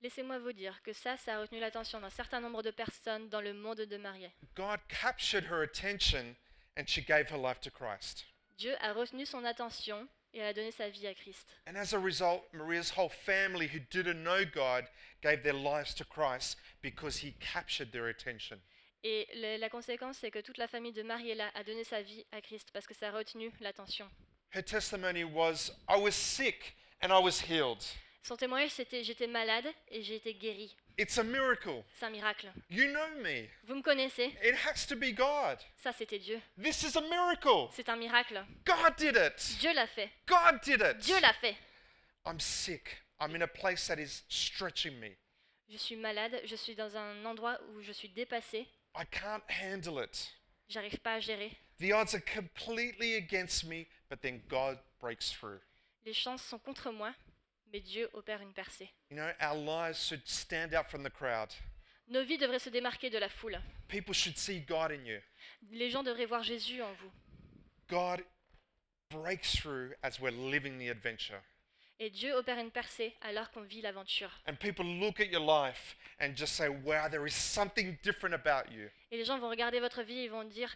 Laissez-moi 0.00 0.38
vous 0.38 0.52
dire 0.52 0.80
que 0.82 0.92
ça, 0.92 1.16
ça 1.16 1.36
a 1.36 1.40
retenu 1.40 1.58
l'attention 1.58 2.00
d'un 2.00 2.10
certain 2.10 2.40
nombre 2.40 2.62
de 2.62 2.70
personnes 2.70 3.28
dans 3.28 3.40
le 3.40 3.52
monde 3.52 3.80
de 3.80 3.96
Marie. 3.96 4.30
God 4.54 4.80
captured 4.88 5.44
her 5.44 5.62
attention 5.62 6.36
and 6.76 6.84
she 6.86 7.00
gave 7.00 7.30
her 7.30 7.38
life 7.38 7.60
to 7.60 7.70
Christ. 7.70 8.24
Dieu 8.58 8.74
a 8.80 8.92
retenu 8.92 9.26
son 9.26 9.44
attention 9.44 10.08
et 10.34 10.38
elle 10.38 10.46
a 10.48 10.52
donné 10.52 10.70
sa 10.70 10.88
vie 10.88 11.06
à 11.06 11.14
Christ. 11.14 11.46
And 11.66 11.76
as 11.76 11.92
a 11.94 11.98
result, 11.98 12.42
Maria's 12.52 12.90
whole 12.96 13.08
family 13.10 13.66
who 13.66 13.80
didn't 13.90 14.22
know 14.22 14.44
God 14.44 14.84
gave 15.22 15.42
their 15.42 15.54
lives 15.54 15.94
to 15.94 16.04
Christ 16.04 16.56
because 16.82 17.18
he 17.22 17.32
captured 17.40 17.90
their 17.92 18.08
attention. 18.08 18.58
Et 19.04 19.26
le- 19.34 19.58
la 19.58 19.68
conséquence, 19.68 20.18
c'est 20.18 20.30
que 20.30 20.40
toute 20.40 20.58
la 20.58 20.66
famille 20.66 20.92
de 20.92 21.02
Mariella 21.02 21.50
a 21.54 21.62
donné 21.62 21.84
sa 21.84 22.02
vie 22.02 22.24
à 22.32 22.40
Christ 22.40 22.70
parce 22.72 22.86
que 22.86 22.94
ça 22.94 23.08
a 23.08 23.12
retenu 23.12 23.52
l'attention. 23.60 24.08
Her 24.54 24.62
testimony 24.62 25.24
was, 25.24 25.70
I 25.88 25.96
was 25.96 26.12
sick 26.14 26.74
and 27.00 27.12
I 27.12 27.18
was 27.22 27.40
healed. 27.48 27.84
Son 28.22 28.36
témoignage, 28.36 28.72
c'était 28.72 29.02
j'étais 29.04 29.26
malade 29.26 29.66
et 29.88 30.02
j'ai 30.02 30.16
été 30.16 30.34
guérie. 30.34 30.74
It's 30.98 31.16
a 31.16 31.22
miracle. 31.22 31.84
C'est 31.94 32.06
un 32.06 32.10
miracle. 32.10 32.52
You 32.70 32.88
know 32.88 33.22
me. 33.22 33.46
Vous 33.64 33.76
me 33.76 33.82
connaissez 33.82 34.34
It 34.42 34.54
has 34.66 34.86
to 34.86 34.96
be 34.96 35.12
God. 35.14 35.58
Ça, 35.76 35.92
c'était 35.92 36.18
Dieu. 36.18 36.40
This 36.60 36.82
is 36.82 36.98
a 36.98 37.00
miracle. 37.00 37.68
C'est 37.72 37.88
un 37.88 37.96
miracle. 37.96 38.44
God 38.64 38.96
did 38.96 39.16
it. 39.16 39.58
Dieu 39.60 39.72
l'a 39.72 39.86
fait. 39.86 40.10
God 40.26 40.60
did 40.62 40.80
it. 40.80 40.98
Dieu 40.98 41.18
l'a 41.20 41.32
fait. 41.34 41.56
I'm 42.26 42.40
sick. 42.40 43.02
I'm 43.20 43.34
in 43.34 43.42
a 43.42 43.46
place 43.48 43.86
that 43.88 43.98
is 43.98 44.22
stretching 44.28 44.98
me. 44.98 45.16
Je 45.70 45.76
suis 45.76 45.96
malade, 45.96 46.40
je 46.44 46.56
suis 46.56 46.74
dans 46.74 46.96
un 46.96 47.24
endroit 47.24 47.58
où 47.70 47.82
je 47.82 47.92
suis 47.92 48.08
dépassée, 48.08 48.66
I 48.96 49.04
can't 49.10 49.42
handle 49.50 50.02
it. 50.02 50.32
j'arrive 50.68 50.98
pas 51.00 51.14
à 51.14 51.20
gérer. 51.20 51.50
The 51.78 51.92
odds 51.92 52.14
are 52.14 52.22
completely 52.22 53.14
against 53.16 53.64
me, 53.64 53.86
but 54.08 54.20
then 54.22 54.40
God 54.48 54.78
breaks 55.00 55.30
through. 55.30 55.60
Les 56.06 56.14
chances 56.14 56.42
sont 56.42 56.58
contre 56.58 56.90
moi, 56.90 57.12
mais 57.72 57.80
Dieu 57.80 58.08
opère 58.12 58.40
une 58.40 58.52
percée. 58.52 58.90
You 59.10 59.16
know, 59.16 59.30
our 59.40 59.54
lives 59.54 59.98
should 59.98 60.26
stand 60.26 60.74
out 60.74 60.88
from 60.90 61.02
the 61.02 61.10
crowd. 61.10 61.52
Nos 62.08 62.24
vies 62.24 62.38
devraient 62.38 62.58
se 62.58 62.70
démarquer 62.70 63.10
de 63.10 63.18
la 63.18 63.28
foule. 63.28 63.60
People 63.88 64.14
should 64.14 64.36
see 64.36 64.60
God 64.60 64.92
in 64.92 65.04
you. 65.04 65.20
Les 65.70 65.90
gens 65.90 66.02
devraient 66.02 66.26
voir 66.26 66.42
Jésus 66.42 66.80
en 66.82 66.92
vous. 66.94 67.10
God 67.88 68.24
breaks 69.10 69.52
through 69.52 69.94
as 70.02 70.18
we're 70.20 70.32
living 70.32 70.78
the 70.78 70.90
adventure. 70.90 71.40
Et 72.00 72.10
Dieu 72.10 72.32
opère 72.34 72.58
une 72.58 72.70
percée 72.70 73.14
alors 73.22 73.50
qu'on 73.50 73.62
vit 73.62 73.82
l'aventure. 73.82 74.30
And 74.46 74.54
people 74.54 74.84
look 74.84 75.20
at 75.20 75.26
your 75.26 75.40
life 75.40 75.96
and 76.20 76.36
just 76.36 76.54
say, 76.54 76.68
wow, 76.68 77.08
there 77.10 77.26
is 77.26 77.34
something 77.34 77.98
different 78.02 78.34
about 78.34 78.72
you. 78.72 78.88
Et 79.10 79.16
les 79.16 79.24
gens 79.24 79.38
vont 79.38 79.50
regarder 79.50 79.80
votre 79.80 80.02
vie 80.02 80.20
et 80.20 80.28
vont 80.28 80.44
dire 80.44 80.74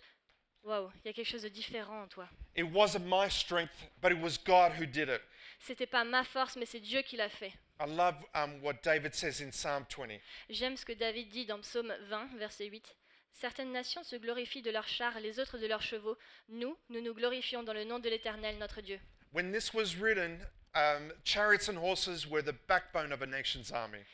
Waouh, 0.65 0.93
il 1.05 1.07
y 1.07 1.09
a 1.09 1.13
quelque 1.13 1.27
chose 1.27 1.43
de 1.43 1.49
différent 1.49 2.03
en 2.03 2.09
toi. 2.09 2.29
It 2.55 2.65
wasn't 2.65 3.05
my 3.07 3.29
strength, 3.29 3.89
but 4.01 4.13
it 4.13 4.21
was 4.21 4.39
God 4.39 4.73
who 4.73 4.87
did 4.87 5.09
it. 5.09 5.21
C'était 5.65 5.87
pas 5.87 6.05
ma 6.05 6.25
force, 6.25 6.57
mais 6.57 6.67
c'est 6.67 6.81
Dieu 6.81 7.03
qui 7.03 7.17
l'a 7.17 7.29
fait. 7.29 7.53
I 7.81 7.87
love 7.87 8.17
um, 8.35 8.61
what 8.63 8.75
David 8.83 9.15
says 9.15 9.41
in 9.43 9.51
Psalm 9.51 9.85
20. 9.89 10.19
J'aime 10.51 10.77
ce 10.77 10.85
que 10.85 10.93
David 10.93 11.29
dit 11.29 11.47
dans 11.47 11.61
Psaume 11.61 11.95
20, 12.09 12.37
verset 12.37 12.67
8. 12.67 12.97
Certaines 13.33 13.73
nations 13.73 14.03
se 14.05 14.17
glorifient 14.17 14.63
de 14.63 14.71
leurs 14.71 14.89
chars, 14.89 15.19
les 15.21 15.39
autres 15.39 15.59
de 15.59 15.67
leurs 15.67 15.83
chevaux. 15.83 16.19
Nous, 16.49 16.77
nous 16.91 17.01
nous 17.01 17.15
glorifions 17.15 17.63
dans 17.63 17.73
le 17.73 17.85
nom 17.85 17.99
de 17.99 18.09
l'Éternel, 18.09 18.59
notre 18.59 18.81
Dieu. 18.81 19.01
When 19.33 19.53
this 19.53 19.73
was 19.73 19.97
written, 20.01 20.39
um, 20.75 21.13
chariots 21.25 21.69
and 21.71 21.79
horses 21.79 22.27
were 22.27 22.43
the 22.43 22.55
backbone 22.69 23.13
of 23.13 23.23
a 23.23 23.27
nation's 23.27 23.71
army. 23.73 24.05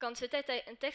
Quand 0.00 0.16
ce 0.16 0.26
texte 0.26 0.50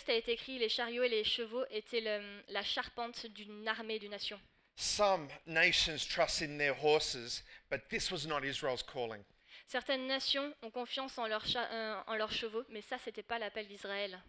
a- 0.09 0.13
été 0.13 0.31
écrit, 0.33 0.59
les 0.59 0.69
chariots 0.69 1.03
et 1.03 1.09
les 1.09 1.23
chevaux 1.23 1.65
étaient 1.71 1.99
le- 2.01 2.43
la 2.49 2.63
charpente 2.63 3.25
d'une 3.27 3.67
armée, 3.67 3.99
d'une 3.99 4.11
nation. 4.11 4.39
Some 4.75 5.27
nations 5.45 6.07
trust 6.07 6.41
in 6.41 6.57
their 6.57 6.75
horses, 6.83 7.43
but 7.69 7.87
this 7.89 8.11
was 8.11 8.25
not 8.27 8.43
Israel's 8.45 8.83
calling. 8.83 9.23
Certaines 9.65 10.06
nations 10.08 10.54
ont 10.62 10.69
confiance 10.69 11.17
en 11.17 11.28
leurs, 11.28 11.45
cha- 11.45 11.69
euh, 11.71 12.02
en 12.08 12.15
leurs 12.15 12.32
chevaux, 12.32 12.63
mais 12.69 12.82
ça, 12.82 12.97
c'était 12.99 13.23
pas 13.23 13.39
l'appel 13.39 13.67
d'Israël. 13.67 14.21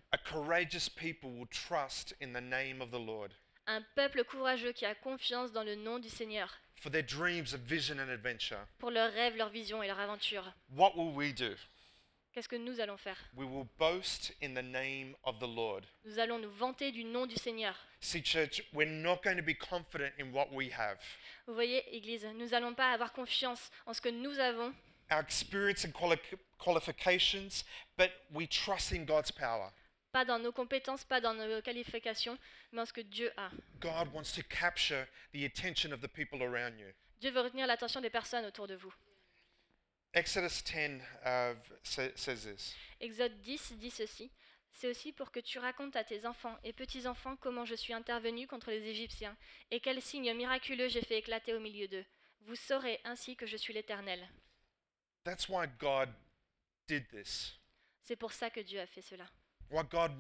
Un 3.67 3.83
peuple 3.95 4.25
courageux 4.25 4.73
qui 4.73 4.85
a 4.87 4.95
confiance 4.95 5.53
dans 5.53 5.63
le 5.65 5.75
nom 5.75 5.99
du 5.99 6.09
Seigneur, 6.09 6.51
for 6.81 6.91
their 6.91 7.03
dreams 7.05 7.53
of 7.55 7.61
vision 7.61 7.99
and 7.99 8.09
adventure. 8.11 8.59
pour 8.79 8.91
leurs 8.91 9.13
rêves, 9.13 9.37
leurs 9.37 9.49
visions 9.51 9.83
et. 9.83 9.91
What 10.71 10.93
will 10.97 11.15
we 11.15 11.35
do? 11.35 11.55
Qu'est-ce 12.35 12.49
que 12.49 12.57
nous 12.57 12.81
allons 12.81 12.97
faire? 12.97 13.17
We 13.37 13.47
will 13.47 13.67
boast 13.79 14.35
in 14.43 14.55
the 14.55 14.63
name 14.65 15.15
of 15.23 15.39
the 15.39 15.47
Lord. 15.47 15.85
Nous 16.05 16.19
allons 16.19 16.39
nous 16.41 16.51
vanter 16.51 16.91
du 16.91 17.05
nom 17.05 17.27
du 17.27 17.37
Seigneur. 17.37 17.77
See, 18.01 18.23
church, 18.25 18.61
we're 18.73 18.91
not 18.91 19.21
going 19.23 19.37
to 19.37 19.43
be 19.43 19.55
confident 19.57 20.11
in 20.19 20.33
what 20.33 20.49
we 20.51 20.69
have. 20.77 20.99
Vous 21.47 21.55
voyez, 21.55 21.85
Église, 21.95 22.27
nous 22.35 22.49
n'allons 22.49 22.75
pas 22.75 22.91
avoir 22.91 23.13
confiance 23.13 23.71
en 23.87 23.95
ce 23.95 24.01
que 24.01 24.09
nous 24.09 24.37
avons, 24.41 24.75
Our 25.11 25.21
experience 25.21 25.85
and 25.85 25.93
quali- 25.93 26.19
qualifications, 26.59 27.65
but 27.97 28.11
we 28.33 28.47
trust 28.49 28.93
in 28.93 29.05
God's 29.05 29.31
power. 29.31 29.71
pas 30.13 30.25
dans 30.25 30.39
nos 30.39 30.53
compétences, 30.53 31.05
pas 31.05 31.21
dans 31.21 31.35
nos 31.35 31.61
qualifications, 31.61 32.39
mais 32.73 32.81
en 32.83 32.87
ce 32.87 32.93
que 32.93 33.01
Dieu 33.03 33.33
a. 33.37 33.51
God 33.81 34.13
wants 34.15 34.33
to 34.35 34.43
capture 34.49 35.07
the 35.33 35.45
attention 35.45 35.93
of 35.93 36.01
the 36.01 36.09
people 36.09 36.41
around 36.43 36.79
you. 36.79 36.87
Dieu 37.21 37.31
veut 37.33 37.41
retenir 37.43 37.67
l'attention 37.67 38.01
des 38.01 38.11
personnes 38.11 38.45
autour 38.47 38.67
de 38.69 38.77
vous. 38.77 38.95
Exodus 40.15 40.63
10 40.63 41.01
uh, 41.25 41.55
sa- 41.83 42.17
says 42.17 42.45
this 42.45 42.75
Exode 43.01 43.41
10 43.43 43.73
dit 43.79 43.91
ceci. 43.91 44.31
C'est 44.71 44.89
aussi 44.89 45.13
pour 45.13 45.31
que 45.31 45.41
tu 45.41 45.59
racontes 45.59 45.95
à 45.97 46.05
tes 46.05 46.27
enfants 46.27 46.57
et 46.65 46.73
petits-enfants 46.73 47.37
comment 47.37 47.65
je 47.65 47.75
suis 47.77 47.93
intervenu 47.93 48.47
contre 48.47 48.71
les 48.71 48.83
Égyptiens 48.89 49.37
et 49.71 49.81
quels 49.81 50.03
signes 50.03 50.33
miraculeux 50.35 50.89
j'ai 50.89 51.03
fait 51.03 51.19
éclater 51.19 51.55
au 51.55 51.61
milieu 51.61 51.87
d'eux. 51.89 52.05
Vous 52.43 52.57
saurez 52.57 53.01
ainsi 53.05 53.37
que 53.37 53.47
je 53.47 53.57
suis 53.57 53.73
l'Éternel. 53.73 54.29
That's 55.25 55.49
why 55.49 55.67
God 55.79 56.11
did 56.87 57.09
this. 57.11 57.55
C'est 58.03 58.17
pour 58.17 58.33
ça 58.33 58.51
que 58.51 58.61
Dieu 58.61 58.81
a 58.81 58.87
fait 58.87 59.03
cela. 59.03 59.25
Why 59.71 59.83
God, 59.91 60.13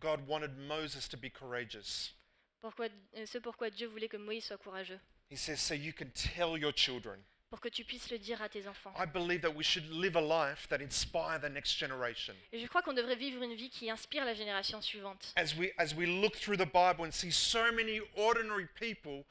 God 0.00 0.26
wanted 0.26 0.56
Moses 0.56 1.08
to 1.08 1.16
be 1.16 1.30
courageous. 1.30 2.14
Pourquoi, 2.60 2.88
euh, 3.16 3.26
ce 3.26 3.38
pourquoi 3.38 3.70
Dieu 3.70 3.86
voulait 3.86 4.08
que 4.08 4.16
Moïse 4.16 4.44
soit 4.46 4.58
courageux. 4.58 4.98
He 5.28 5.36
says, 5.36 5.60
so 5.60 5.74
you 5.74 5.92
can 5.92 6.10
tell 6.14 6.56
your 6.56 6.72
children. 6.72 7.22
Pour 7.50 7.60
que 7.60 7.68
tu 7.68 7.84
puisses 7.84 8.10
le 8.10 8.18
dire 8.18 8.42
à 8.42 8.48
tes 8.48 8.66
enfants. 8.66 8.92
I 8.98 9.06
believe 9.06 9.40
that 9.42 9.54
we 9.54 9.64
should 9.64 9.88
live 9.88 10.16
a 10.16 10.20
life 10.20 10.66
that 10.68 10.80
inspire 10.80 11.38
the 11.38 11.48
next 11.48 11.76
generation. 11.76 12.34
Et 12.52 12.58
je 12.58 12.66
crois 12.66 12.82
qu'on 12.82 12.94
devrait 12.94 13.16
vivre 13.16 13.42
une 13.42 13.54
vie 13.54 13.70
qui 13.70 13.88
inspire 13.88 14.24
la 14.24 14.34
génération 14.34 14.80
suivante. 14.80 15.32
As 15.36 15.54
we, 15.54 15.70
as 15.78 15.94
we 15.94 16.06
look 16.06 16.34
through 16.34 16.56
the 16.56 16.66
Bible 16.66 17.04
and 17.04 17.12
see 17.12 17.30
so 17.30 17.70
many 17.72 18.00
ordinary 18.16 18.66
people 18.74 19.24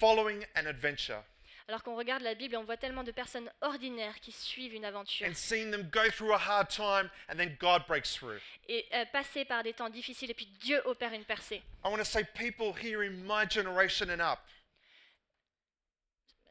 following 0.00 0.44
an 0.56 0.66
adventure 0.66 1.22
Alors 1.68 1.82
qu'on 1.82 1.96
regarde 1.96 2.22
la 2.22 2.34
Bible 2.34 2.54
et 2.54 2.56
on 2.56 2.64
voit 2.64 2.76
tellement 2.76 3.04
de 3.04 3.12
personnes 3.12 3.50
ordinaires 3.60 4.18
qui 4.20 4.32
suivent 4.32 4.74
une 4.74 4.84
aventure 4.84 5.26
and 5.28 5.34
seeing 5.34 5.70
them 5.70 5.82
go 5.90 6.08
through 6.10 6.32
a 6.32 6.38
hard 6.38 6.68
time 6.68 7.08
and 7.28 7.36
then 7.36 7.56
God 7.60 7.86
breaks 7.86 8.12
through. 8.14 8.40
et 8.68 8.84
euh, 8.94 9.04
passer 9.12 9.44
par 9.44 9.62
des 9.62 9.72
temps 9.72 9.88
difficiles 9.90 10.30
et 10.30 10.34
puis 10.34 10.46
Dieu 10.60 10.80
opère 10.86 11.12
une 11.12 11.24
percée. 11.24 11.62
I 11.84 11.88
want 11.88 11.98
to 11.98 12.04
say 12.04 12.24
people 12.24 12.72
here 12.74 13.02
in 13.02 13.12
my 13.24 13.46
generation 13.48 14.08
and 14.10 14.20
up. 14.20 14.40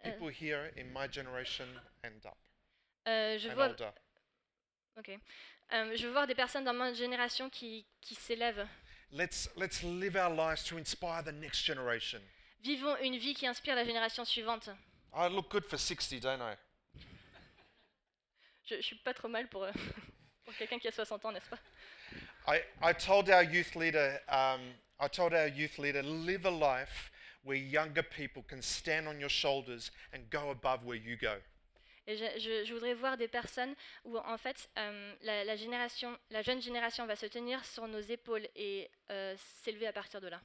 Euh, 0.06 0.12
People 0.12 0.30
here 0.30 0.72
in 0.78 0.86
my 0.94 1.08
generation 1.12 1.66
and 2.04 2.26
up. 2.26 2.38
euh, 3.08 3.38
je 3.38 3.50
And 3.50 3.54
vois, 3.54 3.68
older. 3.68 3.92
ok. 4.98 5.10
Euh, 5.74 5.96
je 5.96 6.06
veux 6.08 6.12
voir 6.14 6.26
des 6.28 6.36
personnes 6.36 6.64
dans 6.64 6.74
ma 6.74 6.94
génération 6.94 7.50
qui, 7.50 7.86
qui 8.02 8.16
s'élèvent. 8.16 8.68
Let's, 9.12 9.50
let's 9.58 9.84
live 9.84 10.16
our 10.16 10.30
lives 10.34 10.64
to 10.70 10.78
inspire 10.78 11.22
the 11.24 11.34
next 11.34 11.64
generation. 11.66 12.20
Vivons 12.64 12.96
une 13.02 13.18
vie 13.18 13.34
qui 13.34 13.46
inspire 13.46 13.76
la 13.76 13.84
génération 13.86 14.24
suivante. 14.26 14.70
I 15.14 15.28
look 15.28 15.50
good 15.50 15.66
for 15.66 15.78
60, 15.78 16.20
don't 16.22 16.42
I? 16.42 16.56
Je, 18.66 18.76
je 18.78 18.82
suis 18.82 18.96
pas 18.98 19.14
trop 19.14 19.28
mal 19.28 19.48
pour, 19.50 19.64
euh, 19.64 19.72
pour 20.46 20.56
quelqu'un 20.56 20.80
qui 20.80 20.88
a 20.88 20.92
60 20.92 21.26
ans, 21.26 21.32
n'est-ce 21.32 21.50
pas? 21.50 21.60
I, 22.48 22.62
I 22.82 22.94
told 22.94 23.30
our 23.30 23.44
youth 23.44 23.76
leader, 23.76 24.20
um, 24.30 24.74
I 25.00 25.08
told 25.10 25.34
our 25.34 25.48
youth 25.48 25.78
leader, 25.78 26.02
live 26.04 26.46
a 26.46 26.52
life 26.52 27.12
where 27.44 27.58
younger 27.58 28.04
people 28.04 28.44
can 28.48 28.62
stand 28.62 29.08
on 29.08 29.20
your 29.20 29.30
shoulders 29.30 29.92
and 30.14 30.20
go 30.30 30.50
above 30.52 30.84
where 30.86 30.98
you 30.98 31.18
go. 31.18 31.36
Et 32.08 32.18
je, 32.18 32.26
je- 32.40 32.66
je 32.66 32.74
voudrais 32.74 32.94
voir 32.96 33.16
des 33.18 33.28
personnes 33.28 33.76
où 34.06 34.18
en 34.18 34.38
fait 34.38 34.70
euh, 34.78 35.16
la, 35.22 35.44
la 35.44 35.56
génération, 35.56 36.18
la 36.30 36.42
jeune 36.42 36.62
génération 36.62 37.06
va 37.06 37.16
se 37.16 37.28
tenir 37.28 37.64
sur 37.66 37.88
nos 37.88 38.00
épaules 38.00 38.48
et 38.56 38.90
euh, 39.12 39.36
s'élever 39.64 39.88
à 39.88 39.94
partir 39.94 40.20
de 40.22 40.28
là. 40.28 40.42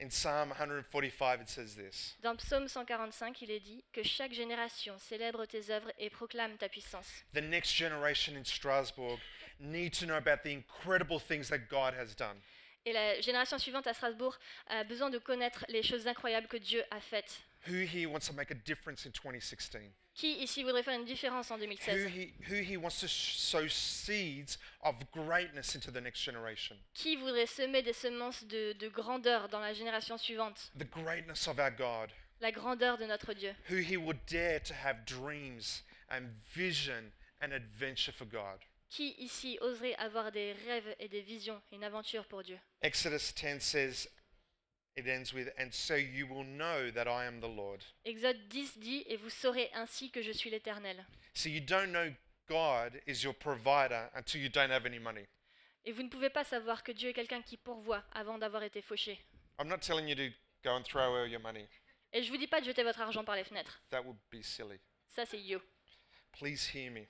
In 0.00 0.10
Psalm 0.10 0.50
145, 0.50 1.40
it 1.40 1.48
says 1.48 1.74
this 1.74 2.16
Dans 2.22 2.36
Psaume 2.36 2.68
145, 2.68 3.42
il 3.42 3.50
est 3.50 3.58
dit 3.58 3.82
que 3.92 4.04
chaque 4.04 4.32
génération 4.32 4.96
célèbre 4.98 5.44
tes 5.46 5.70
œuvres 5.70 5.90
et 5.98 6.08
proclame 6.08 6.56
ta 6.56 6.68
puissance. 6.68 7.24
The 7.34 7.40
next 7.40 7.74
generation 7.74 8.36
in 8.36 8.44
Strasbourg 8.44 9.18
need 9.58 9.92
to 9.94 10.06
know 10.06 10.16
about 10.16 10.44
the 10.44 10.52
incredible 10.52 11.18
things 11.18 11.48
that 11.48 11.68
God 11.68 11.94
has 11.94 12.14
done. 12.16 12.36
Et 12.84 12.92
la 12.92 13.20
génération 13.20 13.58
suivante 13.58 13.88
à 13.88 13.92
Strasbourg 13.92 14.38
a 14.68 14.84
besoin 14.84 15.10
de 15.10 15.18
connaître 15.18 15.64
les 15.68 15.82
choses 15.82 16.06
incroyables 16.06 16.46
que 16.46 16.58
Dieu 16.58 16.84
a 16.92 17.00
faites. 17.00 17.40
Who 17.66 17.84
here 17.84 18.08
wants 18.08 18.28
to 18.28 18.32
make 18.34 18.50
a 18.50 18.54
difference 18.54 19.04
in 19.04 19.12
2016? 19.12 19.90
Qui 20.18 20.42
ici 20.42 20.62
voudrait 20.64 20.82
faire 20.82 20.98
une 20.98 21.04
différence 21.04 21.50
en 21.50 21.56
Who 21.58 21.66
2016 21.66 22.08
he, 22.08 22.32
who 22.48 22.62
he 22.62 22.76
wants 22.76 23.00
to 23.00 23.06
sh- 23.08 23.36
sow 23.36 23.68
seeds 23.68 24.58
of 24.82 24.94
greatness 25.12 25.74
into 25.74 25.90
the 25.90 26.00
next 26.00 26.20
generation? 26.20 26.76
Qui 26.94 27.16
voudrait 27.16 27.46
semer 27.46 27.82
des 27.82 27.92
semences 27.92 28.44
de, 28.44 28.72
de 28.74 28.88
grandeur 28.88 29.48
dans 29.48 29.60
la 29.60 29.72
génération 29.74 30.16
suivante? 30.18 30.70
The 30.76 30.84
greatness 30.90 31.46
of 31.48 31.58
our 31.58 31.70
God. 31.70 32.12
La 32.40 32.50
grandeur 32.52 32.96
de 32.96 33.06
notre 33.06 33.34
Dieu. 33.34 33.54
Who 33.68 33.76
he 33.76 33.96
would 33.96 34.24
dare 34.26 34.60
to 34.60 34.74
have 34.74 35.04
dreams 35.04 35.82
and 36.10 36.30
vision 36.54 37.12
and 37.40 37.52
adventure 37.52 38.12
for 38.12 38.24
God. 38.24 38.60
Qui 38.90 39.14
ici 39.18 39.58
oserait 39.60 39.94
avoir 39.96 40.32
des 40.32 40.54
rêves 40.66 40.96
et 40.98 41.08
des 41.08 41.20
visions, 41.20 41.60
une 41.72 41.84
aventure 41.84 42.24
pour 42.26 42.42
Dieu? 42.42 42.58
Exodus 42.80 43.32
10 43.34 43.60
says, 43.60 44.08
it 44.98 45.06
ends 45.06 45.32
with, 45.32 45.48
and 45.58 45.72
so 45.72 45.94
you 45.94 46.26
will 46.26 46.44
know 46.44 46.90
that 46.90 47.06
I 47.06 47.26
am 47.26 47.40
the 47.40 47.48
Lord. 47.48 47.84
Exode 48.04 48.48
10 48.48 48.78
dit 48.78 49.04
Et 49.08 49.16
vous 49.16 49.30
saurez 49.30 49.70
ainsi 49.74 50.10
que 50.10 50.22
je 50.22 50.32
suis 50.32 50.50
l'Éternel. 50.50 51.04
So 51.34 51.48
you 51.48 51.60
don't 51.60 51.92
know 51.92 52.12
God 52.48 53.00
is 53.06 53.22
your 53.22 53.34
provider 53.34 54.10
until 54.14 54.40
you 54.40 54.48
don't 54.48 54.70
have 54.70 54.86
any 54.86 54.98
money. 54.98 55.26
Et 55.84 55.92
vous 55.92 56.02
ne 56.02 56.08
pouvez 56.08 56.30
pas 56.30 56.44
savoir 56.44 56.82
que 56.82 56.92
Dieu 56.92 57.10
est 57.10 57.14
quelqu'un 57.14 57.42
qui 57.42 57.56
pourvoit 57.56 58.04
avant 58.12 58.38
d'avoir 58.38 58.62
été 58.62 58.82
fauché. 58.82 59.18
I'm 59.58 59.68
not 59.68 59.78
telling 59.78 60.08
you 60.08 60.14
to 60.16 60.34
go 60.64 60.70
and 60.76 60.82
throw 60.82 61.02
away 61.14 61.30
your 61.30 61.40
money. 61.40 61.66
Et 62.12 62.22
je 62.22 62.30
vous 62.30 62.36
dis 62.38 62.46
pas 62.46 62.60
de 62.60 62.66
jeter 62.66 62.82
votre 62.82 63.00
argent 63.00 63.24
par 63.24 63.36
les 63.36 63.44
fenêtres. 63.44 63.80
That 63.90 64.02
would 64.02 64.18
be 64.30 64.42
silly. 64.42 64.80
Ça, 65.06 65.24
c'est 65.26 65.40
yo. 65.40 65.60
Please 66.38 66.68
hear 66.74 66.90
me. 66.90 67.06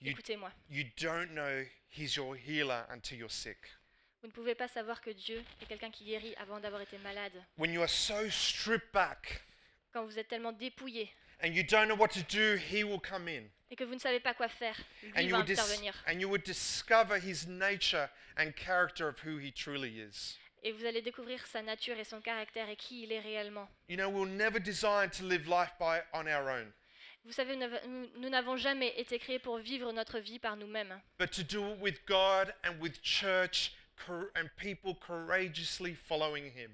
You, 0.00 0.12
Écoutez-moi. 0.12 0.52
you 0.68 0.84
don't 1.00 1.30
know 1.34 1.64
He's 1.88 2.16
your 2.16 2.36
healer 2.36 2.86
until 2.90 3.18
you're 3.18 3.30
sick. 3.30 3.58
Vous 4.22 4.28
ne 4.28 4.32
pouvez 4.32 4.54
pas 4.54 4.68
savoir 4.68 5.00
que 5.00 5.10
Dieu 5.10 5.42
est 5.60 5.66
quelqu'un 5.66 5.90
qui 5.90 6.04
guérit 6.04 6.34
avant 6.36 6.60
d'avoir 6.60 6.80
été 6.80 6.96
malade. 6.98 7.32
When 7.58 7.72
you 7.72 7.82
are 7.82 7.88
so 7.90 8.28
stripped 8.30 8.92
back 8.92 9.42
Quand 9.92 10.04
vous 10.04 10.18
êtes 10.18 10.28
tellement 10.28 10.52
dépouillé 10.52 11.10
and 11.42 11.48
you 11.48 11.64
don't 11.64 11.86
know 11.88 11.96
what 11.96 12.08
to 12.08 12.20
do, 12.30 12.56
He 12.56 12.84
will 12.84 13.00
come 13.00 13.26
in. 13.26 13.42
et 13.70 13.74
que 13.76 13.82
vous 13.84 13.94
ne 13.94 13.98
savez 13.98 14.20
pas 14.20 14.32
quoi 14.34 14.48
faire, 14.48 14.76
And 15.16 15.22
lui 15.22 15.24
you, 15.26 15.30
va 15.32 15.38
will 15.38 15.44
dis- 15.46 15.52
intervenir. 15.54 15.94
and 16.06 16.20
you 16.20 16.28
will 16.30 16.40
discover 16.42 17.18
His 17.18 17.46
nature 17.48 18.08
and 18.38 18.52
character 18.56 19.08
of 19.08 19.16
who 19.24 19.38
He 19.38 19.52
truly 19.52 19.98
is. 20.00 20.38
Et 20.62 20.70
vous 20.70 20.84
allez 20.84 21.02
découvrir 21.02 21.44
sa 21.46 21.60
nature 21.60 21.98
et 21.98 22.04
son 22.04 22.20
caractère 22.20 22.68
et 22.68 22.76
qui 22.76 23.02
il 23.02 23.10
est 23.10 23.18
réellement. 23.18 23.68
You 23.88 23.96
know, 23.96 24.08
we'll 24.08 24.30
never 24.30 24.60
design 24.60 25.10
to 25.10 25.26
live 25.26 25.48
life 25.48 25.72
by 25.80 25.98
on 26.12 26.28
our 26.28 26.48
own, 26.48 26.72
Vous 27.24 27.32
savez, 27.32 27.56
nous 27.56 27.60
n'avons- 27.68 27.88
nous 27.88 28.08
nous 28.18 28.28
n'avons 28.28 28.56
jamais 28.56 28.94
été 29.00 29.18
créés 29.18 29.40
pour 29.40 29.58
vivre 29.58 29.90
notre 29.92 30.20
vie 30.20 30.38
par 30.38 30.56
nous-mêmes, 30.56 31.00
but 31.18 31.30
to 31.32 31.42
do 31.42 31.72
it 31.74 31.80
with 31.80 32.04
God 32.06 32.54
and 32.64 32.78
with 32.80 33.02
church 33.02 33.72
and 34.34 34.48
people 34.56 34.94
courageously 34.94 35.94
following 35.94 36.46
Him. 36.46 36.70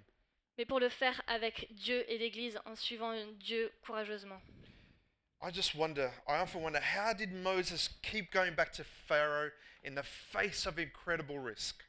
mais 0.57 0.65
pour 0.65 0.81
le 0.81 0.89
faire 0.89 1.21
avec 1.27 1.73
Dieu 1.75 2.05
et 2.11 2.19
l'Église 2.19 2.59
en 2.65 2.75
suivant 2.75 3.15
Dieu 3.39 3.73
courageusement. 3.83 4.41
I 5.41 5.53
just 5.53 5.75
wonder, 5.77 6.11
I 6.27 6.41
often 6.41 6.63
wonder, 6.63 6.81
how 6.81 7.15
did 7.15 7.33
Moses 7.33 7.89
keep 8.03 8.33
going 8.33 8.55
back 8.57 8.73
to 8.73 8.83
Pharaoh 8.83 9.53
in 9.85 9.95
the 9.95 10.03
face 10.03 10.67
of 10.67 10.79
incredible 10.79 11.39
risk? 11.39 11.85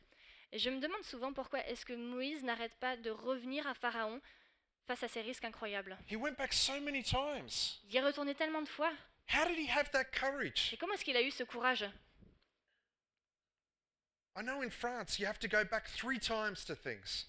Et 0.52 0.60
je 0.60 0.70
me 0.70 0.80
demande 0.80 1.04
souvent 1.04 1.34
pourquoi 1.34 1.66
est-ce 1.68 1.86
que 1.86 1.94
Moïse 1.94 2.44
n'arrête 2.44 2.76
pas 2.80 2.96
de 2.98 3.10
revenir 3.10 3.66
à 3.68 3.74
Pharaon 3.74 4.22
face 4.88 5.04
à 5.04 5.08
ces 5.08 5.22
risques 5.22 5.46
incroyables. 5.46 5.98
He 6.08 6.16
went 6.16 6.36
back 6.38 6.54
so 6.54 6.80
many 6.80 7.04
times. 7.04 7.80
Il 7.90 7.96
est 7.96 8.02
retourné 8.02 8.34
tellement 8.36 8.62
de 8.62 8.68
fois. 8.68 8.92
How 9.32 9.46
did 9.48 9.58
he 9.58 9.70
have 9.70 9.90
that 9.92 10.06
courage? 10.06 10.72
Et 10.74 10.78
comment 10.78 10.94
est-ce 10.94 11.06
qu'il 11.06 11.16
a 11.18 11.22
eu 11.22 11.30
ce 11.32 11.44
courage? 11.44 11.86
I 14.36 14.42
know 14.42 14.62
in 14.62 14.70
France 14.70 15.20
you 15.20 15.26
have 15.26 15.40
to 15.40 15.48
go 15.48 15.64
back 15.64 15.88
three 15.88 16.20
times 16.20 16.64
to 16.66 16.76
things. 16.76 17.26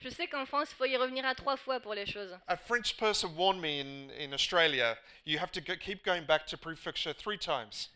Je 0.00 0.08
sais 0.08 0.26
qu'en 0.26 0.46
France, 0.46 0.70
il 0.72 0.76
faut 0.76 0.86
y 0.86 0.96
revenir 0.96 1.24
à 1.26 1.34
trois 1.34 1.56
fois 1.56 1.80
pour 1.80 1.94
les 1.94 2.06
choses. 2.06 2.34
A 2.48 2.56
French 2.56 2.96
person 2.96 3.36
warned 3.36 3.60
me 3.60 3.78
in, 3.80 4.10
in 4.18 4.32
Australia, 4.32 4.96
you 5.24 5.38
have 5.38 5.52
to 5.52 5.60
go, 5.60 5.74
keep 5.76 6.02
going 6.02 6.24
back 6.24 6.46
to 6.46 6.56
prefecture 6.56 7.12
three 7.12 7.36
times. 7.38 7.90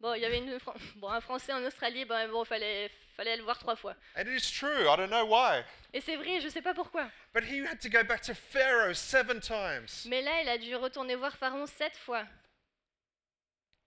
Bon, 0.00 0.14
il 0.14 0.22
y 0.22 0.24
avait 0.24 0.38
une, 0.38 0.60
Fran- 0.60 0.76
bon, 0.96 1.08
un 1.08 1.20
Français 1.20 1.52
en 1.52 1.64
Australie, 1.64 2.04
ben 2.04 2.28
bon, 2.30 2.44
fallait, 2.44 2.88
fallait 3.16 3.36
le 3.36 3.42
voir 3.42 3.58
trois 3.58 3.74
fois. 3.74 3.96
And 4.16 4.28
it 4.28 4.40
is 4.40 4.48
true, 4.48 4.88
I 4.88 4.94
don't 4.96 5.10
know 5.10 5.24
why. 5.26 5.64
Et 5.92 6.00
c'est 6.00 6.14
vrai, 6.16 6.40
je 6.40 6.48
sais 6.48 6.62
pas 6.62 6.74
pourquoi. 6.74 7.10
But 7.34 7.42
he 7.42 7.58
had 7.66 7.80
to 7.80 7.88
go 7.88 8.04
back 8.04 8.22
to 8.22 8.34
Pharaoh 8.34 8.94
seven 8.94 9.40
times. 9.40 10.06
Mais 10.06 10.22
là, 10.22 10.42
il 10.42 10.48
a 10.48 10.58
dû 10.58 10.76
retourner 10.76 11.16
voir 11.16 11.36
Pharaon 11.36 11.66
sept 11.66 11.96
fois. 11.96 12.24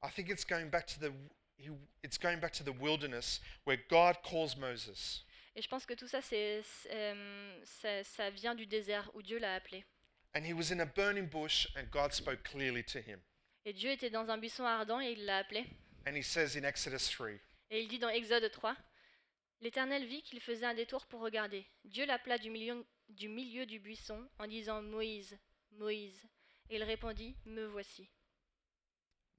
I 0.03 0.09
think 0.09 0.29
it's 0.29 0.43
going 0.43 0.69
back 0.69 0.85
to 0.87 0.99
the 0.99 1.13
he, 1.13 1.40
it's 2.03 2.17
going 2.17 2.39
back 2.39 2.51
to 2.53 2.63
the 2.63 2.73
wilderness 2.73 3.39
where 3.65 3.77
God 3.89 4.17
calls 4.23 4.55
Moses. 4.57 5.23
Et 5.55 5.61
je 5.61 5.67
pense 5.67 5.85
que 5.85 5.93
tout 5.93 6.07
ça, 6.07 6.21
c'est, 6.21 6.61
c'est, 6.63 6.89
euh, 6.93 7.59
ça, 7.63 8.03
ça 8.03 8.29
vient 8.29 8.55
du 8.55 8.65
désert 8.65 9.09
où 9.13 9.21
Dieu 9.21 9.37
l'a 9.37 9.55
appelé. 9.55 9.83
And 10.33 10.45
he 10.45 10.53
was 10.53 10.71
in 10.71 10.79
a 10.79 10.85
burning 10.85 11.27
bush 11.27 11.67
and 11.75 11.89
God 11.91 12.13
spoke 12.13 12.43
clearly 12.43 12.83
to 12.85 12.99
him. 12.99 13.19
Et 13.65 13.73
Dieu 13.73 13.91
était 13.91 14.09
dans 14.09 14.29
un 14.29 14.37
buisson 14.37 14.63
ardent 14.63 15.01
et 15.01 15.11
il 15.11 15.25
l'a 15.25 15.39
appelé. 15.39 15.65
And 16.07 16.15
he 16.15 16.23
says 16.23 16.57
in 16.57 16.63
Exodus 16.63 17.09
3, 17.11 17.39
Et 17.69 17.81
il 17.81 17.87
dit 17.87 17.99
dans 17.99 18.09
Exode 18.09 18.49
3, 18.49 18.75
L'Éternel 19.61 20.05
vit 20.07 20.23
qu'il 20.23 20.39
faisait 20.39 20.65
un 20.65 20.73
détour 20.73 21.05
pour 21.05 21.21
regarder. 21.21 21.67
Dieu 21.85 22.05
l'appela 22.05 22.39
du 22.39 22.49
milieu, 22.49 22.83
du 23.09 23.27
milieu 23.27 23.67
du 23.67 23.79
buisson 23.79 24.27
en 24.39 24.47
disant 24.47 24.81
Moïse, 24.81 25.37
Moïse. 25.73 26.27
Et 26.69 26.77
il 26.77 26.83
répondit 26.83 27.35
Me 27.45 27.67
voici, 27.67 28.09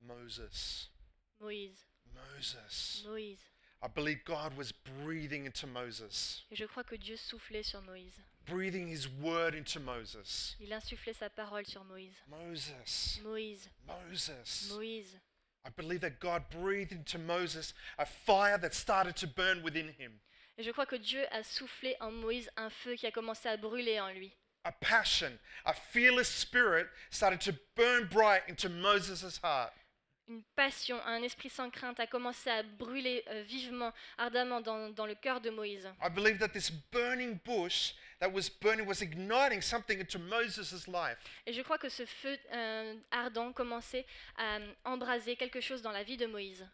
Moses, 0.01 0.93
Moïse, 1.41 1.89
Moses. 2.15 3.05
Moïse. 3.07 3.39
I 3.85 3.89
believe 3.89 4.25
God 4.25 4.57
was 4.57 4.71
breathing 4.73 5.45
into 5.45 5.67
Moses, 5.67 6.43
Et 6.53 6.57
je 6.57 6.65
crois 6.67 6.85
que 6.85 6.95
Dieu 6.97 7.17
soufflait 7.17 7.65
sur 7.65 7.81
Moïse. 7.83 8.21
breathing 8.47 8.87
his 8.89 9.09
word 9.09 9.55
into 9.55 9.81
Moses. 9.81 10.55
Il 10.61 10.73
insufflait 10.73 11.15
sa 11.15 11.29
parole 11.31 11.67
sur 11.67 11.83
Moïse. 11.85 12.15
Moses, 12.29 13.19
Moïse, 13.25 13.69
Moses. 13.87 14.69
Moïse. 14.73 15.19
I 15.65 15.71
believe 15.77 16.01
that 16.01 16.21
God 16.21 16.45
breathed 16.51 16.93
into 16.93 17.19
Moses 17.19 17.73
a 17.99 18.05
fire 18.07 18.59
that 18.59 18.73
started 18.75 19.17
to 19.17 19.27
burn 19.27 19.63
within 19.63 19.89
him, 19.99 20.21
Et 20.59 20.63
je 20.65 20.71
crois 20.71 20.87
que 20.87 20.97
Dieu 20.99 21.25
a 21.33 21.43
soufflé 21.43 21.97
en 22.01 22.13
Moïse 22.13 22.49
un 22.57 22.69
feu 22.71 22.95
qui 22.95 23.07
a 23.07 23.11
commencé 23.11 23.49
à 23.49 23.57
brûler 23.57 23.99
en 24.01 24.11
lui. 24.13 24.33
a 24.65 24.71
passion, 24.73 25.33
a 25.65 25.73
fearless 25.73 26.29
spirit 26.29 26.87
started 27.11 27.41
to 27.41 27.53
burn 27.75 28.07
bright 28.07 28.43
into 28.49 28.69
Moses' 28.69 29.39
heart. 29.43 29.73
Une 30.33 30.43
passion, 30.57 30.99
un 31.05 31.23
esprit 31.23 31.51
sans 31.51 31.69
crainte 31.69 32.01
a 32.01 32.07
commencé 32.07 32.49
à 32.49 32.63
brûler 32.63 33.23
euh, 33.27 33.43
vivement, 33.43 33.93
ardemment 34.17 34.63
dans, 34.63 34.89
dans 34.89 35.05
le 35.05 35.15
cœur 35.15 35.43
de 35.43 35.51
Moïse. 35.51 35.87
I 36.03 36.09
believe 36.09 36.39
that 36.39 36.49
this 36.49 36.71
burning 36.71 37.39
bush 37.45 37.93
that 38.19 38.33
was 38.33 38.49
burning 38.49 38.87
was 38.87 39.03
igniting 39.03 39.61
something 39.61 40.01
into 40.01 40.19
Moses' 40.19 40.89
life. 40.89 41.43
Et 41.45 41.53
je 41.53 41.61
crois 41.61 41.77
que 41.77 41.91
ce 41.91 42.07
feu 42.07 42.39
euh, 42.51 42.95
ardent 43.11 43.53
commençait 43.53 44.07
à 44.39 44.57
euh, 44.57 44.73
embraser 44.87 45.37
quelque 45.37 45.61
chose 45.61 45.83
dans 45.83 45.93
la 45.93 46.03
vie 46.03 46.17
de 46.17 46.25
Moïse. 46.25 46.67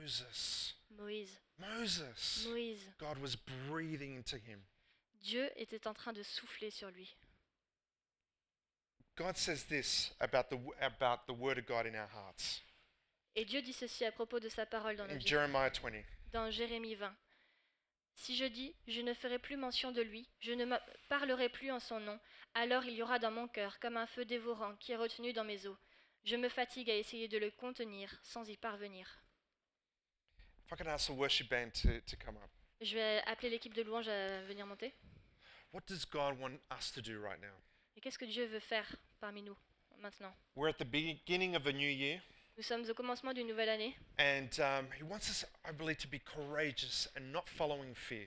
Moses, 0.00 0.74
Moïse, 0.90 1.40
Moses. 1.56 2.48
Moïse. 2.48 2.92
God 2.98 3.18
was 3.18 3.36
breathing 3.68 4.16
into 4.16 4.38
him. 4.38 4.60
Dieu 5.20 5.48
était 5.54 5.86
en 5.86 5.94
train 5.94 6.12
de 6.12 6.24
souffler 6.24 6.70
sur 6.70 6.90
lui. 6.90 7.16
God 9.14 9.36
says 9.36 9.66
this 9.68 10.12
about 10.18 10.50
the, 10.50 10.58
about 10.80 11.28
the 11.28 11.32
word 11.32 11.58
of 11.58 11.66
God 11.66 11.86
in 11.86 11.94
our 11.94 12.08
hearts. 12.08 12.62
Et 13.38 13.44
Dieu 13.44 13.62
dit 13.62 13.72
ceci 13.72 14.04
à 14.04 14.10
propos 14.10 14.40
de 14.40 14.48
sa 14.48 14.66
parole 14.66 14.96
dans 14.96 15.08
In 15.08 15.20
Jeremiah 15.20 15.70
20, 15.70 15.92
dans 16.32 16.50
Jérémie 16.50 16.96
20. 16.96 17.14
Si 18.16 18.36
je 18.36 18.44
dis, 18.44 18.74
je 18.88 19.00
ne 19.00 19.14
ferai 19.14 19.38
plus 19.38 19.56
mention 19.56 19.92
de 19.92 20.02
lui, 20.02 20.28
je 20.40 20.50
ne 20.50 20.66
parlerai 21.08 21.48
plus 21.48 21.70
en 21.70 21.78
son 21.78 22.00
nom, 22.00 22.18
alors 22.54 22.84
il 22.84 22.94
y 22.94 23.02
aura 23.02 23.20
dans 23.20 23.30
mon 23.30 23.46
cœur 23.46 23.78
comme 23.78 23.96
un 23.96 24.08
feu 24.08 24.24
dévorant 24.24 24.74
qui 24.80 24.90
est 24.90 24.96
retenu 24.96 25.32
dans 25.32 25.44
mes 25.44 25.68
os. 25.68 25.76
Je 26.24 26.34
me 26.34 26.48
fatigue 26.48 26.90
à 26.90 26.96
essayer 26.96 27.28
de 27.28 27.38
le 27.38 27.52
contenir 27.52 28.12
sans 28.24 28.48
y 28.48 28.56
parvenir. 28.56 29.06
if 30.66 30.72
I 30.72 30.74
can 30.74 30.88
ask 30.88 31.06
the 31.06 31.16
worship 31.16 31.48
band 31.48 31.70
to, 31.82 32.00
to 32.08 32.16
come 32.16 32.38
up. 32.38 32.50
Je 32.80 32.96
vais 32.96 33.22
appeler 33.24 33.50
l'équipe 33.50 33.72
de 33.72 33.82
louange 33.82 34.08
à 34.08 34.42
venir 34.46 34.66
monter. 34.66 34.92
What 35.72 35.82
does 35.86 36.04
God 36.04 36.40
want 36.40 36.58
us 36.76 36.90
to 36.90 37.00
do 37.00 37.22
right 37.22 37.40
now? 37.40 37.54
Et 37.94 38.00
qu'est-ce 38.00 38.18
que 38.18 38.24
Dieu 38.24 38.46
veut 38.46 38.58
faire 38.58 38.96
parmi 39.20 39.42
nous 39.42 39.56
maintenant? 39.98 40.34
We're 40.56 40.70
at 40.70 40.78
the 40.78 40.90
beginning 40.90 41.54
of 41.54 41.68
a 41.68 41.72
new 41.72 41.88
year, 41.88 42.20
Nous 42.58 42.64
sommes 42.64 42.84
au 42.90 42.94
commencement 42.94 43.32
d'une 43.32 43.46
nouvelle 43.46 43.68
année 43.68 43.96
and 44.18 44.48
um, 44.58 44.86
He 44.98 45.04
wants 45.04 45.28
us, 45.30 45.46
I 45.64 45.70
believe, 45.70 45.98
to 45.98 46.08
be 46.08 46.18
courageous 46.18 47.06
and 47.16 47.30
not 47.32 47.44
following 47.46 47.94
fear. 47.94 48.26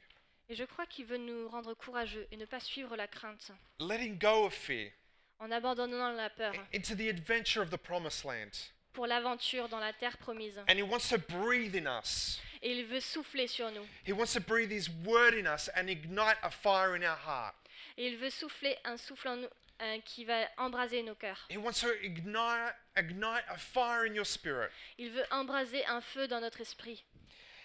et 0.50 0.56
je 0.56 0.64
crois 0.64 0.86
qu'il 0.86 1.06
veut 1.06 1.18
nous 1.18 1.50
rendre 1.50 1.74
courageux 1.74 2.26
et 2.32 2.38
ne 2.38 2.46
pas 2.46 2.62
suivre 2.62 2.96
la 2.96 3.08
crainte, 3.08 3.52
Letting 3.82 4.18
go 4.18 4.46
of 4.46 4.54
fear, 4.54 4.92
en 5.40 5.52
abandonnant 5.52 6.14
la 6.14 6.30
peur 6.30 6.54
into 6.74 6.96
the 6.96 7.10
adventure 7.10 7.62
of 7.62 7.72
the 7.72 7.78
promised 7.78 8.24
land. 8.24 8.52
pour 8.94 9.06
l'aventure 9.06 9.68
dans 9.68 9.80
la 9.82 9.92
terre 9.92 10.18
promise. 10.18 10.58
And 10.70 10.78
He 10.78 10.82
wants 10.84 11.10
to 11.10 11.18
breathe 11.18 11.76
in 11.76 11.86
us. 11.86 12.40
Et 12.62 12.72
il 12.72 12.86
veut 12.86 13.02
souffler 13.02 13.48
sur 13.48 13.70
nous. 13.72 13.86
He 14.08 14.14
wants 14.14 14.32
to 14.34 14.40
breathe 14.40 14.72
His 14.72 14.88
word 15.06 15.34
in 15.34 15.46
us 15.46 15.70
and 15.76 15.90
ignite 15.90 16.38
a 16.42 16.50
fire 16.50 16.96
in 16.96 17.04
our 17.04 17.18
heart. 17.18 17.56
Et 17.98 18.08
il 18.08 18.18
veut 18.18 18.30
souffler 18.30 18.78
un 18.86 18.96
souffle 18.96 19.28
en 19.28 19.36
nous 19.38 19.50
euh, 19.82 20.00
qui 20.06 20.26
va 20.26 20.48
embraser 20.58 21.04
nos 21.04 21.16
cœurs. 21.16 21.48
He 21.50 21.58
wants 21.58 21.82
to 21.82 21.92
ignite, 22.04 22.76
ignite 22.96 23.44
a 23.50 23.58
fire 23.58 24.06
in 24.06 24.14
your 24.14 24.26
spirit. 24.26 24.70
Il 24.98 25.12
veut 25.12 25.26
embraser 25.32 25.86
un 25.86 26.02
feu 26.02 26.28
dans 26.28 26.40
notre 26.40 26.62
esprit. 26.62 27.04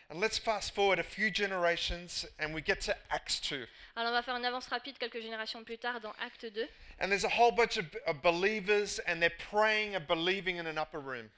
And 0.08 0.20
let's 0.20 0.38
fast 0.38 0.72
forward 0.72 1.00
a 1.00 1.02
few 1.02 1.30
generations 1.30 2.26
and 2.38 2.54
we 2.54 2.62
get 2.62 2.80
to 2.82 2.94
Acts 3.10 3.40
2. 3.40 3.66
Alors 3.96 4.10
on 4.10 4.12
va 4.12 4.22
faire 4.22 4.36
une 4.36 4.44
avance 4.44 4.68
rapide 4.68 4.96
quelques 4.98 5.20
générations 5.20 5.64
plus 5.64 5.78
tard 5.78 6.00
dans 6.00 6.12
Acte 6.20 6.46
2. 6.46 6.68
And 7.00 7.08
there's 7.08 7.24
a 7.24 7.28
whole 7.28 7.50
bunch 7.50 7.76
of, 7.76 7.86
of 8.06 8.22
believers 8.22 9.00
and 9.08 9.20
they're 9.20 9.36
praying 9.50 9.96
and 9.96 10.06
believing 10.06 10.58
in 10.58 10.66
an 10.66 10.78
upper 10.78 11.00
room. 11.00 11.28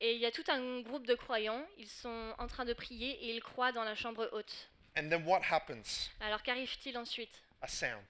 Et 0.00 0.14
il 0.14 0.20
y 0.20 0.26
a 0.26 0.32
tout 0.32 0.44
un 0.48 0.80
groupe 0.80 1.06
de 1.06 1.14
croyants. 1.14 1.64
Ils 1.76 1.88
sont 1.88 2.34
en 2.38 2.48
train 2.48 2.64
de 2.64 2.72
prier 2.72 3.10
et 3.22 3.34
ils 3.34 3.42
croient 3.42 3.72
dans 3.72 3.84
la 3.84 3.94
chambre 3.94 4.28
haute. 4.32 4.68
And 4.96 5.08
then 5.08 5.24
what 5.24 5.42
happens? 5.48 6.10
Alors 6.20 6.42
qu'arrive-t-il 6.42 6.98
ensuite? 6.98 7.40
A 7.62 7.68
sound. 7.68 8.04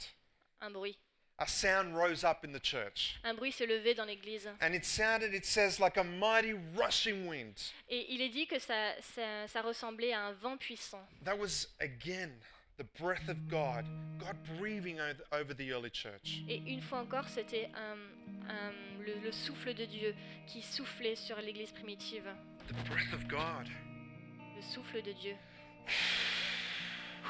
Un 0.62 0.70
bruit. 0.70 0.98
A 1.40 1.46
sound 1.46 1.96
rose 1.96 2.24
up 2.24 2.44
in 2.44 2.50
the 2.52 2.58
church. 2.60 3.20
Un 3.22 3.34
bruit 3.34 3.52
s'est 3.52 3.66
levé 3.66 3.94
dans 3.94 4.04
l'église. 4.06 4.48
And 4.60 4.74
it 4.74 4.84
sounded, 4.84 5.32
it 5.32 5.44
says, 5.46 5.78
like 5.78 5.96
a 5.96 6.02
mighty 6.02 6.54
rushing 6.76 7.28
wind. 7.28 7.54
Et 7.88 8.06
il 8.12 8.20
est 8.20 8.28
dit 8.30 8.46
que 8.48 8.58
ça, 8.58 8.92
ça, 9.14 9.46
ça 9.46 9.62
ressemblait 9.62 10.12
à 10.12 10.20
un 10.26 10.32
vent 10.32 10.56
puissant. 10.56 11.00
That 11.24 11.38
was 11.38 11.68
again 11.80 12.32
the 12.76 12.84
breath 13.00 13.28
of 13.28 13.36
God, 13.48 13.84
God 14.18 14.36
breathing 14.58 14.98
over, 15.30 15.54
the 15.54 15.70
early 15.70 15.90
church. 15.92 16.42
Et 16.48 16.56
une 16.66 16.80
fois 16.80 16.98
encore, 17.00 17.28
c'était 17.28 17.70
un- 17.76 18.50
un- 18.50 18.72
le, 19.04 19.14
le 19.22 19.30
souffle 19.30 19.74
de 19.74 19.84
Dieu 19.84 20.16
qui 20.48 20.60
soufflait 20.60 21.14
sur 21.14 21.40
l'église 21.40 21.70
primitive. 21.70 22.24
The 22.66 22.74
breath 22.88 23.12
of 23.14 23.28
God. 23.28 23.68
Le 24.56 24.62
souffle 24.62 25.02
de 25.02 25.12
Dieu. 25.12 25.36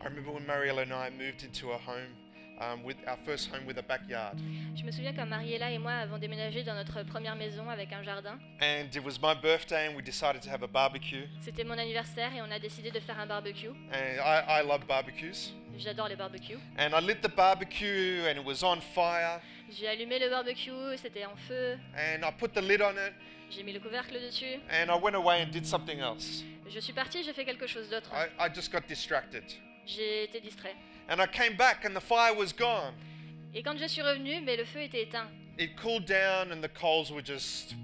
I 0.00 0.04
remember 0.04 0.30
when 0.30 0.46
Mariella 0.46 0.82
and 0.82 0.92
I 0.92 1.10
moved 1.10 1.42
into 1.44 1.72
a 1.72 1.78
home, 1.78 2.14
um, 2.60 2.82
with 2.84 2.96
our 3.06 3.16
first 3.24 3.50
home 3.52 3.66
with 3.66 3.78
a 3.78 3.82
backyard. 3.82 4.36
Je 4.76 4.84
me 4.84 4.90
souviens 4.90 5.12
quand 5.12 5.26
Mariella 5.26 5.70
et 5.70 5.78
moi 5.78 5.92
avons 5.92 6.18
déménagé 6.18 6.62
dans 6.62 6.74
notre 6.74 7.02
première 7.02 7.36
maison 7.36 7.68
avec 7.68 7.92
un 7.92 8.02
jardin. 8.02 8.38
And 8.60 8.86
it 8.94 9.04
was 9.04 9.18
my 9.22 9.34
birthday, 9.34 9.88
and 9.88 9.96
we 9.96 10.02
decided 10.04 10.42
to 10.42 10.50
have 10.50 10.62
a 10.62 10.66
barbecue. 10.68 11.24
C'était 11.40 11.64
mon 11.64 11.78
anniversaire 11.78 12.34
et 12.34 12.42
on 12.42 12.50
a 12.50 12.58
décidé 12.58 12.90
de 12.90 13.00
faire 13.00 13.18
un 13.18 13.26
barbecue. 13.26 13.68
And 13.92 14.18
I, 14.24 14.60
I 14.62 14.66
love 14.66 14.86
barbecues. 14.86 15.52
J'adore 15.78 16.08
les 16.08 16.16
barbecues. 16.16 16.58
And 16.78 16.90
I 16.96 17.00
lit 17.04 17.20
the 17.20 17.34
barbecue, 17.34 18.20
and 18.28 18.38
it 18.40 18.44
was 18.44 18.62
on 18.62 18.80
fire. 18.80 19.40
J'ai 19.70 19.88
allumé 19.88 20.18
le 20.18 20.30
barbecue, 20.30 20.96
c'était 20.96 21.24
en 21.24 21.34
feu. 21.48 21.76
And 21.96 22.22
I 22.24 22.30
put 22.38 22.48
the 22.54 22.62
lid 22.62 22.80
on 22.80 22.92
it, 22.92 23.12
J'ai 23.50 23.62
mis 23.64 23.72
le 23.72 23.80
couvercle 23.80 24.14
dessus. 24.20 24.60
and 24.70 24.88
I 24.90 24.96
went 25.00 25.14
away 25.16 25.42
and 25.42 25.50
did 25.50 25.64
something 25.66 25.98
else. 26.00 26.44
Je 26.68 26.78
suis 26.80 26.92
partie, 26.92 27.22
j'ai 27.24 27.32
fait 27.32 27.44
quelque 27.44 27.66
chose 27.66 27.88
d'autre. 27.90 28.10
I, 28.14 28.28
I 28.38 28.48
just 28.54 28.70
got 28.72 28.82
distracted. 28.88 29.42
J'ai 29.86 30.24
été 30.24 30.40
distrait. 30.40 30.74
And 31.08 31.20
I 31.20 31.26
came 31.26 31.56
back, 31.56 31.84
and 31.84 31.94
the 31.94 32.00
fire 32.00 32.34
was 32.34 32.52
gone. 32.52 32.94
Et 33.54 33.62
quand 33.62 33.78
je 33.78 33.86
suis 33.86 34.02
revenue, 34.02 34.40
mais 34.40 34.56
le 34.56 34.64
feu 34.64 34.80
était 34.82 35.02
éteint. 35.02 35.28
It 35.58 35.76
cooled 35.76 36.06
down, 36.06 36.50
and 36.50 36.60
the 36.62 36.68
coals 36.68 37.10
were 37.12 37.22
just. 37.22 37.74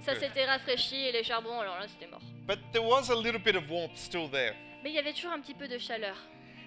Ça 0.00 0.14
s'était 0.16 0.44
rafraîchi 0.44 0.96
et 0.96 1.12
les 1.12 1.22
charbons, 1.22 1.60
alors 1.60 1.78
là, 1.78 1.86
c'était 1.86 2.10
mort. 2.10 2.20
But 2.46 2.58
there 2.72 2.82
was 2.82 3.08
a 3.10 3.14
little 3.14 3.38
bit 3.40 3.54
of 3.54 3.70
warmth 3.70 3.96
still 3.96 4.28
there. 4.28 4.54
Mais 4.82 4.90
il 4.90 4.94
y 4.94 4.98
avait 4.98 5.12
toujours 5.12 5.30
un 5.32 5.40
petit 5.40 5.54
peu 5.54 5.68
de 5.68 5.78
chaleur. 5.78 6.16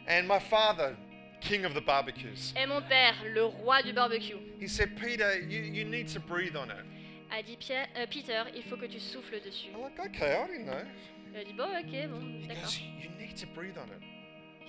And 0.08 0.24
my 0.28 0.40
father, 0.40 0.96
king 1.42 1.66
of 1.66 1.74
the 1.74 1.82
barbecues, 1.82 2.54
Et 2.56 2.66
mon 2.66 2.82
père, 2.82 3.16
le 3.26 3.44
roi 3.46 3.82
du 3.84 3.92
barbecue, 3.92 4.38
he 4.60 4.68
said, 4.68 4.96
Peter, 4.96 5.38
you, 5.42 5.62
you 5.62 5.84
need 5.84 6.08
to 6.08 6.20
breathe 6.20 6.56
on 6.56 6.70
it. 6.70 6.86
a 7.30 7.44
dit 7.44 7.58
Pierre, 7.58 7.88
euh, 7.98 8.06
Peter, 8.10 8.44
il 8.56 8.64
faut 8.64 8.78
que 8.78 8.86
tu 8.86 9.00
souffles 9.00 9.42
dessus. 9.44 9.68
I'm 9.74 9.82
like, 9.82 10.00
okay, 10.00 10.42
I 10.42 10.48
didn't 10.48 10.66
know. 10.68 10.86
Il 11.34 11.40
a 11.40 11.44
dit 11.44 11.54
bon, 11.54 11.66
ok, 11.66 12.08
bon, 12.10 12.48
d'accord. 12.48 12.72
you 13.02 13.10
need 13.20 13.36
to 13.36 13.48
breathe 13.48 13.78
on 13.78 13.88
it. 13.90 14.15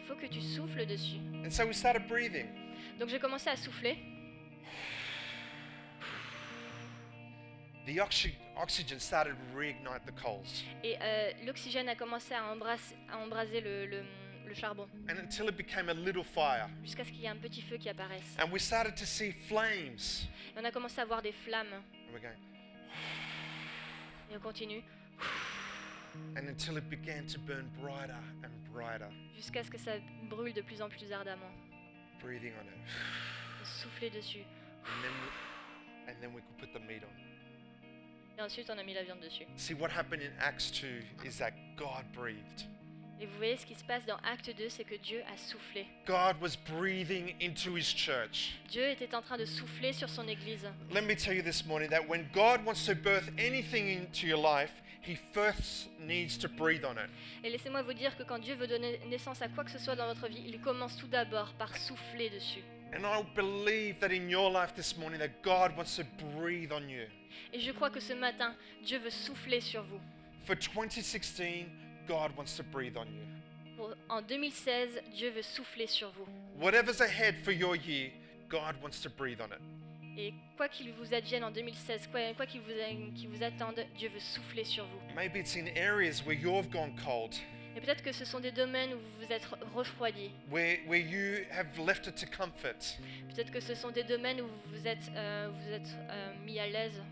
Il 0.06 0.14
faut 0.14 0.20
que 0.20 0.26
tu 0.28 0.40
souffles 0.40 0.86
dessus. 0.86 1.18
And 1.44 1.50
so 1.50 1.66
we 1.66 1.74
started 1.74 2.06
breathing. 2.06 2.46
Donc 3.00 3.08
j'ai 3.08 3.18
commencé 3.18 3.50
à 3.50 3.56
souffler. 3.56 3.98
The 7.86 7.98
oxy- 8.00 8.34
oxygen 8.56 9.00
started 9.00 9.34
to 9.34 9.58
reignite 9.58 10.04
the 10.06 10.12
coals. 10.12 10.62
Et 10.84 10.96
euh, 11.00 11.32
l'oxygène 11.44 11.88
a 11.88 11.96
commencé 11.96 12.34
à, 12.34 12.42
embrasser- 12.52 12.94
à 13.12 13.18
embraser 13.18 13.60
le, 13.60 13.86
le- 13.86 14.04
le 14.46 14.54
charbon. 14.54 14.86
And 15.08 15.18
until 15.18 15.48
it 15.48 15.56
became 15.56 15.88
a 15.88 15.94
little 15.94 16.22
fire. 16.24 16.68
Jusqu'à 16.84 17.04
ce 17.04 17.10
qu'il 17.10 17.22
y 17.22 17.24
ait 17.24 17.28
un 17.30 17.36
petit 17.36 17.62
feu 17.62 17.76
qui 17.76 17.88
apparaisse. 17.88 18.36
And 18.40 18.50
we 18.52 18.62
started 18.62 18.94
to 18.94 19.04
see 19.04 19.32
flames. 19.32 20.28
Et 20.56 20.60
on 20.60 20.64
a 20.64 20.70
commencé 20.70 21.00
à 21.00 21.04
voir 21.04 21.20
des 21.20 21.32
flammes. 21.32 21.66
And 21.74 22.12
we're 22.12 22.20
going, 22.22 22.38
Et 24.30 24.36
on 24.36 24.40
continue. 24.40 24.82
And 26.36 26.48
until 26.48 26.76
it 26.76 26.88
began 26.90 27.26
to 27.26 27.38
burn 27.38 27.70
brighter 27.80 28.22
and 28.42 28.50
brighter. 28.72 29.08
Jusqu'à 29.36 29.64
ce 29.64 29.70
que 29.70 29.78
ça 29.78 29.92
brûle 30.28 30.52
de 30.52 30.62
plus 30.62 30.80
en 30.80 30.88
plus 30.88 31.12
ardemment. 31.12 31.52
Breathing 32.22 32.52
on 32.60 32.66
it. 32.66 32.78
On 33.60 33.64
soufflait 33.64 34.10
dessus. 34.10 34.44
And 34.84 35.02
then, 35.02 35.12
we, 35.22 36.12
and 36.12 36.16
then 36.22 36.34
we 36.34 36.42
could 36.42 36.58
put 36.58 36.72
the 36.72 36.86
meat 36.86 37.02
on. 37.02 37.26
Et 38.38 38.42
ensuite 38.42 38.68
on 38.70 38.78
a 38.78 38.84
mis 38.84 38.94
la 38.94 39.02
viande 39.02 39.20
dessus. 39.20 39.46
See, 39.56 39.74
what 39.74 39.90
happened 39.90 40.22
in 40.22 40.30
Acts 40.40 40.70
2 40.70 40.86
is 41.24 41.38
that 41.38 41.52
God 41.76 42.04
breathed. 42.12 42.66
Et 43.18 43.24
vous 43.24 43.36
voyez 43.38 43.56
ce 43.56 43.64
qui 43.64 43.74
se 43.74 43.84
passe 43.84 44.04
dans 44.04 44.18
Acte 44.22 44.54
2, 44.54 44.68
c'est 44.68 44.84
que 44.84 44.96
Dieu 44.96 45.22
a 45.32 45.38
soufflé. 45.38 45.86
God 46.06 46.36
was 46.38 46.54
breathing 46.54 47.34
into 47.40 47.74
his 47.74 47.86
church. 47.86 48.52
Dieu 48.68 48.90
était 48.90 49.14
en 49.14 49.22
train 49.22 49.38
de 49.38 49.46
souffler 49.46 49.94
sur 49.94 50.10
son 50.10 50.28
Église. 50.28 50.66
Let 50.90 51.00
me 51.02 51.14
tell 51.14 51.34
you 51.34 51.42
this 51.42 51.64
morning 51.64 51.88
that 51.88 52.06
when 52.06 52.28
God 52.34 52.62
wants 52.66 52.84
to 52.84 52.94
birth 52.94 53.30
anything 53.38 53.88
into 53.88 54.26
your 54.26 54.36
life, 54.36 54.82
he 55.06 55.16
first 55.32 55.88
needs 56.00 56.36
to 56.38 56.48
breathe 56.48 56.84
on 56.84 56.92
it. 56.96 57.10
Et 57.44 57.50
laissez-moi 57.50 57.82
vous 57.82 57.94
dire 57.94 58.16
que 58.16 58.22
quand 58.24 58.38
Dieu 58.38 58.54
veut 58.54 58.66
donner 58.66 58.98
naissance 59.08 59.40
à 59.42 59.48
quoi 59.48 59.64
que 59.64 59.70
ce 59.70 59.78
soit 59.78 59.96
dans 59.96 60.06
votre 60.06 60.28
vie, 60.28 60.42
il 60.46 60.60
commence 60.60 60.96
tout 60.96 61.06
d'abord 61.08 61.52
par 61.54 61.76
souffler 61.76 62.30
dessus. 62.30 62.62
And 62.94 63.04
I 63.04 63.22
believe 63.34 63.98
that 63.98 64.12
in 64.12 64.28
your 64.28 64.50
life 64.50 64.74
this 64.74 64.96
morning 64.96 65.18
that 65.18 65.42
God 65.42 65.76
wants 65.76 65.96
to 65.96 66.04
breathe 66.36 66.72
on 66.72 66.88
you. 66.88 67.06
Et 67.52 67.60
je 67.60 67.72
crois 67.72 67.90
que 67.90 68.00
ce 68.00 68.12
matin, 68.14 68.54
Dieu 68.84 68.98
veut 68.98 69.10
souffler 69.10 69.60
sur 69.60 69.82
vous. 69.82 70.00
For 70.44 70.54
2016, 70.56 71.66
God 72.06 72.30
wants 72.36 72.56
to 72.56 72.62
breathe 72.62 72.96
on 72.96 73.06
you. 73.06 73.26
Pour- 73.76 73.94
en 74.08 74.22
2016, 74.22 75.00
Dieu 75.14 75.30
veut 75.30 75.42
souffler 75.42 75.86
sur 75.86 76.10
vous. 76.12 76.26
Whatever's 76.58 77.00
ahead 77.00 77.34
for 77.44 77.52
your 77.52 77.76
year, 77.76 78.10
God 78.48 78.76
wants 78.82 79.00
to 79.02 79.10
breathe 79.10 79.40
on 79.40 79.52
it. 79.52 79.60
Et 80.18 80.32
quoi 80.56 80.68
qu'il 80.68 80.92
vous 80.92 81.12
advienne 81.12 81.44
en 81.44 81.50
2016, 81.50 82.08
quoi 82.10 82.20
quoi 82.34 82.46
qu'il 82.46 82.60
vous, 82.62 83.42
attende, 83.42 83.84
Dieu 83.96 84.08
veut 84.08 84.18
souffler 84.18 84.64
sur 84.64 84.84
vous. 84.86 85.00
Maybe 85.14 85.36
it's 85.36 85.56
in 85.56 85.66
areas 85.76 86.22
where 86.24 86.34
you've 86.34 86.70
gone 86.70 86.94
cold, 87.04 87.34
Et 87.76 87.80
peut-être 87.80 88.02
que 88.02 88.12
ce 88.12 88.24
sont 88.24 88.40
des 88.40 88.52
domaines 88.52 88.94
où 88.94 88.98
vous 88.98 89.26
vous 89.26 89.32
êtes 89.32 89.44
refroidi. 89.74 90.30
where, 90.50 90.78
where 90.86 91.00
you 91.00 91.44
have 91.50 91.66
left 91.78 92.06
it 92.06 92.14
to 92.14 92.26
comfort. 92.26 92.96
Peut-être 93.34 93.50
que 93.50 93.60
ce 93.60 93.74
sont 93.74 93.90
des 93.90 94.04
domaines 94.04 94.40
où 94.40 94.46
vous 94.46 94.70
vous 94.78 94.86
êtes, 94.86 95.10
euh, 95.14 95.50
vous 95.52 95.72
êtes 95.72 95.88
euh, 96.08 96.32
mis 96.46 96.58
à 96.58 96.66
l'aise. 96.66 97.02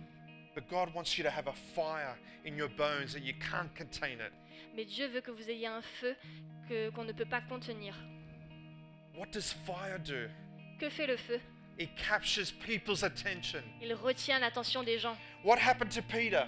But 0.55 0.67
God 0.71 0.95
wants 0.95 1.19
you 1.19 1.25
to 1.25 1.31
have 1.31 1.49
a 1.49 1.53
fire 1.75 2.17
in 2.47 2.57
your 2.57 2.69
bones 2.71 3.13
that 3.13 3.21
you 3.21 3.35
can't 3.35 3.69
contain 3.77 4.21
it. 4.21 4.33
Mais 4.75 4.87
Dieu 4.87 5.09
veut 5.09 5.21
que 5.21 5.31
vous 5.31 5.51
ayez 5.51 5.67
un 5.67 5.83
feu 5.83 6.17
que, 6.69 6.89
qu'on 6.91 7.05
ne 7.05 7.13
peut 7.13 7.27
pas 7.27 7.43
contenir. 7.43 7.95
What 9.15 9.27
does 9.33 9.53
fire 9.67 9.99
do? 9.99 10.29
Que 10.81 10.89
fait 10.89 11.07
le 11.07 11.17
feu? 11.19 11.39
It 11.79 11.97
captures 11.97 12.53
people's 12.53 13.03
attention. 13.03 13.63
Il 13.83 13.95
retient 13.95 14.39
l'attention 14.39 14.85
des 14.85 14.99
gens. 14.99 15.17
What 15.43 15.59
happened 15.59 15.91
to 15.93 16.03
Peter? 16.03 16.47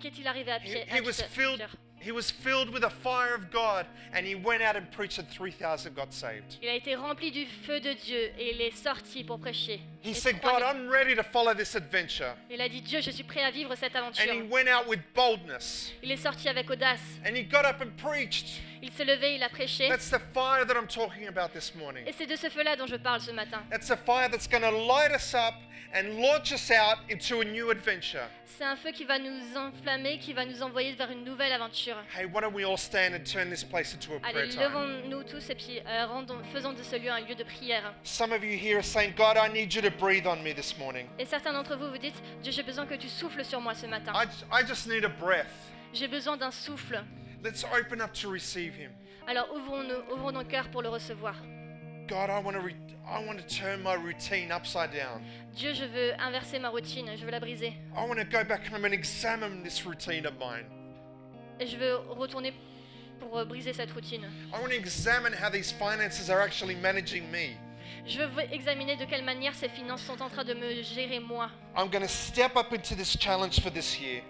Qu'est-il 0.00 0.26
arrivé 0.26 0.50
à, 0.50 0.58
He, 0.58 0.72
Pierre, 0.72 0.86
he 0.94 1.00
was 1.00 1.20
filled 1.20 1.62
he 2.00 2.12
was 2.12 2.30
filled 2.30 2.70
with 2.70 2.82
the 2.82 2.90
fire 2.90 3.34
of 3.34 3.50
God 3.50 3.86
and 4.12 4.24
he 4.24 4.34
went 4.34 4.62
out 4.62 4.76
and 4.76 4.90
preached 4.90 5.18
and 5.18 5.28
3000 5.28 5.92
got 5.94 6.12
saved. 6.12 6.58
Il 6.62 6.68
a 6.68 6.74
été 6.74 6.94
rempli 6.94 7.30
du 7.30 7.46
feu 7.46 7.80
de 7.80 7.92
Dieu 7.92 8.32
et 8.38 8.54
il 8.54 8.60
est 8.60 8.76
sorti 8.76 9.24
pour 9.24 9.38
prêcher. 9.38 9.80
He 10.00 10.14
said, 10.14 10.40
God, 10.40 10.62
I'm 10.62 10.88
ready 10.88 11.14
to 11.16 11.22
follow 11.24 11.54
this 11.54 11.74
adventure. 11.74 12.32
Il 12.50 12.60
a 12.60 12.68
dit 12.68 12.80
Dieu, 12.82 13.00
je 13.00 13.10
suis 13.10 13.24
prêt 13.24 13.42
à 13.42 13.50
vivre 13.50 13.74
cette 13.74 13.96
And 13.96 14.12
he 14.14 14.20
aventure. 14.30 14.48
went 14.48 14.68
out 14.68 14.86
with 14.88 15.00
boldness 15.14 15.92
Il 16.02 16.10
est 16.12 16.16
sorti 16.16 16.48
avec 16.48 16.70
audace. 16.70 17.00
and 17.26 17.34
he 17.36 17.42
got 17.42 17.64
up 17.64 17.80
and 17.80 17.90
preached. 17.96 18.60
Il 18.80 18.92
s'est 18.92 19.04
levé, 19.04 19.34
il 19.34 19.42
a 19.42 19.48
prêché. 19.48 19.88
That's 19.88 20.08
the 20.10 20.20
fire 20.32 20.64
that 20.64 20.76
I'm 20.76 20.86
talking 20.86 21.26
about 21.26 21.52
this 21.52 21.74
morning. 21.74 22.04
Et 22.06 22.12
c'est 22.12 22.26
de 22.26 22.36
ce 22.36 22.48
feu-là 22.48 22.76
dont 22.76 22.86
je 22.86 22.96
parle 22.96 23.20
ce 23.20 23.32
matin. 23.32 23.62
That's 23.70 23.90
a 23.90 23.96
fire 23.96 24.30
that's 24.30 24.46
going 24.48 24.62
to 24.62 24.70
light 24.70 25.10
us 25.12 25.34
up 25.34 25.54
and 25.94 26.20
launch 26.20 26.52
us 26.52 26.70
out 26.70 26.98
into 27.10 27.40
a 27.40 27.44
new 27.44 27.70
adventure. 27.70 28.28
C'est 28.46 28.64
un 28.64 28.76
feu 28.76 28.90
qui 28.92 29.04
va 29.04 29.18
nous 29.18 29.56
enflammer, 29.56 30.18
qui 30.18 30.32
va 30.32 30.44
nous 30.44 30.62
envoyer 30.62 30.92
vers 30.92 31.10
une 31.10 31.24
nouvelle 31.24 31.52
aventure. 31.52 31.96
Hey, 32.16 32.24
why 32.26 32.40
don't 32.40 32.52
we 32.54 32.64
all 32.64 32.76
stand 32.76 33.14
and 33.14 33.24
turn 33.24 33.50
this 33.50 33.62
place 33.64 33.94
into 33.94 34.14
a 34.14 34.18
prayer 34.20 34.36
Allez, 34.44 34.48
time? 34.50 34.62
levons-nous 34.62 35.22
tous 35.24 35.48
et 35.50 35.54
puis 35.54 35.80
euh, 35.86 36.06
rendons- 36.06 36.42
faisons 36.52 36.72
de 36.72 36.82
ce 36.82 36.96
lieu 36.96 37.10
un 37.10 37.20
lieu 37.20 37.34
de 37.36 37.44
prière. 37.44 37.94
Some 38.04 38.32
of 38.32 38.42
you 38.44 38.56
here 38.58 38.76
are 38.78 38.84
saying, 38.84 39.14
God, 39.16 39.36
I 39.36 39.48
need 39.52 39.72
you 39.74 39.82
to 39.82 39.87
breathe 39.90 40.26
on 40.26 40.42
me 40.42 40.54
this 40.54 40.76
morning. 40.78 41.06
Et 41.18 41.24
certains 41.24 41.52
d'entre 41.52 41.76
vous 41.76 41.90
vous 41.90 41.98
dites, 41.98 42.20
Dieu, 42.42 42.52
j'ai 42.52 42.62
besoin 42.62 42.86
que 42.86 42.94
tu 42.94 43.08
souffles 43.08 43.44
sur 43.44 43.60
moi 43.60 43.74
ce 43.74 43.86
matin. 43.86 44.12
I, 44.14 44.26
I 44.52 44.66
just 44.66 44.86
need 44.86 45.04
a 45.04 45.08
breath. 45.08 45.46
J'ai 45.92 46.08
besoin 46.08 46.36
d'un 46.36 46.50
souffle. 46.50 47.02
Let's 47.42 47.64
open 47.64 48.00
up 48.00 48.12
to 48.14 48.30
receive 48.30 48.74
Him. 48.74 48.90
Alors 49.26 49.48
ouvrons, 49.54 49.82
nos 49.82 50.14
ouvrons 50.14 50.32
nos 50.32 50.44
cœurs 50.44 50.68
pour 50.70 50.82
le 50.82 50.88
recevoir. 50.88 51.34
God, 52.08 52.30
I 52.30 52.40
want 52.42 52.54
to. 52.54 52.60
Re- 52.60 52.88
I 53.10 53.24
want 53.24 53.38
to 53.38 53.46
turn 53.46 53.82
my 53.82 53.94
routine 53.94 54.52
upside 54.52 54.90
down. 54.92 55.22
Dieu, 55.54 55.72
je 55.72 55.84
veux 55.84 56.12
inverser 56.20 56.58
ma 56.58 56.68
routine, 56.68 57.16
je 57.16 57.24
veux 57.24 57.30
la 57.30 57.40
briser. 57.40 57.74
I 57.96 58.06
want 58.06 58.18
to 58.18 58.24
go 58.24 58.44
back 58.44 58.66
home 58.66 58.84
and 58.84 58.92
examine 58.92 59.62
this 59.62 59.86
routine 59.86 60.26
of 60.26 60.34
mine. 60.38 60.66
Et 61.58 61.66
je 61.66 61.76
veux 61.78 61.96
retourner 62.10 62.52
pour 63.18 63.38
euh, 63.38 63.44
briser 63.46 63.72
cette 63.72 63.90
routine. 63.92 64.26
I 64.52 64.60
want 64.60 64.68
to 64.68 64.76
examine 64.76 65.32
how 65.32 65.48
these 65.50 65.72
finances 65.72 66.28
are 66.28 66.40
actually 66.40 66.74
managing 66.74 67.30
me. 67.30 67.56
Je 68.08 68.22
veux 68.22 68.42
examiner 68.52 68.96
de 68.96 69.04
quelle 69.04 69.22
manière 69.24 69.54
ces 69.54 69.68
finances 69.68 70.02
sont 70.02 70.20
en 70.22 70.28
train 70.30 70.44
de 70.44 70.54
me 70.54 70.82
gérer 70.82 71.20
moi. 71.20 71.50
I'm 71.76 71.88
going 71.90 72.00
to 72.02 72.08
step 72.08 72.56
up 72.56 72.72
into 72.72 72.94
this 72.94 73.16
challenge 73.20 73.60
for 73.60 73.70
this 73.70 74.00
year 74.00 74.22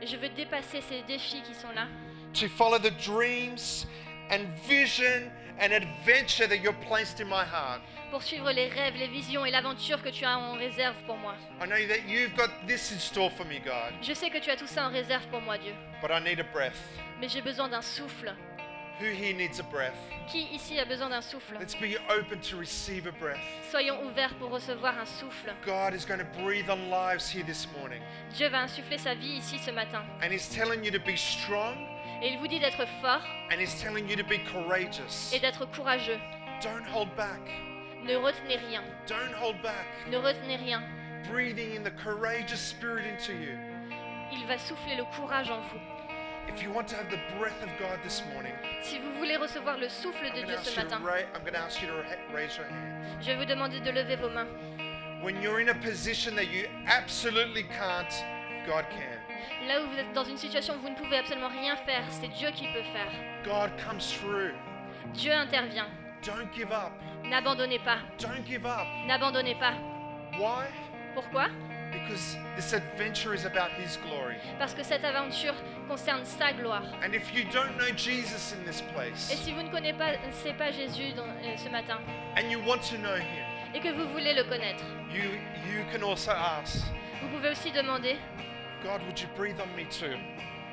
Et 0.00 0.06
je 0.06 0.16
veux 0.16 0.30
dépasser 0.30 0.80
ces 0.80 1.02
défis 1.02 1.42
qui 1.42 1.54
sont 1.54 1.70
là 1.74 1.86
to 2.34 2.48
follow 2.48 2.78
the 2.78 2.92
dreams 3.04 3.86
and 4.30 4.46
vision 4.66 5.30
and 5.60 5.72
adventure 5.72 6.46
that 6.48 6.56
you're 6.62 6.76
placed 6.88 7.20
in 7.20 7.26
my 7.26 7.44
heart. 7.44 7.82
pour 8.10 8.22
suivre 8.22 8.50
les 8.52 8.68
rêves, 8.68 8.94
les 8.96 9.08
visions 9.08 9.44
et 9.44 9.50
l'aventure 9.50 10.00
que 10.02 10.08
tu 10.08 10.24
as 10.24 10.38
en 10.38 10.52
réserve 10.54 10.94
pour 11.06 11.16
moi. 11.18 11.34
I 11.60 11.66
know 11.66 11.76
that 11.88 12.08
you've 12.08 12.34
got 12.34 12.48
this 12.66 12.92
in 12.92 12.98
store 12.98 13.30
for 13.30 13.44
me, 13.44 13.58
God, 13.58 13.92
Je 14.00 14.14
sais 14.14 14.30
que 14.30 14.38
tu 14.38 14.50
as 14.50 14.56
tout 14.56 14.66
ça 14.66 14.86
en 14.86 14.90
réserve 14.90 15.26
pour 15.28 15.42
moi, 15.42 15.58
Dieu. 15.58 15.74
but 16.00 16.10
I 16.10 16.20
need 16.22 16.40
a 16.40 16.44
breath. 16.54 16.78
Mais 17.20 17.28
j'ai 17.28 17.42
besoin 17.42 17.68
d'un 17.68 17.82
souffle. 17.82 18.32
Who 19.00 19.06
here 19.06 19.32
needs 19.34 19.60
a 19.60 19.62
breath? 19.62 19.94
Qui 20.28 20.48
ici 20.52 20.78
a 20.78 20.84
besoin 20.84 21.10
d'un 21.10 21.22
souffle? 21.22 21.54
Let's 21.58 21.76
be 21.76 21.96
open 22.10 22.40
to 22.50 22.56
receive 22.56 23.06
a 23.06 23.12
breath. 23.12 23.38
Soyons 23.70 24.02
ouverts 24.04 24.34
pour 24.40 24.50
recevoir 24.50 24.98
un 24.98 25.06
souffle. 25.06 25.50
God 25.64 25.94
is 25.94 26.04
going 26.04 26.18
to 26.18 26.26
breathe 26.42 26.68
on 26.68 26.90
lives 26.90 27.28
here 27.28 27.44
this 27.44 27.68
morning. 27.78 28.02
Dieu 28.36 28.48
va 28.48 28.58
insuffler 28.64 28.98
sa 28.98 29.14
vie 29.14 29.38
ici 29.38 29.58
ce 29.58 29.70
matin. 29.70 30.02
And 30.20 30.32
He's 30.32 30.48
telling 30.48 30.82
you 30.84 30.90
to 30.90 30.98
be 30.98 31.16
strong 31.16 31.76
Et 32.20 32.32
il 32.32 32.38
vous 32.40 32.48
dit 32.48 32.58
d'être 32.58 32.84
fort 33.00 33.22
and 33.52 33.60
He's 33.60 33.80
telling 33.80 34.08
you 34.08 34.16
to 34.16 34.24
be 34.24 34.38
courageous. 34.52 35.32
et 35.32 35.38
d'être 35.38 35.64
courageux. 35.72 36.18
Don't 36.60 36.84
hold 36.92 37.14
back. 37.16 37.40
Ne 38.04 38.16
retenez 38.16 38.56
rien. 38.68 38.82
Don't 39.06 39.32
hold 39.40 39.62
back. 39.62 39.86
Ne 40.10 40.16
retenez 40.18 40.56
rien. 40.56 40.82
Breathing 41.30 41.76
in 41.76 41.84
the 41.84 41.92
courageous 42.02 42.60
spirit 42.60 43.04
into 43.06 43.32
you. 43.32 43.56
Il 44.32 44.44
va 44.46 44.58
souffler 44.58 44.96
le 44.96 45.04
courage 45.16 45.50
en 45.50 45.60
vous. 45.60 45.80
If 46.48 46.62
you 46.62 46.72
want 46.72 46.88
to 46.88 46.96
have 46.96 47.10
the 47.10 47.18
breath 47.38 47.62
of 47.62 47.68
God 47.78 47.98
this 48.02 48.22
morning, 48.32 48.52
Si 48.82 48.98
vous 48.98 49.12
voulez 49.18 49.36
recevoir 49.36 49.76
le 49.78 49.88
souffle 49.88 50.24
de 50.34 50.44
Dieu 50.44 50.54
ask 50.56 50.64
ce 50.64 50.70
you 50.70 50.76
to, 50.76 50.82
matin, 50.84 50.98
ra- 51.04 51.26
I'm 51.34 51.42
going 51.42 51.52
to 51.54 51.60
ask 51.60 51.80
you 51.82 51.88
to 51.88 51.94
ra- 51.94 52.34
raise 52.34 52.56
your 52.56 52.66
hand. 52.66 53.04
je 53.20 53.26
vais 53.30 53.36
vous 53.36 53.44
demander 53.44 53.80
de 53.80 53.90
lever 53.90 54.16
vos 54.16 54.30
mains. 54.30 54.46
When 55.22 55.40
you're 55.42 55.60
in 55.60 55.68
a 55.68 55.74
position 55.74 56.34
that 56.36 56.46
you 56.50 56.66
absolutely 56.86 57.64
can't, 57.64 58.12
God 58.66 58.84
can. 58.90 59.18
Là 59.66 59.82
où 59.82 59.88
vous 59.90 59.98
êtes 59.98 60.12
dans 60.14 60.24
une 60.24 60.36
situation 60.38 60.74
où 60.74 60.80
vous 60.80 60.90
ne 60.90 60.94
pouvez 60.96 61.18
absolument 61.18 61.48
rien 61.48 61.76
faire, 61.76 62.02
c'est 62.10 62.28
Dieu 62.28 62.50
qui 62.52 62.66
peut 62.72 62.82
faire. 62.92 63.10
God 63.44 63.70
comes 63.84 64.00
through. 64.00 64.54
Dieu 65.14 65.32
intervient. 65.32 65.86
Don't 66.24 66.48
give 66.54 66.72
up. 66.72 66.92
N'abandonnez 67.24 67.78
pas. 67.80 67.98
Don't 68.18 68.44
give 68.46 68.64
up. 68.66 68.86
N'abandonnez 69.06 69.54
pas. 69.56 69.74
Why? 70.38 70.66
Pourquoi? 71.14 71.48
Because 71.92 72.36
this 72.56 72.72
adventure 72.74 73.34
is 73.34 73.44
about 73.46 73.70
His 73.78 73.96
glory. 73.98 74.36
Parce 74.58 74.74
que 74.74 74.82
cette 74.82 75.04
aventure 75.04 75.54
concerne 75.88 76.24
sa 76.24 76.52
gloire. 76.52 76.82
And 77.02 77.14
if 77.14 77.32
you 77.34 77.44
don't 77.52 77.76
know 77.78 77.90
Jesus 77.96 78.52
in 78.54 78.64
this 78.64 78.82
Et 78.82 78.92
place 78.94 79.32
si 79.42 79.52
vous 79.52 79.62
ne 79.62 79.70
connaissez 79.70 80.52
pas, 80.52 80.70
Jésus 80.70 81.12
dans- 81.14 81.22
euh, 81.24 81.56
ce 81.56 81.68
matin 81.70 81.98
and 82.36 82.50
you 82.50 82.60
want 82.66 82.80
to 82.90 82.96
know 82.98 83.16
Him, 83.16 83.74
et 83.74 83.80
que 83.80 83.88
vous 83.92 84.06
voulez 84.12 84.34
le 84.34 84.44
connaître, 84.44 84.84
you, 85.10 85.30
you 85.72 85.84
can 85.92 86.02
also 86.02 86.30
ask, 86.32 86.84
vous 87.22 87.28
pouvez 87.28 87.50
aussi 87.50 87.70
demander 87.72 88.16
God, 88.82 89.00
would 89.06 89.18
you 89.18 89.28
breathe 89.36 89.58
on 89.60 89.68
me 89.76 89.84
too? 89.86 90.16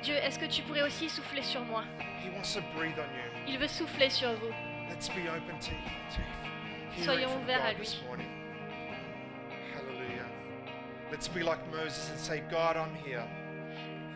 Dieu, 0.03 0.15
est-ce 0.15 0.37
que 0.37 0.45
tu 0.45 0.61
pourrais 0.63 0.83
aussi 0.83 1.09
souffler 1.09 1.41
sur 1.41 1.63
moi? 1.65 1.83
He 2.23 2.29
wants 2.29 2.53
to 2.53 2.61
breathe 2.77 2.99
on 2.99 3.09
you. 3.15 3.31
Il 3.47 3.57
veut 3.57 3.67
souffler 3.67 4.09
sur 4.09 4.31
vous. 4.33 4.51
Let's 4.89 5.09
be 5.09 5.27
open 5.29 5.57
to, 5.59 5.71
to 5.71 6.21
hearing 6.95 7.05
Soyons 7.05 7.29
from 7.31 7.41
ouverts 7.43 7.65
à 7.65 7.73
lui. 7.73 7.79
this 7.85 8.01
morning. 8.05 8.27
Let's 11.15 11.29
be 11.29 11.43
like 11.43 11.59
Moses 11.71 12.09
and 12.09 12.19
say, 12.19 12.43
God, 12.51 12.75
I'm 12.75 12.93
here. 12.95 13.23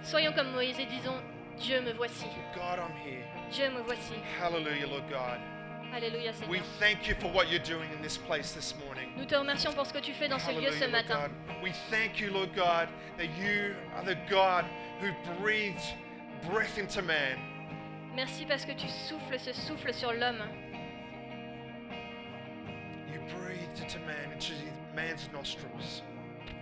Soyons 0.03 0.35
comme 0.35 0.51
Moïse 0.53 0.77
et 0.81 0.85
disons 0.85 1.15
Dieu 1.57 1.79
me 1.79 1.93
voici. 1.93 2.25
God, 2.53 2.77
I'm 2.77 2.91
here. 3.07 3.23
Dieu 3.53 3.69
me 3.69 3.81
voici. 3.85 4.15
Hallelujah, 4.37 4.85
Lord 4.85 5.09
God. 5.09 5.39
Alléluia 5.93 6.33
We 6.49 6.57
Seigneur. 6.57 6.63
thank 6.77 7.07
you 7.07 7.15
for 7.15 7.31
what 7.31 7.49
you're 7.49 7.63
doing 7.63 7.89
in 7.93 8.01
this 8.01 8.17
place 8.17 8.51
this 8.51 8.73
morning. 8.83 9.13
Nous 9.15 9.25
te 9.25 9.33
remercions 9.35 9.73
pour 9.73 9.85
ce 9.85 9.93
que 9.93 10.01
tu 10.01 10.11
fais 10.11 10.27
dans 10.27 10.41
ce 10.41 10.51
lieu 10.51 10.71
ce 10.71 10.83
Hallelujah, 10.83 10.87
Lord 10.87 10.91
matin. 10.91 11.31
God. 11.47 11.63
We 11.63 11.71
thank 11.89 12.19
you, 12.19 12.31
Lord 12.31 12.53
God, 12.53 12.89
that 13.17 13.29
you 13.39 13.75
are 13.95 14.03
the 14.03 14.17
God 14.29 14.65
who 14.99 15.13
breathed 15.41 15.79
breath 16.51 16.77
into 16.77 17.01
man. 17.01 17.37
Merci 18.13 18.45
parce 18.45 18.65
que 18.65 18.73
tu 18.73 18.89
souffles 19.07 19.39
ce 19.39 19.53
souffle 19.53 19.93
sur 19.93 20.11
l'homme. 20.11 20.43
You 23.13 23.21
breathed 23.39 23.79
into 23.81 23.99
man, 23.99 24.33
into 24.33 24.51
man's 24.93 25.29
nostrils. 25.31 26.01